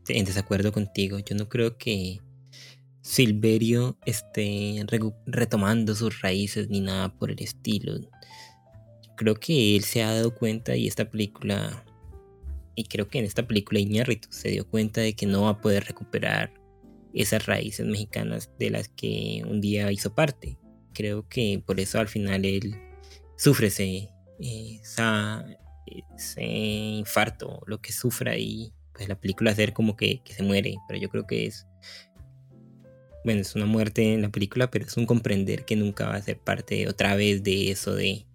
en 0.07 0.25
desacuerdo 0.25 0.71
contigo. 0.71 1.19
Yo 1.19 1.35
no 1.35 1.49
creo 1.49 1.77
que 1.77 2.21
Silverio 3.01 3.97
esté 4.05 4.85
re 4.87 4.99
retomando 5.25 5.95
sus 5.95 6.21
raíces 6.21 6.69
ni 6.69 6.79
nada 6.79 7.13
por 7.13 7.31
el 7.31 7.41
estilo. 7.41 7.99
Creo 9.21 9.35
que 9.35 9.75
él 9.75 9.83
se 9.83 10.01
ha 10.01 10.11
dado 10.11 10.33
cuenta 10.33 10.75
y 10.75 10.87
esta 10.87 11.07
película 11.07 11.85
y 12.73 12.85
creo 12.85 13.07
que 13.07 13.19
en 13.19 13.25
esta 13.25 13.45
película 13.45 13.79
Iñárritu 13.79 14.27
se 14.31 14.49
dio 14.49 14.67
cuenta 14.67 14.99
de 14.99 15.13
que 15.13 15.27
no 15.27 15.43
va 15.43 15.49
a 15.49 15.61
poder 15.61 15.83
recuperar 15.83 16.51
esas 17.13 17.45
raíces 17.45 17.85
mexicanas 17.85 18.49
de 18.57 18.71
las 18.71 18.89
que 18.89 19.43
un 19.47 19.61
día 19.61 19.91
hizo 19.91 20.15
parte. 20.15 20.57
Creo 20.95 21.29
que 21.29 21.61
por 21.63 21.79
eso 21.79 21.99
al 21.99 22.07
final 22.07 22.45
él 22.45 22.75
sufre 23.37 23.67
ese, 23.67 24.09
ese 24.41 26.43
infarto, 26.43 27.61
lo 27.67 27.79
que 27.79 27.93
sufra 27.93 28.39
y 28.39 28.73
pues 28.91 29.07
la 29.07 29.21
película 29.21 29.51
hacer 29.51 29.71
como 29.71 29.95
que, 29.95 30.23
que 30.23 30.33
se 30.33 30.41
muere, 30.41 30.77
pero 30.87 30.99
yo 30.99 31.09
creo 31.09 31.27
que 31.27 31.45
es 31.45 31.67
bueno, 33.23 33.41
es 33.41 33.53
una 33.53 33.67
muerte 33.67 34.15
en 34.15 34.23
la 34.23 34.29
película, 34.29 34.71
pero 34.71 34.85
es 34.85 34.97
un 34.97 35.05
comprender 35.05 35.63
que 35.63 35.75
nunca 35.75 36.07
va 36.07 36.15
a 36.15 36.21
ser 36.23 36.39
parte 36.39 36.87
otra 36.87 37.15
vez 37.15 37.43
de 37.43 37.69
eso, 37.69 37.93
de, 37.93 38.25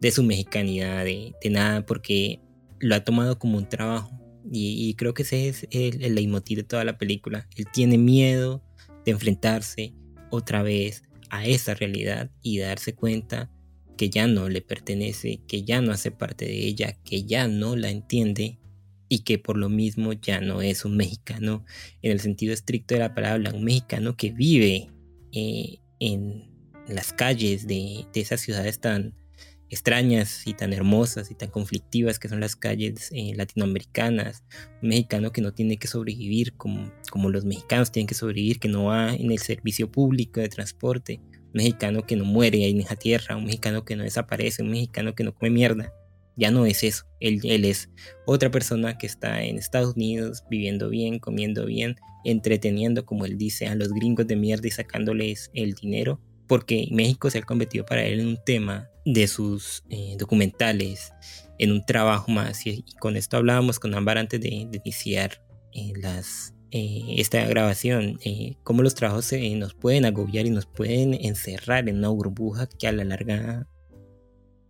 de 0.00 0.10
su 0.10 0.22
mexicanidad, 0.22 1.04
de, 1.04 1.34
de, 1.42 1.50
nada, 1.50 1.84
porque 1.86 2.40
lo 2.78 2.94
ha 2.94 3.04
tomado 3.04 3.38
como 3.38 3.58
un 3.58 3.68
trabajo. 3.68 4.10
Y, 4.52 4.94
creo 4.94 5.12
que 5.12 5.22
ese 5.22 5.48
es 5.48 5.66
el, 5.70 6.04
el 6.04 6.14
leitmotiv 6.14 6.58
de 6.58 6.64
toda 6.64 6.84
la 6.84 6.98
película. 6.98 7.48
Él 7.56 7.66
tiene 7.72 7.98
miedo 7.98 8.62
de 9.04 9.10
enfrentarse 9.12 9.92
otra 10.30 10.62
vez 10.62 11.02
a 11.30 11.46
esa 11.46 11.74
realidad 11.74 12.30
y 12.42 12.58
darse 12.58 12.94
cuenta 12.94 13.50
que 13.96 14.10
ya 14.10 14.26
no 14.26 14.48
le 14.48 14.60
pertenece, 14.60 15.40
que 15.48 15.64
ya 15.64 15.80
no 15.80 15.92
hace 15.92 16.10
parte 16.10 16.44
de 16.44 16.66
ella, 16.66 16.96
que 17.04 17.24
ya 17.24 17.48
no 17.48 17.76
la 17.76 17.90
entiende 17.90 18.58
y 19.08 19.20
que 19.20 19.38
por 19.38 19.56
lo 19.56 19.68
mismo 19.68 20.12
ya 20.12 20.40
no 20.40 20.62
es 20.62 20.84
un 20.84 20.96
mexicano 20.96 21.64
en 22.02 22.12
el 22.12 22.20
sentido 22.20 22.52
estricto 22.52 22.94
de 22.94 23.00
la 23.00 23.14
palabra, 23.14 23.52
un 23.54 23.64
mexicano 23.64 24.16
que 24.16 24.32
vive 24.32 24.90
eh, 25.32 25.78
en 26.00 26.50
las 26.88 27.12
calles 27.12 27.66
de, 27.66 28.04
de, 28.12 28.20
esas 28.20 28.40
ciudades 28.40 28.80
tan 28.80 29.14
extrañas 29.70 30.46
y 30.46 30.54
tan 30.54 30.72
hermosas 30.72 31.30
y 31.30 31.34
tan 31.34 31.50
conflictivas 31.50 32.18
que 32.18 32.28
son 32.28 32.40
las 32.40 32.56
calles 32.56 33.10
eh, 33.12 33.32
latinoamericanas, 33.34 34.44
un 34.82 34.90
mexicano 34.90 35.32
que 35.32 35.40
no 35.40 35.52
tiene 35.52 35.76
que 35.76 35.88
sobrevivir 35.88 36.54
como, 36.54 36.90
los 37.28 37.44
mexicanos 37.44 37.90
tienen 37.90 38.06
que 38.06 38.14
sobrevivir, 38.14 38.60
que 38.60 38.68
no 38.68 38.84
va 38.84 39.14
en 39.14 39.30
el 39.30 39.38
servicio 39.38 39.90
público 39.90 40.40
de 40.40 40.48
transporte, 40.48 41.20
un 41.32 41.50
mexicano 41.52 42.06
que 42.06 42.16
no 42.16 42.24
muere 42.24 42.68
en 42.68 42.80
esa 42.80 42.96
tierra, 42.96 43.36
un 43.36 43.44
mexicano 43.44 43.84
que 43.84 43.96
no 43.96 44.04
desaparece, 44.04 44.62
un 44.62 44.70
mexicano 44.70 45.14
que 45.14 45.24
no 45.24 45.34
come 45.34 45.50
mierda, 45.50 45.92
ya 46.36 46.50
no 46.50 46.66
es 46.66 46.84
eso. 46.84 47.04
Él, 47.18 47.40
él, 47.44 47.64
es 47.64 47.88
otra 48.26 48.50
persona 48.50 48.98
que 48.98 49.06
está 49.06 49.42
en 49.42 49.56
Estados 49.56 49.96
Unidos 49.96 50.44
viviendo 50.50 50.90
bien, 50.90 51.18
comiendo 51.18 51.64
bien, 51.64 51.96
entreteniendo, 52.24 53.06
como 53.06 53.24
él 53.24 53.38
dice, 53.38 53.66
a 53.66 53.74
los 53.74 53.90
gringos 53.92 54.26
de 54.26 54.36
mierda 54.36 54.68
y 54.68 54.70
sacándoles 54.70 55.50
el 55.54 55.72
dinero. 55.72 56.20
Porque 56.46 56.88
México 56.92 57.30
se 57.30 57.38
ha 57.38 57.42
convertido 57.42 57.86
para 57.86 58.04
él 58.04 58.20
en 58.20 58.28
un 58.28 58.38
tema 58.44 58.90
de 59.06 59.28
sus 59.28 59.84
eh, 59.88 60.16
documentales, 60.18 61.14
en 61.58 61.72
un 61.72 61.86
trabajo 61.86 62.30
más. 62.30 62.66
Y, 62.66 62.84
con 62.98 63.16
esto 63.16 63.38
hablábamos 63.38 63.78
con 63.78 63.94
Ámbar 63.94 64.18
antes 64.18 64.40
de, 64.40 64.48
iniciar 64.48 65.42
eh, 65.72 65.92
las, 65.96 66.54
eh, 66.72 67.14
esta 67.16 67.46
grabación, 67.46 68.18
cómo 68.64 68.82
los 68.82 68.94
trabajos 68.94 69.32
nos 69.32 69.74
pueden 69.74 70.04
agobiar 70.04 70.44
y 70.44 70.50
nos 70.50 70.66
pueden 70.66 71.14
encerrar 71.14 71.88
en 71.88 71.98
una 71.98 72.08
burbuja 72.08 72.66
que 72.66 72.88
a 72.88 72.92
la 72.92 73.04
larga 73.04 73.66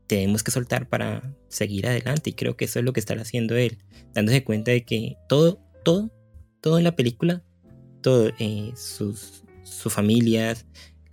tenemos 0.06 0.44
que 0.44 0.52
soltar 0.52 0.88
para 0.88 1.34
seguir 1.48 1.88
adelante. 1.88 2.30
Y 2.30 2.34
creo 2.34 2.56
que 2.56 2.66
eso 2.66 2.78
es 2.78 2.84
lo 2.84 2.92
que 2.92 3.00
está 3.00 3.14
haciendo 3.14 3.56
él, 3.56 3.78
dándose 4.12 4.44
cuenta 4.44 4.70
de 4.70 4.84
que 4.84 5.16
todo, 5.30 5.58
todo, 5.82 6.12
todo 6.60 6.76
en 6.76 6.84
la 6.84 6.94
película, 6.94 7.42
todo, 8.02 8.30
sus, 8.76 9.44
sus 9.64 9.92
familias, 9.92 10.66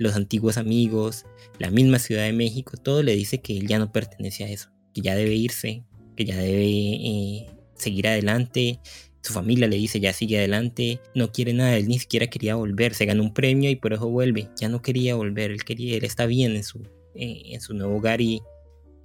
los 0.04 0.16
antiguos 0.16 0.58
amigos, 0.58 1.26
la 1.58 1.72
misma 1.72 1.98
Ciudad 1.98 2.24
de 2.24 2.34
México, 2.34 2.78
todo 2.78 3.02
le 3.02 3.16
dice 3.16 3.40
que 3.40 3.58
él 3.58 3.68
ya 3.68 3.80
no 3.80 3.92
pertenece 3.92 4.44
a 4.44 4.50
eso, 4.50 4.70
que 4.94 5.02
ya 5.02 5.16
debe 5.16 5.34
irse, 5.34 5.84
que 6.16 6.26
ya 6.26 6.38
debe 6.38 6.66
eh, 6.66 7.48
seguir 7.76 8.08
adelante. 8.08 8.80
Su 9.22 9.32
familia 9.32 9.68
le 9.68 9.78
dice 9.78 10.02
ya 10.02 10.12
sigue 10.12 10.38
adelante, 10.38 11.00
no 11.16 11.32
quiere 11.32 11.54
nada, 11.54 11.78
él 11.78 11.88
ni 11.88 11.98
siquiera 11.98 12.28
quería 12.28 12.56
volver, 12.56 12.94
se 12.94 13.06
ganó 13.06 13.24
un 13.24 13.34
premio 13.34 13.70
y 13.70 13.78
por 13.78 13.94
eso 13.94 14.10
vuelve, 14.10 14.50
ya 14.58 14.68
no 14.68 14.82
quería 14.82 15.16
volver, 15.16 15.50
él 15.52 15.64
quería, 15.64 15.96
él 15.96 16.04
está 16.04 16.26
bien 16.26 16.58
en 16.58 16.64
su, 16.66 16.80
eh, 17.16 17.44
en 17.46 17.62
su 17.62 17.74
nuevo 17.74 17.96
hogar 17.96 18.20
y, 18.20 18.42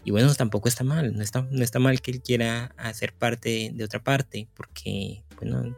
y 0.04 0.10
bueno, 0.10 0.34
tampoco 0.34 0.68
está 0.68 0.82
mal, 0.82 1.14
no 1.14 1.22
está, 1.22 1.46
no 1.48 1.62
está 1.62 1.78
mal 1.78 2.00
que 2.00 2.10
él 2.10 2.20
quiera 2.20 2.74
hacer 2.76 3.12
parte 3.12 3.70
de 3.72 3.84
otra 3.84 4.02
parte, 4.02 4.48
porque, 4.56 5.22
bueno, 5.36 5.76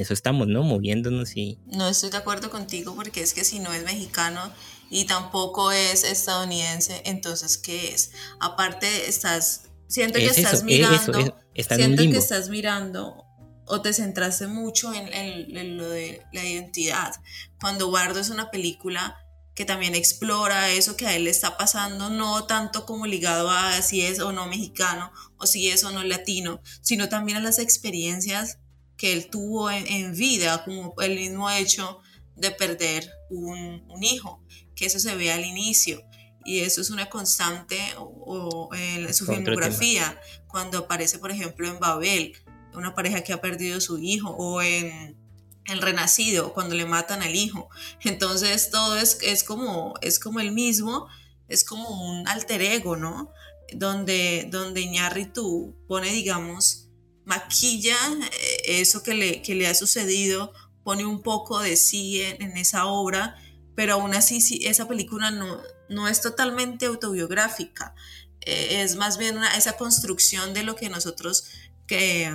eso 0.00 0.14
estamos, 0.14 0.48
¿no? 0.48 0.62
Moviéndonos 0.62 1.36
y... 1.36 1.58
No 1.66 1.86
estoy 1.88 2.10
de 2.10 2.16
acuerdo 2.16 2.50
contigo 2.50 2.94
porque 2.94 3.20
es 3.20 3.34
que 3.34 3.44
si 3.44 3.58
no 3.58 3.72
es 3.72 3.84
mexicano 3.84 4.40
y 4.88 5.04
tampoco 5.04 5.72
es 5.72 6.04
estadounidense, 6.04 7.02
entonces, 7.04 7.58
¿qué 7.58 7.92
es? 7.92 8.12
Aparte, 8.40 9.08
estás, 9.08 9.64
siento 9.88 10.18
que 10.18 10.26
estás 10.26 10.64
mirando, 10.64 11.44
siento 11.54 12.02
que 12.02 12.16
estás 12.16 12.48
mirando 12.48 13.24
o 13.66 13.82
te 13.82 13.92
centraste 13.92 14.46
mucho 14.46 14.92
en, 14.94 15.12
en, 15.12 15.56
en, 15.56 15.76
lo 15.76 15.88
de 15.88 16.22
la 16.32 16.44
identidad. 16.44 17.12
Cuando 17.60 17.90
Bardo 17.90 18.20
es 18.20 18.30
una 18.30 18.50
película 18.50 19.16
que 19.54 19.66
también 19.66 19.94
explora 19.94 20.70
eso 20.70 20.96
que 20.96 21.06
a 21.06 21.14
él 21.14 21.24
le 21.24 21.30
está 21.30 21.58
pasando, 21.58 22.08
no 22.08 22.46
tanto 22.46 22.86
como 22.86 23.06
ligado 23.06 23.50
a 23.50 23.82
si 23.82 24.00
es 24.00 24.18
o 24.18 24.32
no 24.32 24.46
mexicano 24.46 25.12
o 25.36 25.44
si 25.44 25.68
es 25.68 25.84
o 25.84 25.90
no 25.90 26.02
latino, 26.02 26.62
sino 26.80 27.10
también 27.10 27.36
a 27.36 27.42
las 27.42 27.58
experiencias 27.58 28.58
que 29.00 29.14
él 29.14 29.30
tuvo 29.30 29.70
en, 29.70 30.14
vida, 30.14 30.62
como 30.62 30.92
el 31.00 31.14
mismo 31.14 31.50
hecho 31.50 32.02
de 32.36 32.50
perder 32.50 33.10
un, 33.30 33.82
hijo, 34.02 34.44
que 34.76 34.84
eso 34.84 35.00
se 35.00 35.16
ve 35.16 35.32
al 35.32 35.42
inicio. 35.42 36.02
Y 36.44 36.60
eso 36.60 36.82
es 36.82 36.90
una 36.90 37.08
constante 37.08 37.78
o, 37.96 38.68
en 38.74 39.14
su 39.14 39.24
filmografía, 39.24 40.20
cuando 40.46 40.80
aparece, 40.80 41.18
por 41.18 41.30
ejemplo, 41.30 41.66
en 41.66 41.80
Babel, 41.80 42.34
una 42.74 42.94
pareja 42.94 43.22
que 43.22 43.32
ha 43.32 43.40
perdido 43.40 43.80
su 43.80 43.96
hijo, 43.96 44.36
o 44.36 44.60
en 44.60 45.16
el 45.64 45.80
renacido, 45.80 46.52
cuando 46.52 46.74
le 46.74 46.84
matan 46.84 47.22
al 47.22 47.34
hijo. 47.34 47.70
Entonces 48.04 48.68
todo 48.68 48.98
es, 48.98 49.16
es, 49.22 49.44
como, 49.44 49.94
es 50.02 50.18
como 50.18 50.40
el 50.40 50.52
mismo, 50.52 51.06
es 51.48 51.64
como 51.64 51.88
un 51.88 52.28
alter 52.28 52.60
ego, 52.60 52.96
¿no? 52.96 53.32
Donde, 53.72 54.46
donde 54.50 54.82
Iñárritu 54.82 55.74
pone, 55.88 56.12
digamos, 56.12 56.89
maquilla 57.24 57.96
eh, 58.32 58.80
eso 58.80 59.02
que 59.02 59.14
le, 59.14 59.42
que 59.42 59.54
le 59.54 59.66
ha 59.66 59.74
sucedido, 59.74 60.52
pone 60.82 61.04
un 61.04 61.22
poco 61.22 61.60
de 61.60 61.76
sí 61.76 62.22
en, 62.22 62.56
esa 62.56 62.86
obra, 62.86 63.36
pero 63.76 63.94
aún 63.94 64.14
así 64.14 64.40
sí, 64.40 64.66
esa 64.66 64.88
película 64.88 65.30
no, 65.30 65.60
no 65.88 66.08
es 66.08 66.20
totalmente 66.20 66.86
autobiográfica, 66.86 67.94
eh, 68.40 68.82
es 68.82 68.96
más 68.96 69.18
bien 69.18 69.36
una, 69.36 69.56
esa 69.56 69.76
construcción 69.76 70.54
de 70.54 70.64
lo 70.64 70.74
que 70.74 70.88
nosotros 70.88 71.44
que 71.86 72.30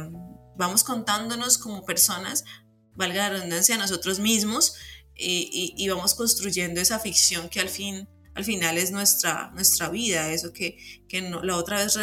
vamos 0.57 0.83
contándonos 0.83 1.57
como 1.57 1.85
personas, 1.85 2.45
valga 2.93 3.29
la 3.29 3.37
redundancia, 3.37 3.77
nosotros 3.77 4.19
mismos 4.19 4.75
y, 5.17 5.87
vamos 5.87 6.13
construyendo 6.13 6.81
esa 6.81 6.99
ficción 6.99 7.47
que 7.49 7.61
al 7.61 7.69
fin 7.69 8.09
al 8.33 8.43
final 8.43 8.77
es 8.77 8.91
nuestra, 8.91 9.51
nuestra 9.53 9.87
vida, 9.87 10.29
eso 10.33 10.51
que, 10.51 10.77
que 11.07 11.21
la 11.21 11.55
otra 11.55 11.77
vez 11.77 11.97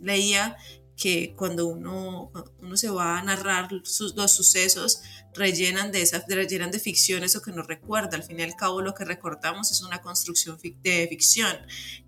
leía 0.00 0.56
que 0.96 1.34
cuando 1.36 1.66
uno, 1.66 2.30
uno 2.60 2.76
se 2.76 2.88
va 2.88 3.18
a 3.18 3.22
narrar 3.22 3.68
sus, 3.84 4.14
los 4.14 4.32
sucesos, 4.32 5.00
rellenan 5.34 5.90
de, 5.90 6.02
esas, 6.02 6.24
rellenan 6.28 6.70
de 6.70 6.78
ficción 6.78 7.24
eso 7.24 7.42
que 7.42 7.52
nos 7.52 7.66
recuerda. 7.66 8.16
Al 8.16 8.22
fin 8.22 8.38
y 8.38 8.42
al 8.42 8.54
cabo 8.54 8.80
lo 8.80 8.94
que 8.94 9.04
recordamos 9.04 9.70
es 9.72 9.82
una 9.82 10.00
construcción 10.00 10.58
de 10.62 11.06
ficción. 11.08 11.56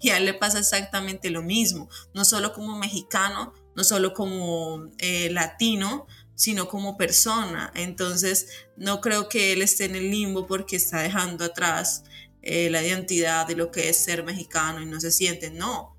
Y 0.01 0.11
a 0.11 0.19
él 0.19 0.25
le 0.25 0.35
pasa 0.35 0.59
exactamente 0.59 1.31
lo 1.31 1.43
mismo, 1.43 1.89
no 2.15 2.25
solo 2.25 2.53
como 2.53 2.79
mexicano, 2.79 3.53
no 3.75 3.85
solo 3.85 4.15
como 4.15 4.91
eh, 4.99 5.31
latino, 5.31 6.07
sino 6.35 6.69
como 6.69 6.97
persona. 6.97 7.73
Entonces, 7.75 8.49
no 8.77 9.01
creo 9.01 9.29
que 9.29 9.53
él 9.53 9.63
esté 9.63 9.87
en 9.87 9.97
el 9.97 10.11
limbo 10.11 10.47
porque 10.47 10.77
está 10.77 11.01
dejando 11.01 11.45
atrás 11.45 12.05
eh, 12.43 12.71
la 12.71 12.83
identidad 12.83 13.47
de 13.47 13.57
lo 13.57 13.71
que 13.71 13.89
es 13.89 13.97
ser 13.97 14.23
mexicano 14.23 14.81
y 14.81 14.87
no 14.87 15.01
se 15.01 15.11
siente. 15.11 15.51
No, 15.51 15.96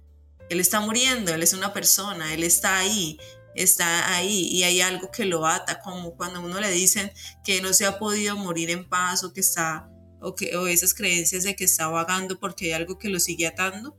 él 0.50 0.60
está 0.60 0.80
muriendo, 0.80 1.34
él 1.34 1.44
es 1.44 1.54
una 1.54 1.74
persona, 1.74 2.34
él 2.34 2.44
está 2.44 2.80
ahí, 2.80 3.18
está 3.56 4.16
ahí 4.16 4.48
y 4.52 4.64
hay 4.64 4.82
algo 4.82 5.12
que 5.12 5.26
lo 5.26 5.46
ata, 5.46 5.80
como 5.82 6.16
cuando 6.16 6.42
uno 6.42 6.60
le 6.60 6.72
dicen 6.72 7.12
que 7.44 7.62
no 7.62 7.74
se 7.74 7.86
ha 7.86 8.00
podido 8.00 8.36
morir 8.36 8.70
en 8.70 8.88
paz 8.88 9.24
o 9.24 9.34
que 9.34 9.42
está, 9.42 9.90
o, 10.22 10.36
que, 10.36 10.56
o 10.58 10.68
esas 10.68 10.94
creencias 10.94 11.44
de 11.44 11.56
que 11.56 11.66
está 11.66 11.88
vagando 11.88 12.40
porque 12.40 12.66
hay 12.66 12.72
algo 12.74 12.98
que 12.98 13.10
lo 13.10 13.20
sigue 13.20 13.48
atando. 13.48 13.98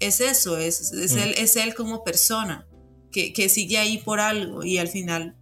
Es 0.00 0.20
eso, 0.20 0.58
es, 0.58 0.92
es, 0.92 1.14
mm. 1.14 1.18
él, 1.18 1.34
es 1.38 1.56
él 1.56 1.74
como 1.74 2.02
persona, 2.02 2.66
que, 3.12 3.32
que 3.32 3.48
sigue 3.48 3.78
ahí 3.78 3.98
por 3.98 4.20
algo 4.20 4.64
y 4.64 4.78
al 4.78 4.88
final 4.88 5.36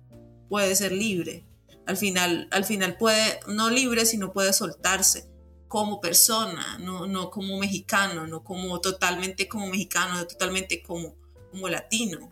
puede 0.49 0.77
ser 0.77 0.93
libre. 0.93 1.47
Al 1.87 1.97
final, 1.97 2.49
al 2.53 2.65
final 2.65 2.97
puede, 2.97 3.41
no 3.49 3.71
libre, 3.71 4.07
sino 4.07 4.33
puede 4.33 4.53
soltarse 4.53 5.32
como 5.73 6.03
persona, 6.03 6.77
no, 6.81 7.07
no 7.07 7.31
como 7.31 7.59
mexicano, 7.59 8.27
no 8.27 8.45
como 8.45 8.79
totalmente 8.83 9.49
como 9.49 9.69
mexicano, 9.69 10.27
totalmente 10.27 10.83
como, 10.83 11.17
como 11.51 11.67
latino, 11.67 12.29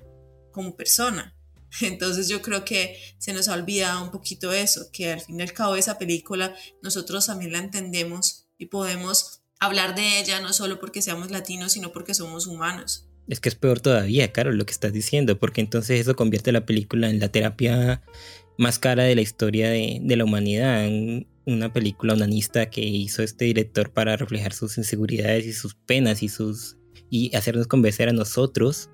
como 0.53 0.77
persona. 0.77 1.35
Entonces 1.81 2.29
yo 2.29 2.43
creo 2.43 2.67
que 2.67 2.99
se 3.17 3.33
nos 3.33 3.49
ha 3.49 3.55
olvidado 3.55 4.05
un 4.05 4.11
poquito 4.11 4.53
eso, 4.53 4.91
que 4.93 5.13
al 5.13 5.23
fin 5.23 5.41
y 5.41 5.43
al 5.43 5.55
cabo 5.55 5.77
esa 5.77 5.97
película 5.97 6.55
nosotros 6.83 7.25
también 7.25 7.53
la 7.53 7.61
entendemos 7.61 8.47
y 8.59 8.67
podemos 8.67 9.41
hablar 9.59 9.95
de 9.95 10.21
ella 10.21 10.41
no 10.41 10.53
solo 10.53 10.79
porque 10.79 11.01
seamos 11.01 11.31
latinos, 11.31 11.73
sino 11.73 11.93
porque 11.93 12.13
somos 12.13 12.47
humanos. 12.47 13.07
Es 13.27 13.41
que 13.41 13.49
es 13.49 13.55
peor 13.55 13.81
todavía, 13.81 14.33
claro, 14.33 14.53
lo 14.53 14.67
que 14.67 14.73
estás 14.73 14.93
diciendo, 14.93 15.39
porque 15.39 15.63
entonces 15.63 15.99
eso 15.99 16.15
convierte 16.15 16.53
la 16.53 16.67
película 16.67 17.09
en 17.09 17.21
la 17.21 17.31
terapia 17.31 18.03
más 18.61 18.79
cara 18.79 19.05
de 19.05 19.15
la 19.15 19.23
historia 19.23 19.71
de, 19.71 20.01
de 20.03 20.17
la 20.17 20.25
humanidad, 20.25 20.87
una 21.47 21.73
película 21.73 22.13
onanista 22.13 22.69
que 22.69 22.83
hizo 22.83 23.23
este 23.23 23.47
director 23.47 23.91
para 23.91 24.19
reflejar 24.19 24.53
sus 24.53 24.77
inseguridades 24.77 25.47
y 25.47 25.55
sus 25.55 25.75
penas 25.75 26.23
y 26.23 26.29
sus 26.29 26.77
y 27.09 27.35
hacernos 27.35 27.67
convencer 27.67 28.11
a 28.11 28.13
nosotros, 28.13 28.91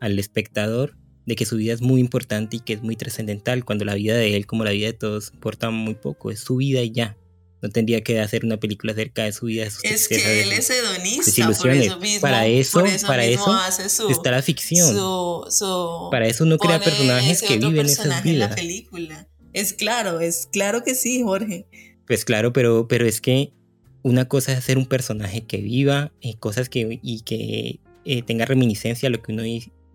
al 0.00 0.18
espectador, 0.18 0.96
de 1.26 1.36
que 1.36 1.44
su 1.44 1.56
vida 1.56 1.74
es 1.74 1.82
muy 1.82 2.00
importante 2.00 2.56
y 2.56 2.60
que 2.60 2.72
es 2.72 2.82
muy 2.82 2.96
trascendental, 2.96 3.66
cuando 3.66 3.84
la 3.84 3.94
vida 3.94 4.16
de 4.16 4.36
él, 4.36 4.46
como 4.46 4.64
la 4.64 4.70
vida 4.70 4.86
de 4.86 4.94
todos, 4.94 5.32
importa 5.34 5.70
muy 5.70 5.94
poco, 5.94 6.30
es 6.30 6.40
su 6.40 6.56
vida 6.56 6.80
y 6.80 6.90
ya. 6.90 7.18
No 7.64 7.70
tendría 7.70 8.02
que 8.02 8.20
hacer 8.20 8.44
una 8.44 8.58
película 8.58 8.92
acerca 8.92 9.24
de 9.24 9.32
su 9.32 9.46
vida. 9.46 9.64
De 9.64 9.70
sus 9.70 9.84
es 9.84 10.06
que 10.06 10.42
él 10.42 10.52
es 10.52 10.68
hedonista, 10.68 11.46
por 11.58 11.70
eso 11.70 11.98
mismo, 11.98 12.20
para 12.20 12.46
eso, 12.46 12.80
por 12.80 12.88
eso 12.88 13.06
para 13.06 13.22
mismo 13.26 13.42
eso 13.44 13.52
hace 13.54 13.88
su, 13.88 14.10
está 14.10 14.30
la 14.32 14.42
ficción. 14.42 14.86
su- 14.94 15.46
su- 15.50 16.08
Para 16.10 16.26
eso 16.26 16.44
uno 16.44 16.58
crea 16.58 16.78
personajes 16.78 17.40
que 17.40 17.56
viven 17.56 17.86
esas 17.86 18.26
en 18.26 18.38
la 18.38 18.54
película. 18.54 19.28
Es 19.54 19.72
claro, 19.72 20.20
es 20.20 20.46
claro 20.52 20.84
que 20.84 20.94
sí, 20.94 21.22
Jorge. 21.22 21.66
Pues 22.06 22.26
claro, 22.26 22.52
pero, 22.52 22.86
pero 22.86 23.06
es 23.06 23.22
que 23.22 23.54
una 24.02 24.28
cosa 24.28 24.52
es 24.52 24.58
hacer 24.58 24.76
un 24.76 24.84
personaje 24.84 25.46
que 25.46 25.56
viva 25.62 26.12
eh, 26.20 26.34
cosas 26.38 26.68
que 26.68 27.00
y 27.02 27.20
que 27.22 27.80
eh, 28.04 28.20
tenga 28.22 28.44
reminiscencia 28.44 29.06
a 29.06 29.10
lo 29.10 29.22
que 29.22 29.32
uno 29.32 29.42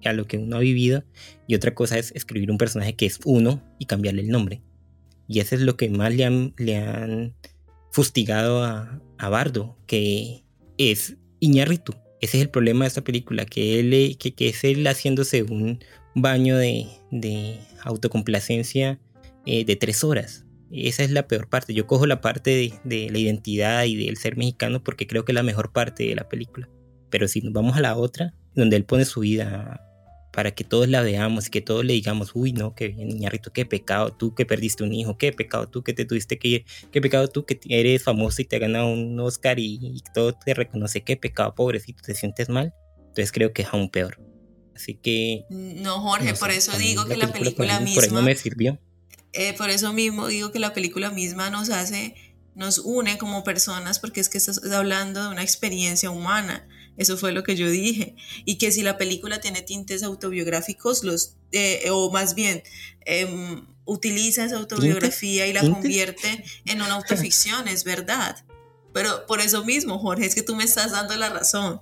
a 0.06 0.14
lo 0.14 0.26
que 0.26 0.38
uno 0.40 0.56
ha 0.56 0.60
vivido 0.60 1.04
y 1.46 1.54
otra 1.54 1.76
cosa 1.76 2.00
es 2.00 2.14
escribir 2.16 2.50
un 2.50 2.58
personaje 2.58 2.96
que 2.96 3.06
es 3.06 3.20
uno 3.26 3.62
y 3.78 3.86
cambiarle 3.86 4.22
el 4.24 4.30
nombre. 4.30 4.64
Y 5.28 5.42
eso 5.42 5.54
es 5.54 5.62
lo 5.62 5.78
que 5.78 5.90
más 5.90 6.12
le 6.16 6.26
han, 6.26 6.56
le 6.58 6.78
han 6.78 7.36
fustigado 7.92 8.64
a, 8.64 9.02
a 9.18 9.30
Bardo, 9.30 9.78
que 9.88 10.44
es 10.78 11.18
Iñárritu. 11.40 11.94
Ese 12.22 12.38
es 12.38 12.44
el 12.44 12.50
problema 12.50 12.84
de 12.84 12.90
esta 12.90 13.04
película, 13.04 13.46
que, 13.46 13.80
él, 13.80 13.94
eh, 13.94 14.16
que, 14.20 14.34
que 14.34 14.50
es 14.50 14.64
él 14.64 14.86
haciéndose 14.88 15.44
un 15.44 15.80
baño 16.16 16.58
de, 16.58 16.88
de 17.12 17.60
autocomplacencia 17.84 19.00
eh, 19.46 19.64
de 19.66 19.76
tres 19.76 20.04
horas. 20.04 20.46
Esa 20.72 21.04
es 21.04 21.12
la 21.12 21.28
peor 21.28 21.50
parte. 21.50 21.74
Yo 21.74 21.88
cojo 21.88 22.06
la 22.06 22.22
parte 22.22 22.52
de, 22.52 22.74
de 22.84 23.10
la 23.10 23.18
identidad 23.18 23.86
y 23.86 23.96
del 23.96 24.18
ser 24.18 24.38
mexicano 24.38 24.84
porque 24.84 25.08
creo 25.08 25.26
que 25.26 25.32
es 25.32 25.36
la 25.36 25.44
mejor 25.44 25.72
parte 25.72 26.04
de 26.04 26.16
la 26.16 26.28
película. 26.30 26.70
Pero 27.10 27.28
si 27.28 27.42
nos 27.42 27.54
vamos 27.54 27.76
a 27.78 27.82
la 27.82 27.96
otra, 27.96 28.36
donde 28.54 28.76
él 28.76 28.86
pone 28.86 29.06
su 29.06 29.22
vida 29.22 29.89
para 30.40 30.52
que 30.52 30.64
todos 30.64 30.88
la 30.88 31.02
veamos 31.02 31.48
y 31.48 31.50
que 31.50 31.60
todos 31.60 31.84
le 31.84 31.92
digamos, 31.92 32.32
uy, 32.34 32.54
no, 32.54 32.74
qué 32.74 32.88
bien, 32.88 33.10
Iñárritu, 33.12 33.52
qué 33.52 33.66
pecado, 33.66 34.14
tú 34.14 34.34
que 34.34 34.46
perdiste 34.46 34.86
un 34.86 34.94
hijo, 34.94 35.18
qué 35.18 35.34
pecado 35.34 35.68
tú 35.68 35.84
que 35.84 35.92
te 35.92 36.06
tuviste 36.06 36.40
que 36.40 36.48
ir, 36.48 36.66
qué 36.94 37.02
pecado 37.02 37.28
tú 37.28 37.46
que 37.46 37.60
eres 37.68 38.04
famoso 38.04 38.42
y 38.42 38.46
te 38.46 38.58
ganado 38.58 38.88
un 38.88 39.20
Oscar 39.20 39.60
y, 39.60 39.80
y 39.84 40.02
todo 40.14 40.32
te 40.32 40.54
reconoce, 40.54 41.02
qué 41.02 41.18
pecado, 41.18 41.54
pobrecito, 41.56 42.02
te 42.04 42.16
sientes 42.16 42.48
mal. 42.48 42.74
Entonces 43.00 43.34
creo 43.34 43.52
que 43.52 43.64
es 43.64 43.68
aún 43.74 43.90
peor. 43.90 44.18
Así 44.74 44.94
que... 44.94 45.44
No, 45.50 46.00
Jorge, 46.00 46.32
no 46.32 46.38
por 46.38 46.52
sé, 46.52 46.58
eso 46.60 46.72
a 46.72 46.78
mí 46.78 46.86
digo 46.86 47.04
que 47.06 47.18
la 47.18 47.28
por 47.28 47.38
película 47.38 47.78
ahí- 47.80 47.94
Por 47.94 48.04
ahí 48.06 48.10
no 48.12 48.16
misma 48.16 48.22
me 48.22 48.36
sirvió. 48.38 48.80
Eh, 49.34 49.54
por 49.58 49.70
eso 49.70 49.92
mismo 49.92 50.28
digo 50.28 50.54
que 50.54 50.60
la 50.60 50.74
película 50.74 51.10
misma 51.12 51.50
nos 51.50 51.70
hace, 51.70 52.16
nos 52.56 52.78
une 52.78 53.18
como 53.18 53.44
personas, 53.44 54.00
porque 54.00 54.22
es 54.22 54.30
que 54.30 54.38
estás 54.38 54.64
hablando 54.72 55.22
de 55.22 55.28
una 55.32 55.44
experiencia 55.44 56.10
humana. 56.10 56.66
Eso 57.00 57.18
fue 57.18 57.32
lo 57.32 57.42
que 57.44 57.56
yo 57.56 57.68
dije. 57.70 58.16
Y 58.46 58.58
que 58.60 58.72
si 58.72 58.84
la 58.84 58.98
película 58.98 59.42
tiene 59.42 59.62
tintes 59.64 60.04
autobiográficos, 60.04 61.04
los, 61.04 61.36
eh, 61.52 61.90
o 61.92 62.12
más 62.12 62.36
bien, 62.36 62.62
em, 63.06 63.66
utiliza 63.86 64.46
esa 64.46 64.58
autobiografía 64.58 65.48
y 65.48 65.54
la 65.54 65.62
convierte 65.62 66.44
en 66.66 66.82
una 66.82 66.94
autoficción, 66.94 67.68
es 67.68 67.84
verdad. 67.86 68.36
Pero 68.94 69.26
por 69.28 69.40
eso 69.40 69.64
mismo, 69.66 69.98
Jorge, 69.98 70.26
es 70.28 70.36
que 70.36 70.44
tú 70.44 70.56
me 70.56 70.64
estás 70.64 70.92
dando 70.92 71.16
la 71.16 71.30
razón. 71.30 71.80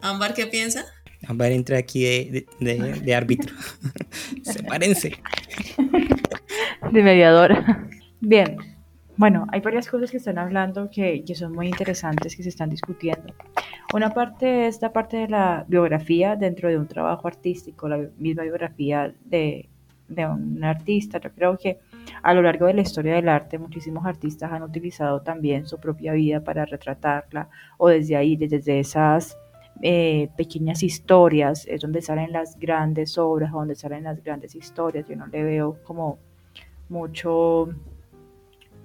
Ámbar, 0.00 0.34
¿qué 0.34 0.46
piensa? 0.46 0.84
Ámbar 1.26 1.52
entra 1.52 1.78
aquí 1.78 2.02
de, 2.04 2.46
de, 2.60 2.74
de- 2.78 3.00
de 3.00 3.14
árbitro. 3.14 3.54
Sepárense. 4.44 5.12
de 6.92 7.02
mediadora. 7.02 7.88
Bien, 8.20 8.56
bueno, 9.18 9.46
hay 9.50 9.60
varias 9.60 9.88
cosas 9.88 10.10
que 10.10 10.16
están 10.16 10.38
hablando 10.38 10.88
que, 10.90 11.24
que 11.24 11.34
son 11.34 11.52
muy 11.52 11.66
interesantes, 11.66 12.34
que 12.34 12.42
se 12.42 12.48
están 12.48 12.70
discutiendo. 12.70 13.34
Una 13.92 14.14
parte 14.14 14.66
es 14.68 14.80
la 14.80 14.92
parte 14.92 15.16
de 15.18 15.28
la 15.28 15.64
biografía 15.68 16.36
dentro 16.36 16.68
de 16.68 16.78
un 16.78 16.86
trabajo 16.86 17.28
artístico, 17.28 17.88
la 17.88 18.08
misma 18.16 18.44
biografía 18.44 19.12
de, 19.24 19.68
de 20.08 20.26
un 20.26 20.62
artista. 20.62 21.18
Yo 21.18 21.30
creo 21.32 21.58
que 21.58 21.78
a 22.22 22.32
lo 22.32 22.42
largo 22.42 22.66
de 22.66 22.74
la 22.74 22.82
historia 22.82 23.14
del 23.14 23.28
arte 23.28 23.58
muchísimos 23.58 24.06
artistas 24.06 24.52
han 24.52 24.62
utilizado 24.62 25.20
también 25.20 25.66
su 25.66 25.78
propia 25.78 26.12
vida 26.12 26.40
para 26.40 26.64
retratarla 26.64 27.48
o 27.76 27.88
desde 27.88 28.16
ahí, 28.16 28.36
desde 28.36 28.78
esas 28.78 29.36
eh, 29.82 30.28
pequeñas 30.36 30.82
historias, 30.82 31.66
es 31.66 31.80
donde 31.80 32.02
salen 32.02 32.32
las 32.32 32.58
grandes 32.58 33.18
obras, 33.18 33.52
donde 33.52 33.74
salen 33.74 34.04
las 34.04 34.22
grandes 34.22 34.54
historias. 34.54 35.08
Yo 35.08 35.16
no 35.16 35.26
le 35.26 35.42
veo 35.42 35.76
como 35.84 36.18
mucho, 36.88 37.68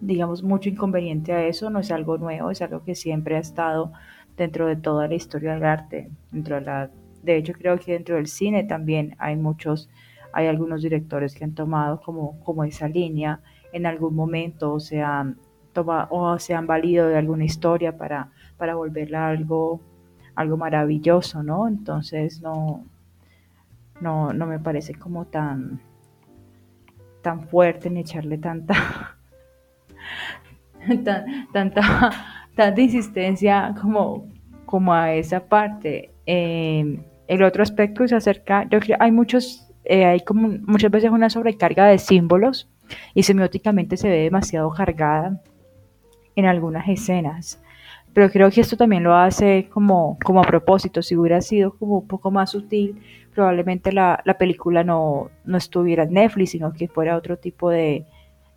digamos, 0.02 0.44
mucho 0.44 0.70
inconveniente 0.70 1.34
a 1.34 1.46
eso, 1.46 1.70
no 1.70 1.80
es 1.80 1.92
algo 1.92 2.18
nuevo, 2.18 2.52
es 2.52 2.62
algo 2.62 2.84
que 2.84 2.96
siempre 2.96 3.36
ha 3.36 3.40
estado 3.40 3.92
dentro 4.38 4.68
de 4.68 4.76
toda 4.76 5.08
la 5.08 5.16
historia 5.16 5.54
del 5.54 5.64
arte, 5.66 6.10
dentro 6.32 6.56
de 6.56 6.62
la, 6.62 6.90
de 7.22 7.38
hecho 7.38 7.54
creo 7.54 7.80
que 7.80 7.94
dentro 7.94 8.16
del 8.16 8.28
cine 8.28 8.64
también 8.64 9.16
hay 9.20 9.36
muchos, 9.36 9.90
hay 10.34 10.48
algunos 10.48 10.82
directores 10.82 11.36
que 11.36 11.44
han 11.44 11.54
tomado 11.54 12.02
como, 12.02 12.40
como 12.44 12.64
esa 12.64 12.88
línea 12.88 13.42
en 13.72 13.86
algún 13.86 14.16
momento 14.16 14.74
o 14.74 14.80
se 14.80 15.02
han 15.02 15.38
toma, 15.74 16.08
o 16.12 16.40
se 16.40 16.54
han 16.54 16.68
valido 16.68 17.08
de 17.08 17.18
alguna 17.18 17.46
historia 17.46 17.98
para, 17.98 18.30
para 18.58 18.76
volverla 18.76 19.28
algo, 19.28 19.82
algo 20.36 20.56
maravilloso, 20.58 21.44
¿no? 21.44 21.68
Entonces 21.68 22.42
no, 22.42 22.86
no, 24.00 24.34
no 24.34 24.46
me 24.46 24.60
parece 24.60 24.94
como 24.96 25.26
tan, 25.26 25.82
tan 27.22 27.48
fuerte 27.48 27.90
ni 27.90 28.02
echarle 28.02 28.38
tanta, 28.38 29.18
tan- 31.04 31.48
tanta, 31.52 32.12
tanta 32.56 32.82
insistencia 32.82 33.74
como, 33.82 34.28
como 34.66 34.94
a 34.94 35.14
esa 35.14 35.46
parte. 35.46 36.12
Eh, 36.26 37.00
el 37.28 37.44
otro 37.44 37.64
aspecto 37.64 38.04
es 38.04 38.14
acerca, 38.14 38.68
yo 38.70 38.80
creo, 38.80 38.98
hay 39.00 39.12
muchos, 39.12 39.70
eh, 39.86 40.06
hay 40.06 40.20
como 40.22 40.50
muchas 40.66 40.92
veces 40.92 41.10
una 41.12 41.30
sobrecarga 41.30 41.86
de 41.88 41.98
símbolos 41.98 42.70
y 43.14 43.24
semióticamente 43.24 43.98
se 43.98 44.10
ve 44.10 44.18
demasiado 44.24 44.70
cargada 44.72 45.42
en 46.36 46.46
algunas 46.46 46.88
escenas. 46.88 47.62
Pero 48.14 48.30
creo 48.30 48.52
que 48.52 48.62
esto 48.62 48.78
también 48.78 49.04
lo 49.04 49.16
hace 49.16 49.70
como, 49.72 50.20
como 50.24 50.42
a 50.42 50.44
propósito. 50.46 51.02
Si 51.02 51.16
hubiera 51.16 51.42
sido 51.42 51.76
como 51.76 52.00
un 52.00 52.08
poco 52.08 52.30
más 52.30 52.52
sutil, 52.52 53.02
probablemente 53.34 53.92
la, 53.92 54.22
la 54.24 54.38
película 54.38 54.84
no, 54.84 55.32
no 55.46 55.58
estuviera 55.58 56.04
en 56.04 56.14
Netflix, 56.14 56.52
sino 56.52 56.74
que 56.74 56.88
fuera 56.88 57.18
otro 57.18 57.38
tipo 57.38 57.72
de, 57.72 58.06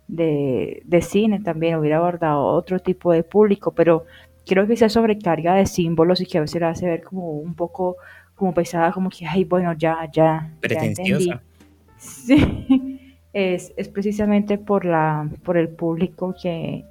de, 0.07 0.81
de 0.85 1.01
cine 1.01 1.39
también, 1.39 1.75
hubiera 1.75 1.97
abordado 1.97 2.45
otro 2.45 2.79
tipo 2.79 3.11
de 3.11 3.23
público. 3.23 3.71
Pero 3.71 4.05
creo 4.45 4.65
que 4.67 4.73
esa 4.73 4.89
sobrecarga 4.89 5.55
de 5.55 5.65
símbolos 5.65 6.21
y 6.21 6.25
que 6.25 6.37
a 6.37 6.41
veces 6.41 6.61
la 6.61 6.69
hace 6.69 6.87
ver 6.87 7.03
como 7.03 7.31
un 7.31 7.53
poco 7.53 7.97
como 8.35 8.53
pesada, 8.53 8.91
como 8.91 9.09
que, 9.09 9.25
ay, 9.25 9.43
bueno, 9.43 9.73
ya, 9.73 10.09
ya. 10.11 10.51
ya 10.61 10.85
entendí". 10.85 11.27
Pretenciosa. 11.27 11.41
Sí, 11.99 13.15
es, 13.33 13.73
es 13.75 13.89
precisamente 13.89 14.59
por, 14.59 14.85
la, 14.85 15.27
por 15.43 15.57
el 15.57 15.67
público 15.69 16.35
que 16.39 16.85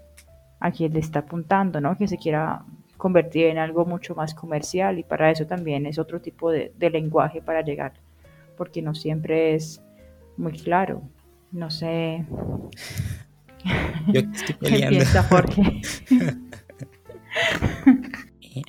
a 0.59 0.73
quien 0.73 0.95
le 0.95 0.99
está 0.99 1.21
apuntando, 1.21 1.81
¿no? 1.81 1.97
Que 1.97 2.09
se 2.09 2.19
quiera 2.19 2.65
convertir 2.97 3.47
en 3.47 3.59
algo 3.59 3.85
mucho 3.85 4.17
más 4.17 4.35
comercial 4.35 4.99
y 4.99 5.05
para 5.05 5.31
eso 5.31 5.47
también 5.47 5.87
es 5.87 5.99
otro 5.99 6.21
tipo 6.21 6.51
de, 6.51 6.73
de 6.77 6.91
lenguaje 6.91 7.41
para 7.41 7.61
llegar, 7.63 7.93
porque 8.57 8.83
no 8.83 8.95
siempre 8.95 9.55
es 9.55 9.81
muy 10.37 10.53
claro. 10.53 11.03
No 11.57 11.71
sé 11.71 12.27
Yo 14.13 14.21
estoy 14.21 14.47
qué 14.47 14.55
peleando. 14.55 14.99
piensa 14.99 15.23
Jorge. 15.23 15.81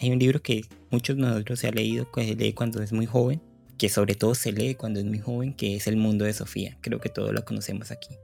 Hay 0.02 0.12
un 0.12 0.20
libro 0.20 0.42
que 0.42 0.62
muchos 0.90 1.18
de 1.18 1.22
nosotros 1.22 1.60
se 1.60 1.68
ha 1.68 1.72
leído, 1.72 2.10
que 2.12 2.26
se 2.26 2.36
lee 2.36 2.54
cuando 2.54 2.82
es 2.82 2.94
muy 2.94 3.06
joven, 3.06 3.42
que 3.78 3.90
sobre 3.90 4.16
todo 4.16 4.36
se 4.36 4.54
lee 4.54 4.76
cuando 4.76 5.02
es 5.02 5.06
muy 5.06 5.20
joven, 5.20 5.54
que 5.54 5.76
es 5.76 5.88
El 5.88 5.98
mundo 5.98 6.24
de 6.24 6.32
Sofía. 6.32 6.78
Creo 6.82 7.02
que 7.02 7.10
todos 7.10 7.34
lo 7.34 7.44
conocemos 7.44 7.92
aquí. 7.92 8.16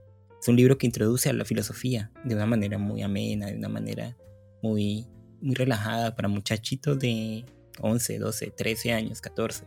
Es 0.42 0.48
un 0.48 0.56
libro 0.56 0.78
que 0.78 0.86
introduce 0.86 1.30
a 1.30 1.34
la 1.34 1.44
filosofía 1.44 2.10
de 2.24 2.36
una 2.36 2.46
manera 2.46 2.78
muy 2.78 3.02
amena, 3.02 3.48
de 3.48 3.58
una 3.58 3.70
manera 3.70 4.16
muy, 4.62 5.08
muy 5.42 5.56
relajada 5.56 6.16
para 6.16 6.30
muchachitos 6.30 6.98
de 7.00 7.44
11, 7.82 8.18
12, 8.18 8.52
13 8.52 8.94
años, 8.94 9.20
14. 9.20 9.66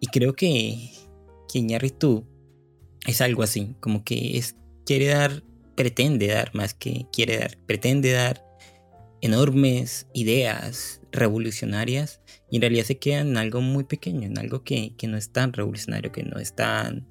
Y 0.00 0.08
creo 0.08 0.34
que, 0.34 0.90
que 1.50 1.58
Iñárritu 1.58 2.26
es 3.06 3.20
algo 3.20 3.42
así, 3.42 3.74
como 3.80 4.04
que 4.04 4.36
es, 4.36 4.56
quiere 4.84 5.06
dar, 5.06 5.42
pretende 5.74 6.28
dar 6.28 6.54
más 6.54 6.74
que 6.74 7.06
quiere 7.12 7.38
dar, 7.38 7.58
pretende 7.66 8.12
dar 8.12 8.44
enormes 9.20 10.06
ideas 10.12 11.00
revolucionarias 11.12 12.20
y 12.50 12.56
en 12.56 12.62
realidad 12.62 12.84
se 12.84 12.98
quedan 12.98 13.28
en 13.28 13.36
algo 13.38 13.60
muy 13.60 13.84
pequeño, 13.84 14.26
en 14.26 14.38
algo 14.38 14.62
que, 14.62 14.94
que 14.96 15.06
no 15.08 15.16
es 15.16 15.30
tan 15.32 15.52
revolucionario, 15.52 16.12
que 16.12 16.22
no 16.22 16.38
es 16.38 16.54
tan... 16.54 17.06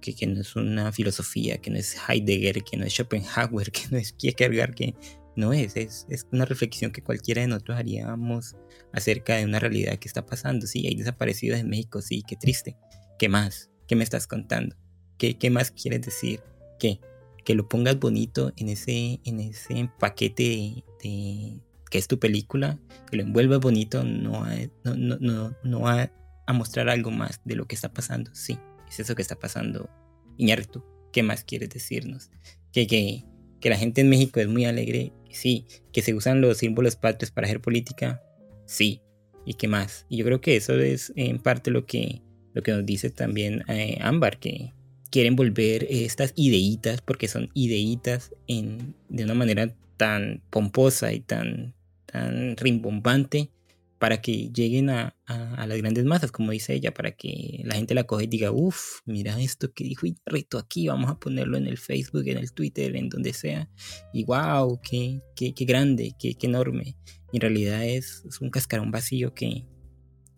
que, 0.00 0.14
que 0.14 0.26
no 0.26 0.40
es 0.40 0.56
una 0.56 0.90
filosofía, 0.92 1.58
que 1.58 1.70
no 1.70 1.76
es 1.76 1.96
Heidegger, 2.08 2.62
que 2.64 2.76
no 2.76 2.84
es 2.84 2.94
Schopenhauer, 2.94 3.70
que 3.72 3.82
no 3.90 3.98
es 3.98 4.12
Kierkegaard, 4.12 4.74
que, 4.74 4.94
no 5.36 5.52
es, 5.52 5.76
es, 5.76 6.06
es 6.08 6.26
una 6.32 6.44
reflexión 6.44 6.92
que 6.92 7.02
cualquiera 7.02 7.42
de 7.42 7.48
nosotros 7.48 7.78
haríamos 7.78 8.56
acerca 8.92 9.36
de 9.36 9.44
una 9.44 9.58
realidad 9.58 9.98
que 9.98 10.08
está 10.08 10.24
pasando. 10.24 10.66
Sí, 10.66 10.86
hay 10.86 10.94
desaparecidos 10.94 11.58
en 11.58 11.68
México, 11.68 12.00
sí, 12.02 12.22
qué 12.26 12.36
triste. 12.36 12.76
¿Qué 13.18 13.28
más? 13.28 13.70
¿Qué 13.86 13.96
me 13.96 14.04
estás 14.04 14.26
contando? 14.26 14.76
¿Qué, 15.18 15.50
más 15.50 15.70
quieres 15.70 16.02
decir? 16.02 16.40
Que 16.78 17.54
lo 17.54 17.68
pongas 17.68 17.98
bonito 17.98 18.52
en 18.56 18.70
ese, 18.70 19.20
en 19.24 19.40
ese 19.40 19.90
paquete 19.98 20.82
de, 21.02 21.60
que 21.90 21.98
es 21.98 22.08
tu 22.08 22.18
película, 22.18 22.78
que 23.10 23.18
lo 23.18 23.22
envuelvas 23.22 23.60
bonito, 23.60 24.02
no 24.02 24.46
no, 24.82 24.96
no, 24.96 25.16
no, 25.20 25.56
no 25.62 25.80
va 25.80 26.10
a 26.46 26.52
mostrar 26.52 26.88
algo 26.88 27.10
más 27.10 27.40
de 27.44 27.54
lo 27.54 27.66
que 27.66 27.74
está 27.74 27.92
pasando. 27.92 28.30
Sí, 28.34 28.58
es 28.88 29.00
eso 29.00 29.14
que 29.14 29.22
está 29.22 29.36
pasando. 29.36 29.88
Iñárritu, 30.36 30.82
¿qué 31.12 31.22
más 31.22 31.44
quieres 31.44 31.70
decirnos? 31.70 32.30
Que, 32.72 32.86
que, 32.86 33.24
que 33.60 33.70
la 33.70 33.76
gente 33.76 34.00
en 34.00 34.08
México 34.08 34.40
es 34.40 34.48
muy 34.48 34.64
alegre, 34.64 35.12
sí. 35.30 35.66
Que 35.92 36.02
se 36.02 36.14
usan 36.14 36.40
los 36.40 36.58
símbolos 36.58 36.96
patrios 36.96 37.30
para 37.30 37.46
hacer 37.46 37.60
política, 37.60 38.22
sí. 38.66 39.00
¿Y 39.46 39.54
qué 39.54 39.68
más? 39.68 40.06
Y 40.08 40.16
yo 40.16 40.24
creo 40.24 40.40
que 40.40 40.56
eso 40.56 40.78
es 40.80 41.12
en 41.16 41.38
parte 41.38 41.70
lo 41.70 41.86
que, 41.86 42.22
lo 42.54 42.62
que 42.62 42.72
nos 42.72 42.84
dice 42.84 43.10
también 43.10 43.62
eh, 43.68 43.98
Ámbar, 44.00 44.38
que 44.38 44.72
quieren 45.14 45.36
volver 45.36 45.86
estas 45.88 46.32
ideitas, 46.34 47.00
porque 47.00 47.28
son 47.28 47.48
ideitas 47.54 48.32
en, 48.48 48.96
de 49.08 49.22
una 49.22 49.34
manera 49.34 49.72
tan 49.96 50.42
pomposa 50.50 51.12
y 51.12 51.20
tan, 51.20 51.72
tan 52.04 52.56
rimbombante, 52.56 53.52
para 54.00 54.20
que 54.20 54.50
lleguen 54.52 54.90
a, 54.90 55.14
las 55.28 55.78
grandes 55.78 56.04
masas, 56.04 56.32
como 56.32 56.50
dice 56.50 56.74
ella, 56.74 56.92
para 56.92 57.12
que 57.12 57.62
la 57.62 57.76
gente 57.76 57.94
la 57.94 58.02
coge 58.02 58.24
y 58.24 58.26
diga, 58.26 58.50
uff, 58.50 59.02
mira 59.04 59.40
esto 59.40 59.72
que 59.72 59.84
dijo 59.84 60.08
reto 60.26 60.58
aquí, 60.58 60.88
vamos 60.88 61.08
a 61.08 61.20
ponerlo 61.20 61.58
en 61.58 61.68
el 61.68 61.78
Facebook, 61.78 62.26
en 62.26 62.38
el 62.38 62.52
Twitter, 62.52 62.96
en 62.96 63.08
donde 63.08 63.32
sea, 63.32 63.70
y 64.12 64.24
wow, 64.24 64.80
qué, 64.82 65.20
qué, 65.36 65.54
qué 65.54 65.64
grande, 65.64 66.16
qué, 66.18 66.34
qué, 66.34 66.48
enorme. 66.48 66.96
Y 67.30 67.36
en 67.36 67.40
realidad 67.40 67.84
es, 67.84 68.24
es, 68.26 68.40
un 68.40 68.50
cascarón 68.50 68.90
vacío 68.90 69.32
que, 69.32 69.64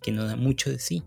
que 0.02 0.12
no 0.12 0.26
da 0.26 0.36
mucho 0.36 0.68
de 0.68 0.78
sí. 0.78 1.02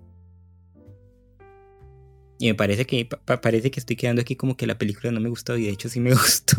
Y 2.39 2.47
me 2.47 2.55
parece 2.55 2.85
que 2.85 3.05
parece 3.05 3.69
que 3.69 3.79
estoy 3.79 3.95
quedando 3.95 4.21
aquí 4.21 4.35
como 4.35 4.57
que 4.57 4.65
la 4.65 4.77
película 4.77 5.11
no 5.11 5.19
me 5.19 5.29
gustó 5.29 5.57
y 5.57 5.65
de 5.65 5.71
hecho 5.71 5.89
sí 5.89 5.99
me 5.99 6.11
gustó. 6.13 6.57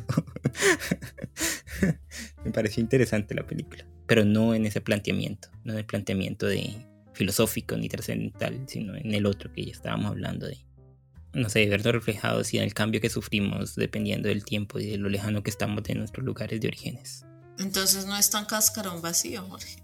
me 2.44 2.52
pareció 2.52 2.80
interesante 2.82 3.34
la 3.34 3.46
película 3.46 3.84
pero 4.10 4.24
no 4.24 4.54
en 4.54 4.66
ese 4.66 4.80
planteamiento, 4.80 5.50
no 5.62 5.72
en 5.72 5.78
el 5.78 5.84
planteamiento 5.84 6.44
de 6.44 6.84
filosófico 7.12 7.76
ni 7.76 7.88
trascendental, 7.88 8.60
sino 8.66 8.96
en 8.96 9.14
el 9.14 9.24
otro 9.24 9.52
que 9.52 9.64
ya 9.64 9.70
estábamos 9.70 10.10
hablando 10.10 10.48
de, 10.48 10.66
no 11.32 11.48
sé, 11.48 11.64
verlo 11.68 11.92
reflejado 11.92 12.42
y 12.50 12.56
en 12.56 12.64
el 12.64 12.74
cambio 12.74 13.00
que 13.00 13.08
sufrimos 13.08 13.76
dependiendo 13.76 14.28
del 14.28 14.44
tiempo 14.44 14.80
y 14.80 14.86
de 14.90 14.98
lo 14.98 15.08
lejano 15.08 15.44
que 15.44 15.50
estamos 15.50 15.84
de 15.84 15.94
nuestros 15.94 16.26
lugares 16.26 16.60
de 16.60 16.66
orígenes. 16.66 17.24
Entonces 17.60 18.04
no 18.06 18.16
es 18.16 18.28
tan 18.30 18.46
cascarón 18.46 19.00
vacío, 19.00 19.42
Jorge. 19.42 19.76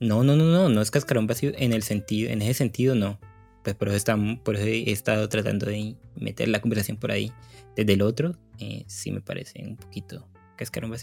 no, 0.00 0.24
no, 0.24 0.34
no, 0.34 0.44
no, 0.46 0.70
no 0.70 0.80
es 0.80 0.90
cascarón 0.90 1.26
vacío 1.26 1.52
en 1.56 1.74
el 1.74 1.82
sentido, 1.82 2.30
en 2.30 2.40
ese 2.40 2.54
sentido 2.54 2.94
no. 2.94 3.20
Pues 3.64 3.74
por 3.74 3.88
eso, 3.88 3.96
está, 3.96 4.16
por 4.44 4.54
eso 4.54 4.66
he 4.66 4.92
estado 4.92 5.28
tratando 5.28 5.66
de 5.66 5.96
meter 6.14 6.48
la 6.48 6.60
conversación 6.60 6.98
por 6.98 7.10
ahí. 7.10 7.32
Desde 7.74 7.94
el 7.94 8.02
otro, 8.02 8.36
eh, 8.60 8.84
sí 8.86 9.10
me 9.10 9.20
parece 9.20 9.64
un 9.64 9.76
poquito 9.76 10.28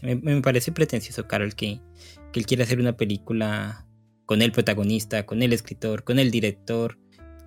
me, 0.03 0.16
me, 0.16 0.41
parece 0.41 0.72
pretencioso, 0.72 1.28
Carol, 1.28 1.55
que, 1.55 1.80
que 2.32 2.39
él 2.39 2.45
quiere 2.45 2.64
hacer 2.64 2.80
una 2.80 2.95
película 2.95 3.86
con 4.26 4.41
el 4.41 4.51
protagonista, 4.51 5.26
con 5.26 5.41
el 5.41 5.53
escritor, 5.53 6.03
con 6.03 6.20
el 6.20 6.32
director, 6.32 6.97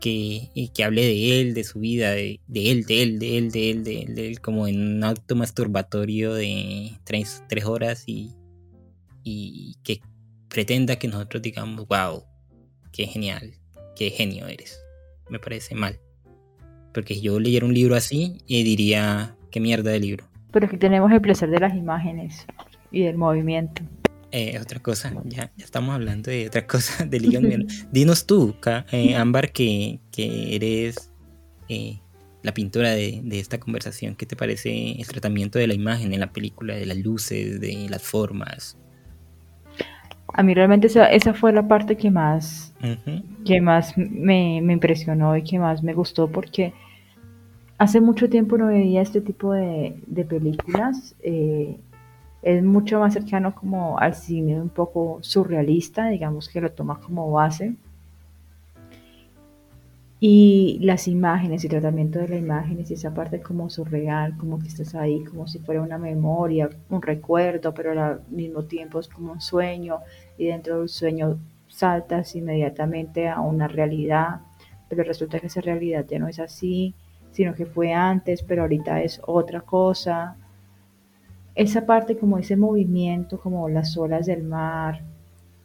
que, 0.00 0.50
que 0.74 0.84
hable 0.84 1.02
de 1.02 1.40
él, 1.40 1.54
de 1.54 1.64
su 1.64 1.80
vida, 1.80 2.10
de, 2.12 2.40
él, 2.52 2.84
de 2.84 3.02
él, 3.02 3.18
de 3.18 3.38
él, 3.38 3.50
de 3.50 3.70
él, 3.70 3.84
de 3.84 4.02
él, 4.02 4.14
de 4.14 4.28
él, 4.28 4.40
como 4.40 4.68
en 4.68 4.80
un 4.80 5.04
acto 5.04 5.34
masturbatorio 5.34 6.34
de 6.34 6.92
tres, 7.04 7.42
tres 7.48 7.64
horas 7.64 8.04
y, 8.06 8.34
y 9.22 9.76
que 9.82 10.02
pretenda 10.48 10.96
que 10.96 11.08
nosotros 11.08 11.42
digamos, 11.42 11.86
wow, 11.88 12.22
qué 12.92 13.06
genial, 13.06 13.54
qué 13.96 14.10
genio 14.10 14.46
eres. 14.46 14.83
Me 15.28 15.38
parece 15.38 15.74
mal. 15.74 16.00
Porque 16.92 17.20
yo 17.20 17.40
leyera 17.40 17.66
un 17.66 17.74
libro 17.74 17.96
así, 17.96 18.38
y 18.46 18.62
diría, 18.62 19.36
qué 19.50 19.60
mierda 19.60 19.90
de 19.90 20.00
libro. 20.00 20.24
Pero 20.52 20.66
aquí 20.66 20.76
tenemos 20.76 21.10
el 21.10 21.20
placer 21.20 21.50
de 21.50 21.58
las 21.58 21.74
imágenes 21.74 22.46
y 22.90 23.02
del 23.02 23.16
movimiento. 23.16 23.82
Eh, 24.30 24.58
otra 24.60 24.80
cosa, 24.80 25.12
ya, 25.24 25.52
estamos 25.58 25.94
hablando 25.94 26.30
de 26.30 26.48
otra 26.48 26.66
cosa, 26.66 27.04
de 27.06 27.20
Liga 27.20 27.40
Dinos 27.92 28.26
tú, 28.26 28.56
eh, 28.90 29.14
Ámbar, 29.14 29.52
que, 29.52 30.00
que 30.10 30.56
eres 30.56 31.12
eh, 31.68 32.00
la 32.42 32.52
pintura 32.52 32.90
de, 32.90 33.20
de, 33.22 33.38
esta 33.38 33.60
conversación, 33.60 34.16
¿qué 34.16 34.26
te 34.26 34.34
parece 34.34 34.92
el 35.00 35.06
tratamiento 35.06 35.60
de 35.60 35.68
la 35.68 35.74
imagen 35.74 36.12
en 36.12 36.18
la 36.18 36.32
película, 36.32 36.74
de 36.74 36.84
las 36.84 36.98
luces, 36.98 37.60
de 37.60 37.86
las 37.88 38.02
formas? 38.02 38.76
A 40.34 40.42
mí 40.42 40.52
realmente 40.52 40.88
esa, 40.88 41.06
esa 41.06 41.32
fue 41.32 41.52
la 41.52 41.66
parte 41.66 41.96
que 41.96 42.10
más, 42.10 42.74
que 43.44 43.60
más 43.60 43.96
me, 43.96 44.60
me 44.62 44.72
impresionó 44.74 45.36
y 45.36 45.42
que 45.42 45.58
más 45.58 45.82
me 45.82 45.94
gustó 45.94 46.28
porque 46.28 46.74
Hace 47.76 48.00
mucho 48.00 48.30
tiempo 48.30 48.56
no 48.56 48.68
veía 48.68 49.02
este 49.02 49.20
tipo 49.20 49.52
de, 49.52 49.96
películas. 50.28 51.16
Eh, 51.22 51.76
es 52.42 52.62
mucho 52.62 53.00
más 53.00 53.14
cercano 53.14 53.54
como 53.54 53.98
al 53.98 54.14
cine 54.14 54.60
un 54.60 54.68
poco 54.68 55.18
surrealista, 55.22 56.08
digamos 56.08 56.48
que 56.48 56.60
lo 56.60 56.70
toma 56.70 57.00
como 57.00 57.30
base. 57.32 57.74
Y 60.20 60.78
las 60.82 61.08
imágenes 61.08 61.64
y 61.64 61.68
tratamiento 61.68 62.20
de 62.20 62.28
las 62.28 62.38
imágenes 62.38 62.90
y 62.90 62.94
esa 62.94 63.12
parte 63.12 63.42
como 63.42 63.68
surreal, 63.68 64.36
como 64.38 64.60
que 64.60 64.68
estás 64.68 64.94
ahí, 64.94 65.24
como 65.24 65.46
si 65.48 65.58
fuera 65.58 65.82
una 65.82 65.98
memoria, 65.98 66.70
un 66.88 67.02
recuerdo, 67.02 67.74
pero 67.74 68.00
al 68.00 68.20
mismo 68.30 68.62
tiempo 68.62 69.00
es 69.00 69.08
como 69.08 69.32
un 69.32 69.40
sueño 69.40 69.98
y 70.38 70.46
dentro 70.46 70.80
del 70.80 70.88
sueño 70.88 71.38
saltas 71.68 72.36
inmediatamente 72.36 73.28
a 73.28 73.40
una 73.40 73.68
realidad, 73.68 74.40
pero 74.88 75.02
resulta 75.02 75.40
que 75.40 75.48
esa 75.48 75.60
realidad 75.60 76.04
ya 76.08 76.18
no 76.18 76.28
es 76.28 76.38
así 76.38 76.94
sino 77.34 77.52
que 77.52 77.66
fue 77.66 77.92
antes, 77.92 78.44
pero 78.44 78.62
ahorita 78.62 79.02
es 79.02 79.20
otra 79.26 79.60
cosa. 79.60 80.36
Esa 81.56 81.84
parte, 81.84 82.16
como 82.16 82.38
ese 82.38 82.56
movimiento, 82.56 83.40
como 83.40 83.68
las 83.68 83.96
olas 83.96 84.26
del 84.26 84.44
mar, 84.44 85.00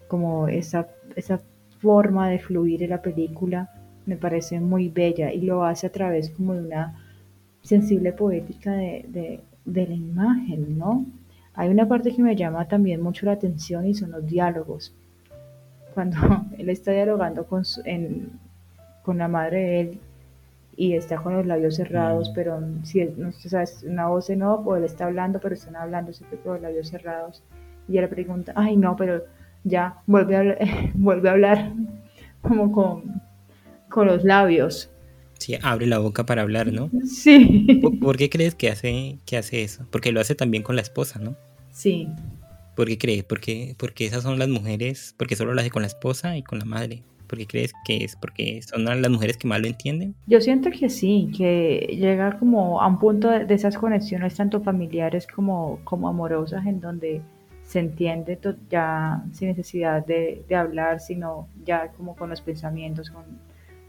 como 0.07 0.47
esa, 0.47 0.87
esa 1.15 1.39
forma 1.79 2.27
de 2.27 2.39
fluir 2.39 2.81
en 2.81 2.89
la 2.89 3.03
película, 3.03 3.69
me 4.07 4.17
parece 4.17 4.59
muy 4.59 4.89
bella 4.89 5.31
y 5.31 5.41
lo 5.41 5.63
hace 5.63 5.85
a 5.85 5.91
través 5.91 6.31
como 6.31 6.55
de 6.55 6.61
una 6.61 6.97
sensible 7.61 8.13
poética 8.13 8.71
de, 8.71 9.39
de, 9.63 9.87
la 9.87 9.93
imagen, 9.93 10.75
¿no? 10.75 11.05
Hay 11.59 11.67
una 11.67 11.89
parte 11.89 12.15
que 12.15 12.21
me 12.21 12.37
llama 12.37 12.69
también 12.69 13.01
mucho 13.01 13.25
la 13.25 13.33
atención 13.33 13.85
y 13.85 13.93
son 13.93 14.11
los 14.11 14.25
diálogos. 14.25 14.95
Cuando 15.93 16.17
él 16.57 16.69
está 16.69 16.93
dialogando 16.93 17.45
con, 17.45 17.63
con 19.03 19.17
la 19.17 19.27
madre 19.27 19.57
de 19.57 19.79
él 19.81 19.99
y 20.77 20.93
está 20.93 21.17
con 21.17 21.33
los 21.33 21.45
labios 21.45 21.75
cerrados, 21.75 22.29
mm. 22.29 22.33
pero 22.33 22.61
si 22.83 23.01
es, 23.01 23.17
no, 23.17 23.33
sabes, 23.33 23.83
una 23.83 24.07
voz 24.07 24.29
en 24.29 24.43
off 24.43 24.65
o 24.65 24.77
él 24.77 24.85
está 24.85 25.07
hablando, 25.07 25.41
pero 25.41 25.53
están 25.53 25.75
hablando 25.75 26.13
siempre 26.13 26.39
con 26.39 26.53
los 26.53 26.61
labios 26.61 26.87
cerrados. 26.87 27.43
Y 27.89 27.91
ella 27.91 28.03
le 28.03 28.07
pregunta, 28.07 28.53
ay 28.55 28.77
no, 28.77 28.95
pero 28.95 29.25
ya 29.65 29.97
vuelve 30.07 30.37
a, 30.37 30.39
hablar, 30.39 30.59
vuelve 30.93 31.27
a 31.27 31.31
hablar 31.33 31.73
como 32.41 32.71
con, 32.71 33.21
con 33.89 34.07
los 34.07 34.23
labios. 34.23 34.89
Sí, 35.39 35.57
abre 35.61 35.87
la 35.87 35.99
boca 35.99 36.25
para 36.25 36.41
hablar, 36.41 36.71
¿no? 36.71 36.89
Sí. 37.05 37.81
¿Por, 38.01 38.15
qué 38.15 38.29
crees 38.29 38.55
que 38.55 38.69
hace, 38.69 39.17
que 39.25 39.35
hace 39.35 39.63
eso? 39.63 39.85
Porque 39.91 40.13
lo 40.13 40.21
hace 40.21 40.35
también 40.35 40.63
con 40.63 40.77
la 40.77 40.81
esposa, 40.81 41.19
¿no? 41.19 41.35
Sí. 41.79 42.09
¿Por 42.75 42.87
qué 42.87 42.97
crees? 42.97 43.23
Porque, 43.23 43.73
porque 43.79 44.05
esas 44.05 44.23
son 44.23 44.37
las 44.37 44.49
mujeres, 44.49 45.15
porque 45.17 45.37
solo 45.37 45.53
lo 45.53 45.61
hace 45.61 45.69
con 45.69 45.81
la 45.81 45.87
esposa 45.87 46.35
y 46.35 46.43
con 46.43 46.59
la 46.59 46.65
madre. 46.65 47.03
¿Por 47.25 47.39
qué 47.39 47.47
crees 47.47 47.71
que 47.85 48.03
es? 48.03 48.17
¿Porque 48.17 48.61
son 48.61 48.83
las 48.83 49.09
mujeres 49.09 49.37
que 49.37 49.47
más 49.47 49.61
lo 49.61 49.67
entienden? 49.67 50.13
Yo 50.27 50.41
siento 50.41 50.71
que 50.71 50.89
sí, 50.89 51.31
que 51.37 51.95
llega 51.97 52.37
como 52.37 52.81
a 52.81 52.87
un 52.87 52.99
punto 52.99 53.29
de, 53.29 53.53
esas 53.53 53.77
conexiones 53.77 54.35
tanto 54.35 54.59
familiares 54.59 55.25
como, 55.25 55.79
como 55.85 56.09
amorosas 56.09 56.65
en 56.65 56.81
donde 56.81 57.21
se 57.63 57.79
entiende 57.79 58.37
ya 58.69 59.23
sin 59.31 59.47
necesidad 59.47 60.05
de, 60.05 60.43
hablar, 60.53 60.99
sino 60.99 61.47
ya 61.63 61.93
como 61.93 62.13
con 62.13 62.29
los 62.29 62.41
pensamientos, 62.41 63.09
con, 63.09 63.23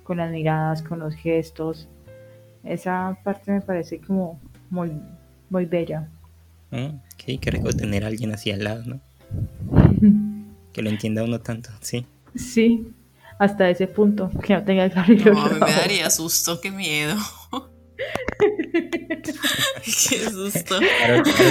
con 0.04 0.18
las 0.18 0.30
miradas, 0.30 0.80
con 0.80 1.00
los 1.00 1.16
gestos. 1.16 1.88
Esa 2.62 3.18
parte 3.24 3.50
me 3.50 3.62
parece 3.62 4.00
como 4.00 4.38
muy, 4.70 4.92
muy 5.48 5.64
bella. 5.64 6.08
Mm, 6.70 7.00
qué 7.16 7.50
rico 7.50 7.72
tener 7.72 8.04
a 8.04 8.08
alguien 8.08 8.32
así 8.32 8.50
al 8.50 8.64
lado, 8.64 8.82
¿no? 8.84 9.00
que 10.72 10.82
lo 10.82 10.90
entienda 10.90 11.24
uno 11.24 11.40
tanto, 11.40 11.70
sí. 11.80 12.06
Sí, 12.34 12.86
hasta 13.38 13.68
ese 13.70 13.86
punto, 13.86 14.30
que 14.44 14.54
no 14.54 14.64
tenga 14.64 14.88
que 14.88 14.98
abrir 14.98 15.32
No, 15.32 15.48
me 15.50 15.58
daría 15.58 16.10
susto, 16.10 16.60
qué 16.60 16.70
miedo. 16.70 17.16
qué 19.82 20.30
susto. 20.30 20.80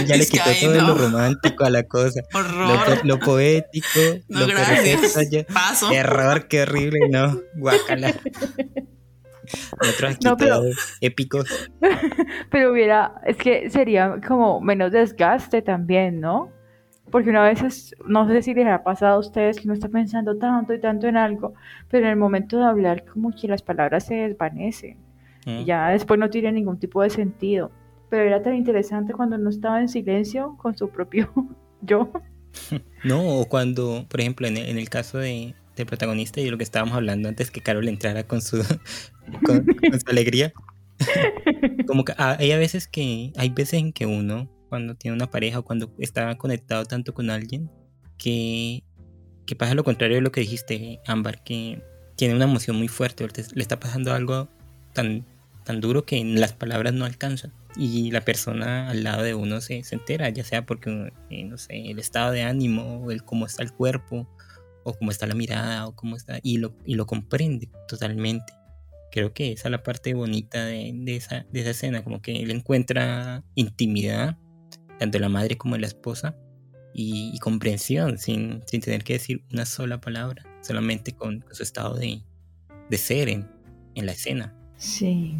ya 0.07 0.15
le 0.15 0.27
quitó 0.27 0.45
todo 0.61 0.81
lo 0.81 0.95
romántico 0.95 1.65
a 1.65 1.69
la 1.69 1.83
cosa. 1.83 2.21
Horror. 2.33 3.05
Lo, 3.05 3.19
poético, 3.19 3.99
lo 4.27 4.47
perfecto. 4.47 5.21
Ya. 5.29 5.43
Paso. 5.45 5.91
Error, 5.91 6.47
qué 6.47 6.61
horrible, 6.61 7.09
no. 7.09 7.39
Guacala. 7.55 8.15
Otros 9.81 10.17
no, 10.23 10.37
pero, 10.37 10.61
épicos. 11.01 11.69
Pero 12.51 12.71
hubiera, 12.71 13.21
es 13.25 13.37
que 13.37 13.69
sería 13.69 14.19
como 14.27 14.59
menos 14.61 14.91
desgaste 14.91 15.61
también, 15.61 16.19
¿no? 16.19 16.51
porque 17.11 17.29
una 17.29 17.43
vez, 17.43 17.61
es- 17.63 17.95
no 18.05 18.27
sé 18.27 18.41
si 18.41 18.53
les 18.53 18.67
ha 18.67 18.83
pasado 18.83 19.15
a 19.15 19.19
ustedes 19.19 19.57
que 19.59 19.63
uno 19.65 19.73
está 19.73 19.89
pensando 19.89 20.37
tanto 20.37 20.73
y 20.73 20.79
tanto 20.79 21.07
en 21.07 21.17
algo, 21.17 21.53
pero 21.89 22.05
en 22.05 22.11
el 22.11 22.17
momento 22.17 22.57
de 22.57 22.65
hablar 22.65 23.05
como 23.05 23.31
que 23.31 23.47
las 23.47 23.61
palabras 23.61 24.05
se 24.05 24.15
desvanecen 24.15 24.97
y 25.45 25.63
¿Mm? 25.63 25.65
ya 25.65 25.89
después 25.89 26.19
no 26.19 26.29
tiene 26.29 26.51
ningún 26.51 26.77
tipo 26.79 27.01
de 27.01 27.09
sentido. 27.09 27.71
Pero 28.09 28.23
era 28.23 28.41
tan 28.41 28.55
interesante 28.55 29.13
cuando 29.13 29.35
uno 29.37 29.49
estaba 29.49 29.79
en 29.81 29.89
silencio 29.89 30.55
con 30.57 30.77
su 30.77 30.89
propio 30.89 31.31
yo. 31.81 32.11
No, 33.03 33.39
o 33.39 33.45
cuando, 33.47 34.05
por 34.09 34.19
ejemplo, 34.19 34.47
en 34.47 34.57
el, 34.57 34.69
en 34.69 34.77
el 34.77 34.89
caso 34.89 35.17
de, 35.17 35.55
del 35.75 35.85
protagonista 35.85 36.41
y 36.41 36.45
de 36.45 36.51
lo 36.51 36.57
que 36.57 36.63
estábamos 36.63 36.95
hablando 36.95 37.29
antes 37.29 37.51
que 37.51 37.61
Carol 37.61 37.87
entrara 37.87 38.23
con 38.23 38.41
su, 38.41 38.57
con, 39.45 39.65
con 39.91 39.99
su 39.99 40.09
alegría. 40.09 40.53
Como 41.87 42.05
que 42.05 42.13
ah, 42.17 42.37
hay 42.39 42.51
a 42.51 42.57
veces 42.57 42.87
que, 42.87 43.31
hay 43.37 43.49
veces 43.49 43.75
en 43.75 43.93
que 43.93 44.05
uno, 44.05 44.49
cuando 44.69 44.95
tiene 44.95 45.15
una 45.15 45.29
pareja 45.29 45.59
o 45.59 45.63
cuando 45.63 45.91
está 45.99 46.37
conectado 46.37 46.85
tanto 46.85 47.13
con 47.13 47.29
alguien, 47.29 47.69
que, 48.17 48.83
que 49.45 49.55
pasa 49.55 49.73
lo 49.73 49.83
contrario 49.83 50.17
de 50.17 50.21
lo 50.21 50.31
que 50.31 50.41
dijiste, 50.41 50.99
Ámbar, 51.07 51.43
que 51.43 51.81
tiene 52.15 52.35
una 52.35 52.45
emoción 52.45 52.75
muy 52.75 52.87
fuerte, 52.87 53.25
le 53.53 53.61
está 53.61 53.79
pasando 53.79 54.13
algo 54.13 54.49
tan, 54.93 55.25
tan 55.63 55.79
duro 55.79 56.05
que 56.05 56.23
las 56.23 56.53
palabras 56.53 56.93
no 56.93 57.05
alcanzan. 57.05 57.53
Y 57.75 58.11
la 58.11 58.21
persona 58.21 58.89
al 58.89 59.03
lado 59.03 59.23
de 59.23 59.35
uno 59.35 59.61
se, 59.61 59.83
se 59.83 59.95
entera, 59.95 60.27
ya 60.29 60.43
sea 60.43 60.65
porque, 60.65 61.13
eh, 61.29 61.43
no 61.45 61.57
sé, 61.57 61.91
el 61.91 61.99
estado 61.99 62.31
de 62.31 62.41
ánimo, 62.41 63.03
o 63.03 63.11
el 63.11 63.23
cómo 63.23 63.45
está 63.45 63.63
el 63.63 63.71
cuerpo, 63.71 64.27
o 64.83 64.93
cómo 64.93 65.11
está 65.11 65.27
la 65.27 65.35
mirada, 65.35 65.87
o 65.87 65.95
cómo 65.95 66.15
está, 66.15 66.39
y 66.43 66.57
lo, 66.57 66.73
y 66.83 66.95
lo 66.95 67.05
comprende 67.05 67.69
totalmente. 67.87 68.53
Creo 69.11 69.33
que 69.33 69.51
esa 69.51 69.67
es 69.67 69.71
la 69.71 69.81
parte 69.83 70.13
bonita 70.13 70.65
de, 70.65 70.91
de 70.93 71.15
esa, 71.15 71.45
de 71.51 71.61
esa 71.61 71.71
escena, 71.71 72.03
como 72.03 72.21
que 72.21 72.41
él 72.43 72.51
encuentra 72.51 73.43
intimidad, 73.55 74.37
tanto 74.99 75.17
la 75.19 75.29
madre 75.29 75.57
como 75.57 75.77
la 75.77 75.87
esposa, 75.87 76.35
y, 76.93 77.31
y 77.33 77.39
comprensión, 77.39 78.17
sin, 78.17 78.61
sin 78.65 78.81
tener 78.81 79.03
que 79.03 79.13
decir 79.13 79.43
una 79.51 79.65
sola 79.65 79.99
palabra, 80.01 80.43
solamente 80.61 81.13
con, 81.13 81.39
con 81.41 81.55
su 81.55 81.63
estado 81.63 81.95
de, 81.95 82.21
de 82.89 82.97
ser 82.97 83.29
en, 83.29 83.47
en 83.95 84.05
la 84.05 84.11
escena. 84.11 84.53
Sí, 84.77 85.35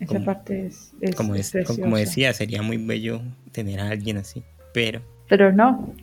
esa 0.00 0.06
Como- 0.06 0.24
parte 0.24 0.66
es, 0.66 0.92
es, 1.00 1.14
Como, 1.14 1.34
es 1.34 1.52
como- 1.66 1.96
decía, 1.96 2.32
sería 2.32 2.62
muy 2.62 2.76
bello 2.78 3.20
tener 3.52 3.80
a 3.80 3.88
alguien 3.90 4.16
así, 4.18 4.42
pero 4.72 5.02
Pero 5.28 5.52
no. 5.52 5.94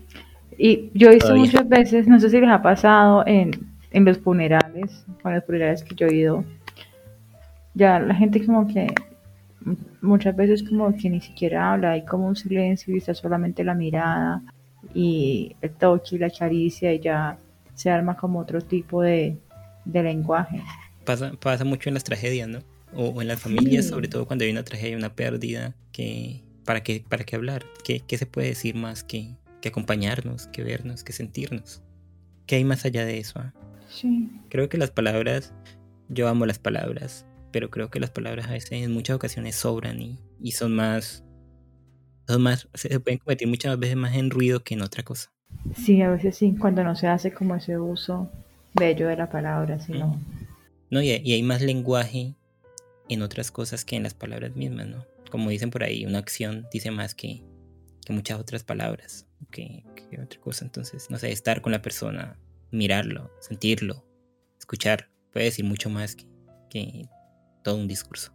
Y 0.58 0.90
yo 0.94 1.10
he 1.10 1.16
visto 1.16 1.28
Todavía. 1.30 1.46
muchas 1.46 1.68
veces, 1.70 2.08
no 2.08 2.20
sé 2.20 2.30
si 2.30 2.40
les 2.40 2.50
ha 2.50 2.62
pasado 2.62 3.24
en, 3.28 3.52
en 3.92 4.06
los 4.06 4.18
funerales, 4.20 5.06
con 5.22 5.34
los 5.34 5.44
funerales 5.46 5.84
que 5.84 5.96
yo 5.96 6.08
he 6.08 6.16
ido, 6.16 6.46
ya 7.76 8.00
la 8.00 8.16
gente 8.16 8.44
como 8.46 8.66
que 8.68 8.88
muchas 10.02 10.36
veces 10.36 10.64
como 10.64 10.96
que 10.96 11.10
ni 11.10 11.22
siquiera 11.22 11.74
habla, 11.74 11.92
hay 11.92 12.06
como 12.06 12.28
un 12.28 12.36
silencio 12.36 12.94
y 12.94 12.98
está 12.98 13.14
solamente 13.14 13.64
la 13.64 13.74
mirada 13.74 14.42
y 14.94 15.56
el 15.62 15.72
toque 15.72 16.16
y 16.16 16.20
la 16.20 16.30
caricia 16.30 16.94
y 16.94 17.00
ya 17.00 17.38
se 17.74 17.90
arma 17.90 18.16
como 18.16 18.40
otro 18.40 18.62
tipo 18.62 19.02
de, 19.02 19.38
de 19.86 20.04
lenguaje. 20.04 20.62
pasa, 21.04 21.32
pasa 21.40 21.66
mucho 21.66 21.90
en 21.90 21.96
las 21.96 22.04
tragedias, 22.04 22.48
¿no? 22.48 22.60
O, 22.94 23.08
o 23.10 23.22
en 23.22 23.28
las 23.28 23.40
familias, 23.40 23.86
Sí. 23.86 23.92
sobre 23.92 24.08
todo 24.08 24.26
cuando 24.26 24.46
hay 24.46 24.52
una 24.52 24.64
tragedia, 24.64 24.96
una 24.96 25.14
pérdida, 25.14 25.74
que 25.92 26.44
¿para 26.64 26.82
qué, 26.84 27.04
para 27.08 27.24
qué 27.26 27.36
hablar? 27.36 27.66
¿Qué, 27.84 28.00
qué 28.02 28.18
se 28.18 28.26
puede 28.26 28.48
decir 28.50 28.76
más 28.76 29.04
que, 29.04 29.36
que 29.62 29.70
acompañarnos, 29.70 30.48
que 30.48 30.64
vernos, 30.64 31.04
que 31.04 31.12
sentirnos? 31.12 31.82
¿Qué 32.46 32.56
hay 32.56 32.64
más 32.64 32.86
allá 32.86 33.04
de 33.06 33.18
eso? 33.20 33.40
ah? 33.40 33.54
Sí, 33.90 34.30
Creo 34.50 34.70
que 34.70 34.78
las 34.78 34.92
palabras, 34.92 35.54
yo 36.10 36.28
amo 36.28 36.46
las 36.46 36.60
palabras, 36.60 37.26
pero 37.56 37.70
creo 37.70 37.90
que 37.90 38.02
las 38.02 38.10
palabras 38.10 38.48
a 38.48 38.52
veces 38.52 38.74
en 38.74 38.92
muchas 38.92 39.16
ocasiones 39.16 39.56
sobran 39.56 40.02
y, 40.02 40.20
y 40.42 40.52
son 40.52 40.76
más, 40.76 41.24
son 42.28 42.42
más, 42.42 42.68
se 42.74 43.00
pueden 43.00 43.18
convertir 43.20 43.48
muchas 43.48 43.80
veces 43.80 43.96
más 43.96 44.14
en 44.14 44.30
ruido 44.30 44.62
que 44.62 44.74
en 44.74 44.82
otra 44.82 45.04
cosa. 45.04 45.32
sí, 45.74 46.02
a 46.02 46.12
veces 46.12 46.36
sí, 46.36 46.54
cuando 46.60 46.84
no 46.84 46.98
se 46.98 47.08
hace 47.08 47.32
como 47.32 47.56
ese 47.56 47.78
uso 47.80 48.30
bello 48.74 49.08
de 49.08 49.16
la 49.16 49.30
palabra, 49.30 49.80
sino... 49.80 50.20
¿no? 50.90 51.02
Y, 51.02 51.12
y 51.12 51.32
hay 51.32 51.44
más 51.44 51.62
lenguaje 51.62 52.36
en 53.08 53.22
otras 53.22 53.52
cosas 53.52 53.86
que 53.86 53.96
en 53.96 54.04
las 54.04 54.14
palabras 54.14 54.54
mismas, 54.58 54.88
¿no? 54.88 55.06
Como 55.32 55.50
dicen 55.50 55.70
por 55.70 55.84
ahí, 55.84 56.06
una 56.06 56.18
acción 56.18 56.68
dice 56.74 56.92
más 56.92 57.16
que, 57.16 57.42
que 58.06 58.12
muchas 58.12 58.38
otras 58.38 58.66
palabras, 58.66 59.28
que, 59.50 59.86
que 60.10 60.20
otra 60.20 60.42
cosa. 60.42 60.66
Entonces, 60.66 61.10
no 61.10 61.18
sé, 61.18 61.32
estar 61.32 61.62
con 61.62 61.72
la 61.72 61.82
persona, 61.82 62.38
mirarlo, 62.72 63.32
sentirlo, 63.40 64.06
escuchar, 64.60 65.10
puede 65.32 65.46
decir 65.46 65.64
mucho 65.64 65.90
más 65.90 66.18
que, 66.18 66.26
que 66.70 67.08
todo 67.66 67.78
un 67.78 67.88
discurso. 67.88 68.32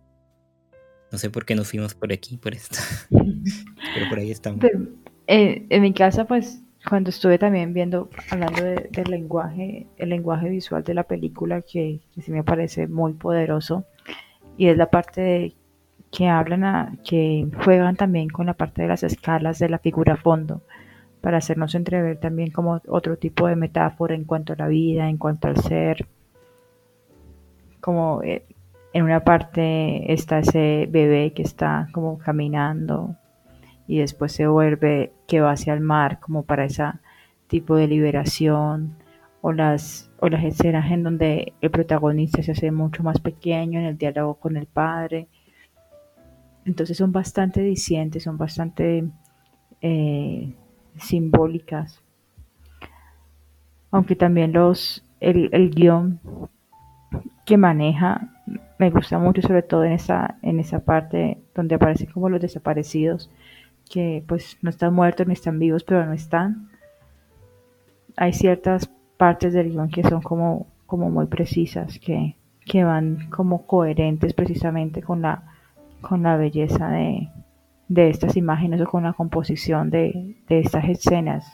No 1.12 1.18
sé 1.18 1.30
por 1.30 1.44
qué 1.44 1.54
nos 1.54 1.70
fuimos 1.70 1.94
por 1.94 2.12
aquí, 2.12 2.36
por 2.36 2.52
esto, 2.52 2.76
pero 3.94 4.08
por 4.08 4.18
ahí 4.18 4.30
estamos. 4.32 4.58
Pero, 4.60 4.80
eh, 5.28 5.66
en 5.70 5.82
mi 5.82 5.92
casa, 5.94 6.24
pues, 6.26 6.62
cuando 6.88 7.10
estuve 7.10 7.38
también 7.38 7.72
viendo, 7.72 8.10
hablando 8.30 8.62
de- 8.62 8.88
del 8.90 9.10
lenguaje, 9.10 9.86
el 9.96 10.08
lenguaje 10.08 10.48
visual 10.48 10.82
de 10.82 10.94
la 10.94 11.04
película, 11.04 11.62
que, 11.62 12.00
que 12.12 12.22
sí 12.22 12.32
me 12.32 12.42
parece 12.42 12.88
muy 12.88 13.12
poderoso, 13.14 13.84
y 14.56 14.66
es 14.66 14.76
la 14.76 14.90
parte 14.90 15.20
de 15.20 15.54
que 16.10 16.26
hablan, 16.28 16.64
a- 16.64 16.96
que 17.04 17.46
juegan 17.64 17.94
también 17.96 18.28
con 18.28 18.46
la 18.46 18.54
parte 18.54 18.82
de 18.82 18.88
las 18.88 19.04
escalas 19.04 19.58
de 19.60 19.68
la 19.68 19.78
figura 19.78 20.16
fondo, 20.16 20.62
para 21.20 21.38
hacernos 21.38 21.74
entrever 21.76 22.18
también 22.18 22.50
como 22.50 22.80
otro 22.88 23.16
tipo 23.16 23.46
de 23.46 23.54
metáfora 23.54 24.14
en 24.16 24.24
cuanto 24.24 24.54
a 24.54 24.56
la 24.56 24.66
vida, 24.68 25.08
en 25.08 25.18
cuanto 25.18 25.46
al 25.48 25.56
ser, 25.62 26.06
como 27.80 28.22
eh, 28.22 28.44
en 28.92 29.04
una 29.04 29.24
parte 29.24 30.12
está 30.12 30.40
ese 30.40 30.88
bebé 30.90 31.32
que 31.32 31.42
está 31.42 31.88
como 31.92 32.18
caminando 32.18 33.16
y 33.86 33.98
después 33.98 34.32
se 34.32 34.46
vuelve 34.46 35.12
que 35.26 35.40
va 35.40 35.52
hacia 35.52 35.74
el 35.74 35.80
mar 35.80 36.20
como 36.20 36.42
para 36.42 36.64
ese 36.64 36.84
tipo 37.46 37.76
de 37.76 37.88
liberación 37.88 38.96
o 39.40 39.52
las 39.52 40.10
o 40.20 40.28
las 40.28 40.44
escenas 40.44 40.90
en 40.90 41.02
donde 41.02 41.54
el 41.60 41.70
protagonista 41.70 42.42
se 42.42 42.52
hace 42.52 42.70
mucho 42.70 43.02
más 43.02 43.20
pequeño 43.20 43.80
en 43.80 43.86
el 43.86 43.96
diálogo 43.96 44.34
con 44.34 44.56
el 44.56 44.66
padre. 44.66 45.28
Entonces 46.64 46.96
son 46.96 47.10
bastante 47.10 47.62
dicientes 47.62 48.24
son 48.24 48.36
bastante 48.36 49.08
eh, 49.80 50.54
simbólicas. 50.96 52.02
Aunque 53.90 54.14
también 54.14 54.52
los 54.52 55.04
el, 55.20 55.48
el 55.52 55.70
guion 55.70 56.20
que 57.44 57.56
maneja 57.56 58.30
me 58.80 58.88
gusta 58.90 59.18
mucho 59.18 59.42
sobre 59.42 59.62
todo 59.62 59.84
en 59.84 59.92
esa 59.92 60.38
en 60.42 60.58
esa 60.58 60.80
parte 60.80 61.36
donde 61.54 61.74
aparecen 61.74 62.10
como 62.10 62.30
los 62.30 62.40
desaparecidos 62.40 63.30
que 63.90 64.24
pues 64.26 64.56
no 64.62 64.70
están 64.70 64.94
muertos 64.94 65.26
ni 65.26 65.34
están 65.34 65.58
vivos 65.58 65.84
pero 65.84 66.06
no 66.06 66.14
están. 66.14 66.70
Hay 68.16 68.32
ciertas 68.32 68.90
partes 69.18 69.52
del 69.52 69.70
guion 69.70 69.90
que 69.90 70.02
son 70.02 70.22
como 70.22 70.66
como 70.86 71.10
muy 71.10 71.26
precisas 71.26 71.98
que, 71.98 72.36
que 72.64 72.82
van 72.84 73.28
como 73.28 73.66
coherentes 73.66 74.32
precisamente 74.32 75.02
con 75.02 75.20
la 75.20 75.42
con 76.00 76.22
la 76.22 76.38
belleza 76.38 76.88
de, 76.88 77.28
de 77.88 78.08
estas 78.08 78.34
imágenes 78.38 78.80
o 78.80 78.86
con 78.86 79.02
la 79.02 79.12
composición 79.12 79.90
de, 79.90 80.36
de 80.48 80.60
estas 80.60 80.88
escenas. 80.88 81.44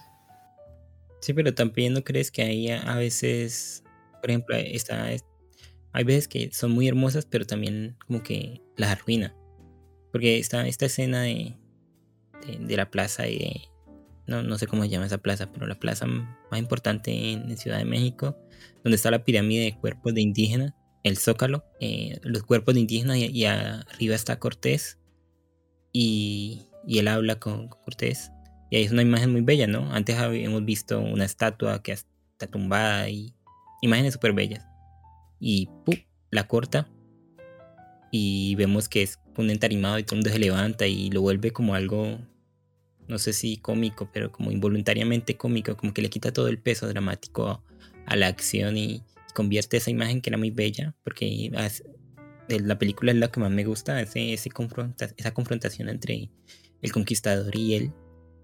Sí, 1.21 1.33
pero 1.35 1.53
también 1.53 1.93
no 1.93 2.03
crees 2.03 2.31
que 2.31 2.43
hay 2.43 2.71
a, 2.71 2.95
veces, 2.95 3.83
por 4.21 4.31
ejemplo, 4.31 4.55
está, 4.55 5.11
es- 5.11 5.25
hay 5.97 6.05
veces 6.05 6.29
que 6.29 6.51
son 6.53 6.73
muy 6.73 6.87
hermosas, 6.87 7.25
pero 7.25 7.47
también 7.47 7.97
como 8.07 8.23
que 8.23 8.61
las 8.77 8.91
arruina. 8.91 9.35
Porque 10.13 10.39
está 10.39 10.67
esta 10.69 10.85
escena 10.85 11.23
de, 11.23 11.57
de, 12.47 12.59
de 12.59 12.77
la 12.77 12.91
plaza 12.91 13.27
y 13.29 13.39
de, 13.39 13.61
no, 14.27 14.43
no 14.43 14.59
sé 14.59 14.67
cómo 14.67 14.83
se 14.83 14.91
llama 14.91 15.07
esa 15.07 15.17
plaza, 15.17 15.51
pero 15.51 15.67
la 15.67 15.81
plaza 15.81 16.05
más 16.07 16.61
importante 16.61 17.33
en, 17.33 17.51
en 17.51 17.57
Ciudad 17.57 17.79
de 17.79 17.87
México, 17.87 18.37
donde 18.85 18.97
está 18.97 19.11
la 19.11 19.25
pirámide 19.25 19.65
de 19.65 19.79
cuerpos 19.79 20.13
de 20.13 20.21
indígenas, 20.21 20.75
el 21.03 21.17
zócalo, 21.17 21.65
eh, 21.81 22.21
los 22.23 22.43
cuerpos 22.43 22.75
de 22.75 22.81
indígenas 22.81 23.17
y, 23.17 23.25
y 23.27 23.47
arriba 23.47 24.15
está 24.15 24.39
Cortés 24.39 24.99
y, 25.93 26.69
y 26.87 26.99
él 26.99 27.09
habla 27.09 27.41
con, 27.41 27.69
con 27.69 27.83
Cortés. 27.85 28.31
Y 28.71 28.77
ahí 28.77 28.85
es 28.85 28.93
una 28.93 29.01
imagen 29.01 29.33
muy 29.33 29.41
bella, 29.41 29.67
¿no? 29.67 29.91
Antes 29.95 30.19
habíamos 30.19 30.63
visto 30.63 31.01
una 31.01 31.25
estatua 31.25 31.83
que 31.83 31.93
está 31.93 32.49
tumbada 32.49 33.09
y 33.09 33.35
imágenes 33.81 34.13
súper 34.13 34.35
bellas. 34.35 34.67
Y 35.41 35.69
¡pum! 35.85 35.97
la 36.31 36.47
corta 36.47 36.89
y 38.11 38.55
vemos 38.55 38.89
que 38.89 39.03
es 39.03 39.19
un 39.37 39.51
entarimado 39.51 39.99
y 39.99 40.05
todo 40.05 40.15
el 40.15 40.19
mundo 40.19 40.31
se 40.31 40.39
levanta 40.39 40.87
y 40.87 41.11
lo 41.11 41.21
vuelve 41.21 41.51
como 41.51 41.75
algo, 41.75 42.19
no 43.09 43.19
sé 43.19 43.33
si 43.33 43.59
cómico, 43.59 44.09
pero 44.13 44.33
como 44.33 44.51
involuntariamente 44.51 45.37
cómico, 45.37 45.77
como 45.77 45.93
que 45.93 46.03
le 46.03 46.11
quita 46.11 46.33
todo 46.33 46.49
el 46.49 46.59
peso 46.59 46.89
dramático 46.89 47.63
a, 48.07 48.17
la 48.17 48.29
acción 48.29 48.77
y 48.77 49.03
convierte 49.35 49.77
esa 49.77 49.91
imagen 49.91 50.21
que 50.21 50.31
era 50.31 50.39
muy 50.39 50.51
bella, 50.51 50.95
porque 51.05 51.51
la 52.49 52.79
película 52.79 53.13
es 53.13 53.19
lo 53.19 53.31
que 53.31 53.41
más 53.41 53.51
me 53.51 53.65
gusta, 53.65 54.01
ese, 54.01 54.33
ese 54.33 54.51
confronta- 54.51 55.13
esa 55.17 55.35
confrontación 55.35 55.89
entre 55.89 56.31
el 56.81 56.93
conquistador 56.93 57.55
y 57.55 57.75
él, 57.75 57.93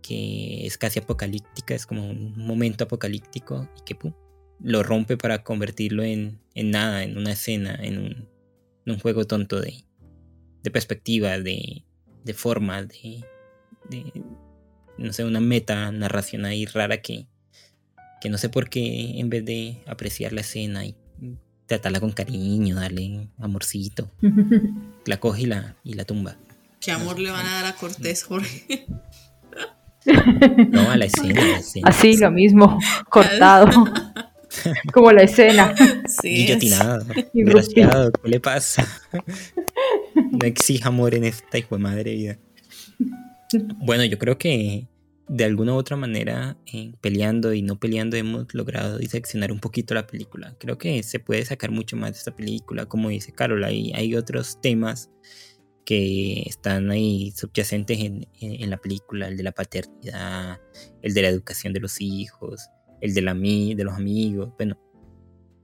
que 0.02 0.66
es 0.66 0.76
casi 0.76 0.98
apocalíptica, 0.98 1.74
es 1.74 1.86
como 1.86 2.10
un 2.10 2.34
momento 2.36 2.84
apocalíptico 2.84 3.68
y 3.78 3.84
que 3.84 3.94
pum, 3.94 4.12
lo 4.62 4.82
rompe 4.82 5.16
para 5.16 5.42
convertirlo 5.42 6.02
en, 6.02 6.40
en 6.54 6.70
nada, 6.70 7.02
en 7.02 7.18
una 7.18 7.32
escena, 7.32 7.74
en 7.74 7.98
un, 7.98 8.28
en 8.86 8.92
un 8.92 8.98
juego 8.98 9.26
tonto 9.26 9.60
de, 9.60 9.84
de 10.62 10.70
perspectiva, 10.70 11.38
de, 11.38 11.84
de 12.24 12.34
forma, 12.34 12.82
de, 12.82 13.24
de, 13.90 14.24
no 14.98 15.12
sé, 15.12 15.24
una 15.24 15.40
meta 15.40 15.90
narración 15.90 16.44
ahí 16.44 16.66
rara 16.66 17.02
que, 17.02 17.26
que 18.20 18.30
no 18.30 18.38
sé 18.38 18.48
por 18.48 18.68
qué 18.68 19.18
en 19.18 19.30
vez 19.30 19.44
de 19.44 19.82
apreciar 19.86 20.32
la 20.32 20.42
escena 20.42 20.86
y 20.86 20.96
tratarla 21.66 22.00
con 22.00 22.12
cariño, 22.12 22.76
darle 22.76 23.28
amorcito, 23.38 24.10
la 25.06 25.18
coge 25.18 25.42
y 25.42 25.46
la, 25.46 25.76
y 25.82 25.94
la 25.94 26.04
tumba. 26.04 26.36
¿Qué 26.80 26.90
amor 26.90 27.18
le 27.18 27.30
van 27.30 27.46
a 27.46 27.62
dar 27.62 27.66
a 27.66 27.74
Cortés, 27.74 28.24
Jorge? 28.24 28.86
No, 30.70 30.90
a 30.90 30.96
la 30.96 31.04
escena. 31.04 31.40
Así, 31.84 32.16
lo 32.16 32.32
mismo, 32.32 32.76
cortado. 33.08 33.70
Como 34.92 35.12
la 35.12 35.22
escena. 35.22 35.74
Sí. 36.06 36.28
Guillotinado. 36.46 37.04
Desgraciado, 37.32 38.12
¿qué 38.12 38.28
le 38.28 38.40
pasa? 38.40 38.86
No 40.14 40.46
exija 40.46 40.88
amor 40.88 41.14
en 41.14 41.24
esta 41.24 41.58
hijo 41.58 41.76
de 41.76 41.82
madre 41.82 42.14
vida. 42.14 42.38
Bueno, 43.76 44.04
yo 44.04 44.18
creo 44.18 44.38
que 44.38 44.88
de 45.28 45.44
alguna 45.44 45.72
u 45.72 45.76
otra 45.76 45.96
manera, 45.96 46.56
eh, 46.72 46.92
peleando 47.00 47.54
y 47.54 47.62
no 47.62 47.78
peleando, 47.78 48.16
hemos 48.16 48.52
logrado 48.54 48.98
diseccionar 48.98 49.52
un 49.52 49.60
poquito 49.60 49.94
la 49.94 50.06
película. 50.06 50.54
Creo 50.58 50.76
que 50.78 51.02
se 51.02 51.18
puede 51.18 51.44
sacar 51.44 51.70
mucho 51.70 51.96
más 51.96 52.12
de 52.12 52.18
esta 52.18 52.36
película, 52.36 52.86
como 52.86 53.08
dice 53.08 53.32
Carol, 53.32 53.64
hay, 53.64 53.92
hay 53.94 54.14
otros 54.14 54.60
temas 54.60 55.10
que 55.84 56.42
están 56.46 56.90
ahí 56.90 57.32
subyacentes 57.34 57.98
en, 58.00 58.28
en, 58.40 58.70
la 58.70 58.76
película, 58.76 59.28
el 59.28 59.36
de 59.36 59.42
la 59.42 59.52
paternidad, 59.52 60.60
el 61.02 61.14
de 61.14 61.22
la 61.22 61.28
educación 61.28 61.72
de 61.72 61.80
los 61.80 62.00
hijos, 62.00 62.68
el 63.02 63.14
de, 63.14 63.20
la, 63.20 63.34
de 63.34 63.84
los 63.84 63.94
amigos, 63.94 64.50
bueno, 64.56 64.78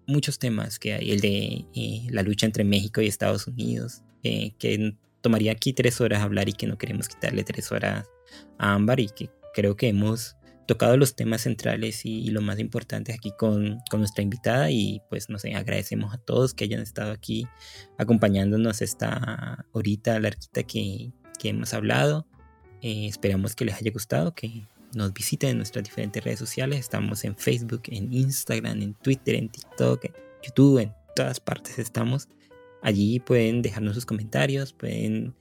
muchos 0.07 0.39
temas 0.39 0.79
que 0.79 0.95
hay, 0.95 1.13
el 1.13 1.21
de 1.21 1.65
eh, 1.75 2.07
la 2.11 2.23
lucha 2.23 2.47
entre 2.47 2.65
México 2.65 3.01
y 3.01 3.07
Estados 3.07 3.47
Unidos, 3.47 4.03
eh, 4.25 4.53
que 4.59 4.97
tomaría 5.21 5.53
aquí 5.53 5.73
tres 5.73 6.01
horas 6.01 6.23
hablar 6.23 6.49
y 6.49 6.53
que 6.53 6.67
no 6.67 6.77
queremos 6.77 7.09
quitarle 7.09 7.45
tres 7.45 7.71
horas 7.71 8.07
a 8.59 8.75
Ámbar 8.75 9.01
y 9.01 9.09
que 9.09 9.31
creo 9.55 9.77
que 9.77 9.89
hemos 9.89 10.37
tocado 10.67 10.97
los 10.97 11.15
temas 11.15 11.43
centrales 11.43 12.05
y, 12.05 12.29
lo 12.31 12.43
más 12.43 12.59
importante 12.59 13.15
aquí 13.15 13.33
con, 13.39 13.79
con, 13.91 14.01
nuestra 14.01 14.23
invitada 14.23 14.71
y 14.71 15.01
pues 15.09 15.31
no 15.31 15.39
sé, 15.39 15.55
agradecemos 15.55 16.13
a 16.13 16.19
todos 16.19 16.53
que 16.53 16.65
hayan 16.65 16.83
estado 16.83 17.13
aquí 17.13 17.47
acompañándonos 17.97 18.83
esta 18.83 19.65
horita 19.73 20.19
larguita 20.21 20.65
que, 20.65 21.13
que 21.39 21.49
hemos 21.51 21.73
hablado. 21.73 22.27
Eh, 22.83 23.07
esperamos 23.07 23.55
que 23.55 23.65
les 23.65 23.77
haya 23.77 23.91
gustado, 23.91 24.35
que 24.35 24.67
nos 24.95 25.13
visiten 25.13 25.51
en 25.51 25.57
nuestras 25.59 25.85
diferentes 25.85 26.23
redes 26.23 26.39
sociales. 26.39 26.81
Estamos 26.81 27.25
en 27.25 27.37
Facebook, 27.37 27.83
en 27.87 28.13
Instagram, 28.13 28.81
en 28.81 28.95
Twitter, 28.95 29.35
en 29.35 29.49
TikTok, 29.49 30.05
en 30.05 30.13
YouTube, 30.43 30.79
en 30.79 30.93
todas 31.15 31.41
partes 31.41 31.79
estamos. 31.79 32.29
Allí 32.83 33.21
pueden 33.21 33.63
dejarnos 33.63 33.95
sus 33.95 34.07
comentarios, 34.07 34.73
pueden 34.73 35.35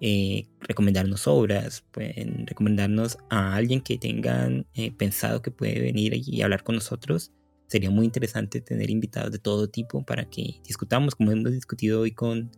eh, 0.00 0.48
recomendarnos 0.60 1.26
obras, 1.26 1.84
pueden 1.90 2.46
recomendarnos 2.46 3.18
a 3.28 3.54
alguien 3.54 3.80
que 3.80 3.98
tengan 3.98 4.66
eh, 4.74 4.90
pensado 4.92 5.42
que 5.42 5.50
puede 5.50 5.80
venir 5.80 6.14
y 6.14 6.42
hablar 6.42 6.64
con 6.64 6.74
nosotros. 6.74 7.32
Sería 7.68 7.90
muy 7.90 8.06
interesante 8.06 8.60
tener 8.60 8.90
invitados 8.90 9.30
de 9.30 9.38
todo 9.38 9.68
tipo 9.68 10.02
para 10.04 10.24
que 10.28 10.60
discutamos, 10.66 11.14
como 11.14 11.30
hemos 11.30 11.52
discutido 11.52 12.00
hoy 12.00 12.12
con, 12.12 12.50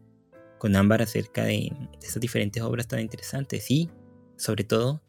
con 0.58 0.74
Ámbar 0.74 1.02
acerca 1.02 1.44
de, 1.44 1.72
estas 2.00 2.20
diferentes 2.20 2.62
obras 2.62 2.88
tan 2.88 3.00
interesantes. 3.00 3.70
Y 3.70 3.90
sobre 4.36 4.64
todo, 4.64 5.02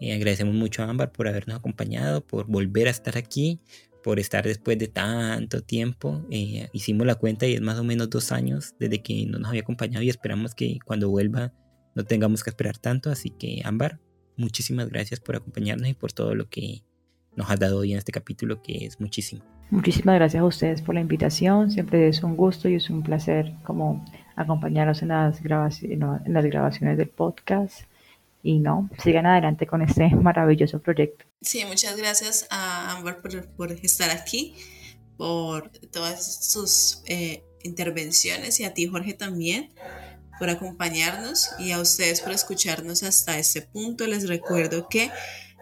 eh, 0.00 0.14
agradecemos 0.14 0.54
mucho 0.54 0.82
a 0.82 0.90
Ámbar 0.90 1.12
por 1.12 1.28
habernos 1.28 1.56
acompañado, 1.56 2.26
por 2.26 2.46
volver 2.46 2.88
a 2.88 2.90
estar 2.90 3.16
aquí, 3.16 3.60
por 4.02 4.20
estar 4.20 4.44
después 4.44 4.78
de 4.78 4.88
tanto 4.88 5.62
tiempo. 5.62 6.24
hicimos 6.30 7.06
la 7.06 7.16
cuenta 7.16 7.46
y 7.46 7.54
es 7.54 7.60
más 7.60 7.78
o 7.78 7.84
menos 7.84 8.08
dos 8.08 8.30
años 8.30 8.74
desde 8.78 9.02
que 9.02 9.26
no 9.26 9.38
nos 9.38 9.48
había 9.48 9.62
acompañado 9.62 10.02
y 10.04 10.08
esperamos 10.08 10.54
que 10.54 10.78
cuando 10.84 11.10
vuelva 11.10 11.52
no 11.94 12.04
tengamos 12.04 12.44
que 12.44 12.50
esperar 12.50 12.78
tanto. 12.78 13.10
Así 13.10 13.30
que, 13.30 13.62
Ámbar, 13.64 13.98
muchísimas 14.36 14.88
gracias 14.88 15.18
por 15.18 15.34
acompañarnos 15.34 15.88
y 15.88 15.94
por 15.94 16.12
todo 16.12 16.34
lo 16.34 16.48
que 16.48 16.82
nos 17.34 17.50
has 17.50 17.58
dado 17.58 17.78
hoy 17.78 17.92
en 17.92 17.98
este 17.98 18.12
capítulo, 18.12 18.62
que 18.62 18.84
es 18.84 19.00
muchísimo. 19.00 19.42
Muchísimas 19.70 20.14
gracias 20.14 20.40
a 20.40 20.46
ustedes 20.46 20.82
por 20.82 20.94
la 20.94 21.00
invitación. 21.00 21.70
Siempre 21.72 22.06
es 22.06 22.22
un 22.22 22.36
gusto 22.36 22.68
y 22.68 22.76
es 22.76 22.88
un 22.88 23.02
placer 23.02 23.54
como 23.64 24.04
acompañarnos 24.36 25.02
en 25.02 25.08
las 25.08 25.42
grabaciones 25.42 26.98
del 26.98 27.08
podcast. 27.08 27.82
Y 28.46 28.60
no, 28.60 28.88
sigan 29.02 29.26
adelante 29.26 29.66
con 29.66 29.82
este 29.82 30.08
maravilloso 30.14 30.80
proyecto. 30.80 31.24
Sí, 31.40 31.64
muchas 31.64 31.96
gracias 31.96 32.46
a 32.48 32.92
Ámbar 32.92 33.20
por, 33.20 33.72
estar 33.72 34.10
aquí, 34.10 34.54
por 35.16 35.70
todas 35.90 36.46
sus 36.52 37.02
eh, 37.06 37.42
intervenciones 37.64 38.60
y 38.60 38.64
a 38.64 38.72
ti, 38.72 38.86
Jorge, 38.86 39.14
también 39.14 39.72
por 40.38 40.48
acompañarnos 40.48 41.50
y 41.58 41.72
a 41.72 41.80
ustedes 41.80 42.20
por 42.20 42.30
escucharnos 42.30 43.02
hasta 43.02 43.36
este 43.36 43.62
punto. 43.62 44.06
Les 44.06 44.28
recuerdo 44.28 44.88
que 44.88 45.10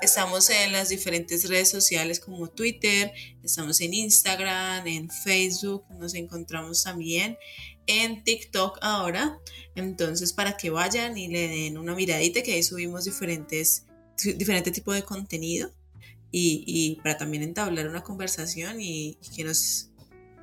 estamos 0.02 0.50
en 0.50 0.72
las 0.72 0.90
diferentes 0.90 1.48
redes 1.48 1.70
sociales 1.70 2.20
como 2.20 2.48
Twitter, 2.48 3.12
estamos 3.42 3.80
en 3.80 3.94
Instagram, 3.94 4.86
en 4.86 5.08
Facebook, 5.08 5.86
nos 5.98 6.12
encontramos 6.12 6.84
también 6.84 7.38
en 7.86 8.24
TikTok 8.24 8.78
ahora. 8.80 9.38
Entonces, 9.74 10.32
para 10.32 10.56
que 10.56 10.70
vayan 10.70 11.16
y 11.18 11.28
le 11.28 11.48
den 11.48 11.78
una 11.78 11.94
miradita, 11.94 12.42
que 12.42 12.54
ahí 12.54 12.62
subimos 12.62 13.04
diferentes, 13.04 13.86
diferente 14.36 14.70
tipo 14.70 14.92
de 14.92 15.02
contenido 15.02 15.70
y, 16.30 16.64
y 16.66 16.96
para 17.02 17.16
también 17.16 17.42
entablar 17.42 17.88
una 17.88 18.02
conversación 18.02 18.80
y 18.80 19.18
que 19.36 19.44
nos 19.44 19.90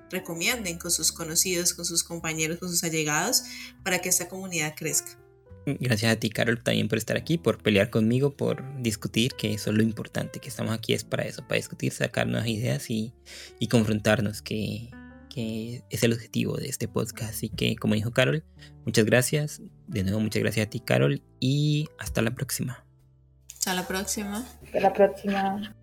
recomienden 0.09 0.77
con 0.77 0.91
sus 0.91 1.11
conocidos, 1.11 1.73
con 1.73 1.85
sus 1.85 2.03
compañeros, 2.03 2.59
con 2.59 2.69
sus 2.69 2.83
allegados, 2.83 3.43
para 3.83 3.99
que 3.99 4.09
esta 4.09 4.27
comunidad 4.27 4.75
crezca. 4.75 5.17
Gracias 5.65 6.11
a 6.11 6.15
ti, 6.15 6.29
Carol, 6.29 6.63
también 6.63 6.87
por 6.87 6.97
estar 6.97 7.17
aquí, 7.17 7.37
por 7.37 7.61
pelear 7.61 7.91
conmigo, 7.91 8.35
por 8.35 8.63
discutir, 8.81 9.33
que 9.33 9.53
eso 9.53 9.69
es 9.69 9.77
lo 9.77 9.83
importante, 9.83 10.39
que 10.39 10.49
estamos 10.49 10.73
aquí 10.73 10.93
es 10.93 11.03
para 11.03 11.23
eso, 11.23 11.43
para 11.43 11.57
discutir, 11.57 11.93
sacar 11.93 12.27
nuevas 12.27 12.47
ideas 12.47 12.89
y, 12.89 13.13
y 13.59 13.67
confrontarnos, 13.67 14.41
que, 14.41 14.89
que 15.34 15.84
es 15.89 16.03
el 16.03 16.13
objetivo 16.13 16.57
de 16.57 16.67
este 16.67 16.88
podcast. 16.88 17.34
Así 17.34 17.49
que, 17.49 17.75
como 17.75 17.95
dijo 17.95 18.11
Carol, 18.11 18.43
muchas 18.86 19.05
gracias. 19.05 19.61
De 19.88 20.03
nuevo, 20.03 20.19
muchas 20.19 20.41
gracias 20.41 20.67
a 20.67 20.69
ti, 20.69 20.79
Carol, 20.79 21.21
y 21.39 21.88
hasta 21.99 22.21
la 22.21 22.32
próxima. 22.32 22.86
Hasta 23.53 23.73
la 23.73 23.88
próxima. 23.88 24.45
Hasta 24.63 24.79
la 24.79 24.93
próxima. 24.93 25.75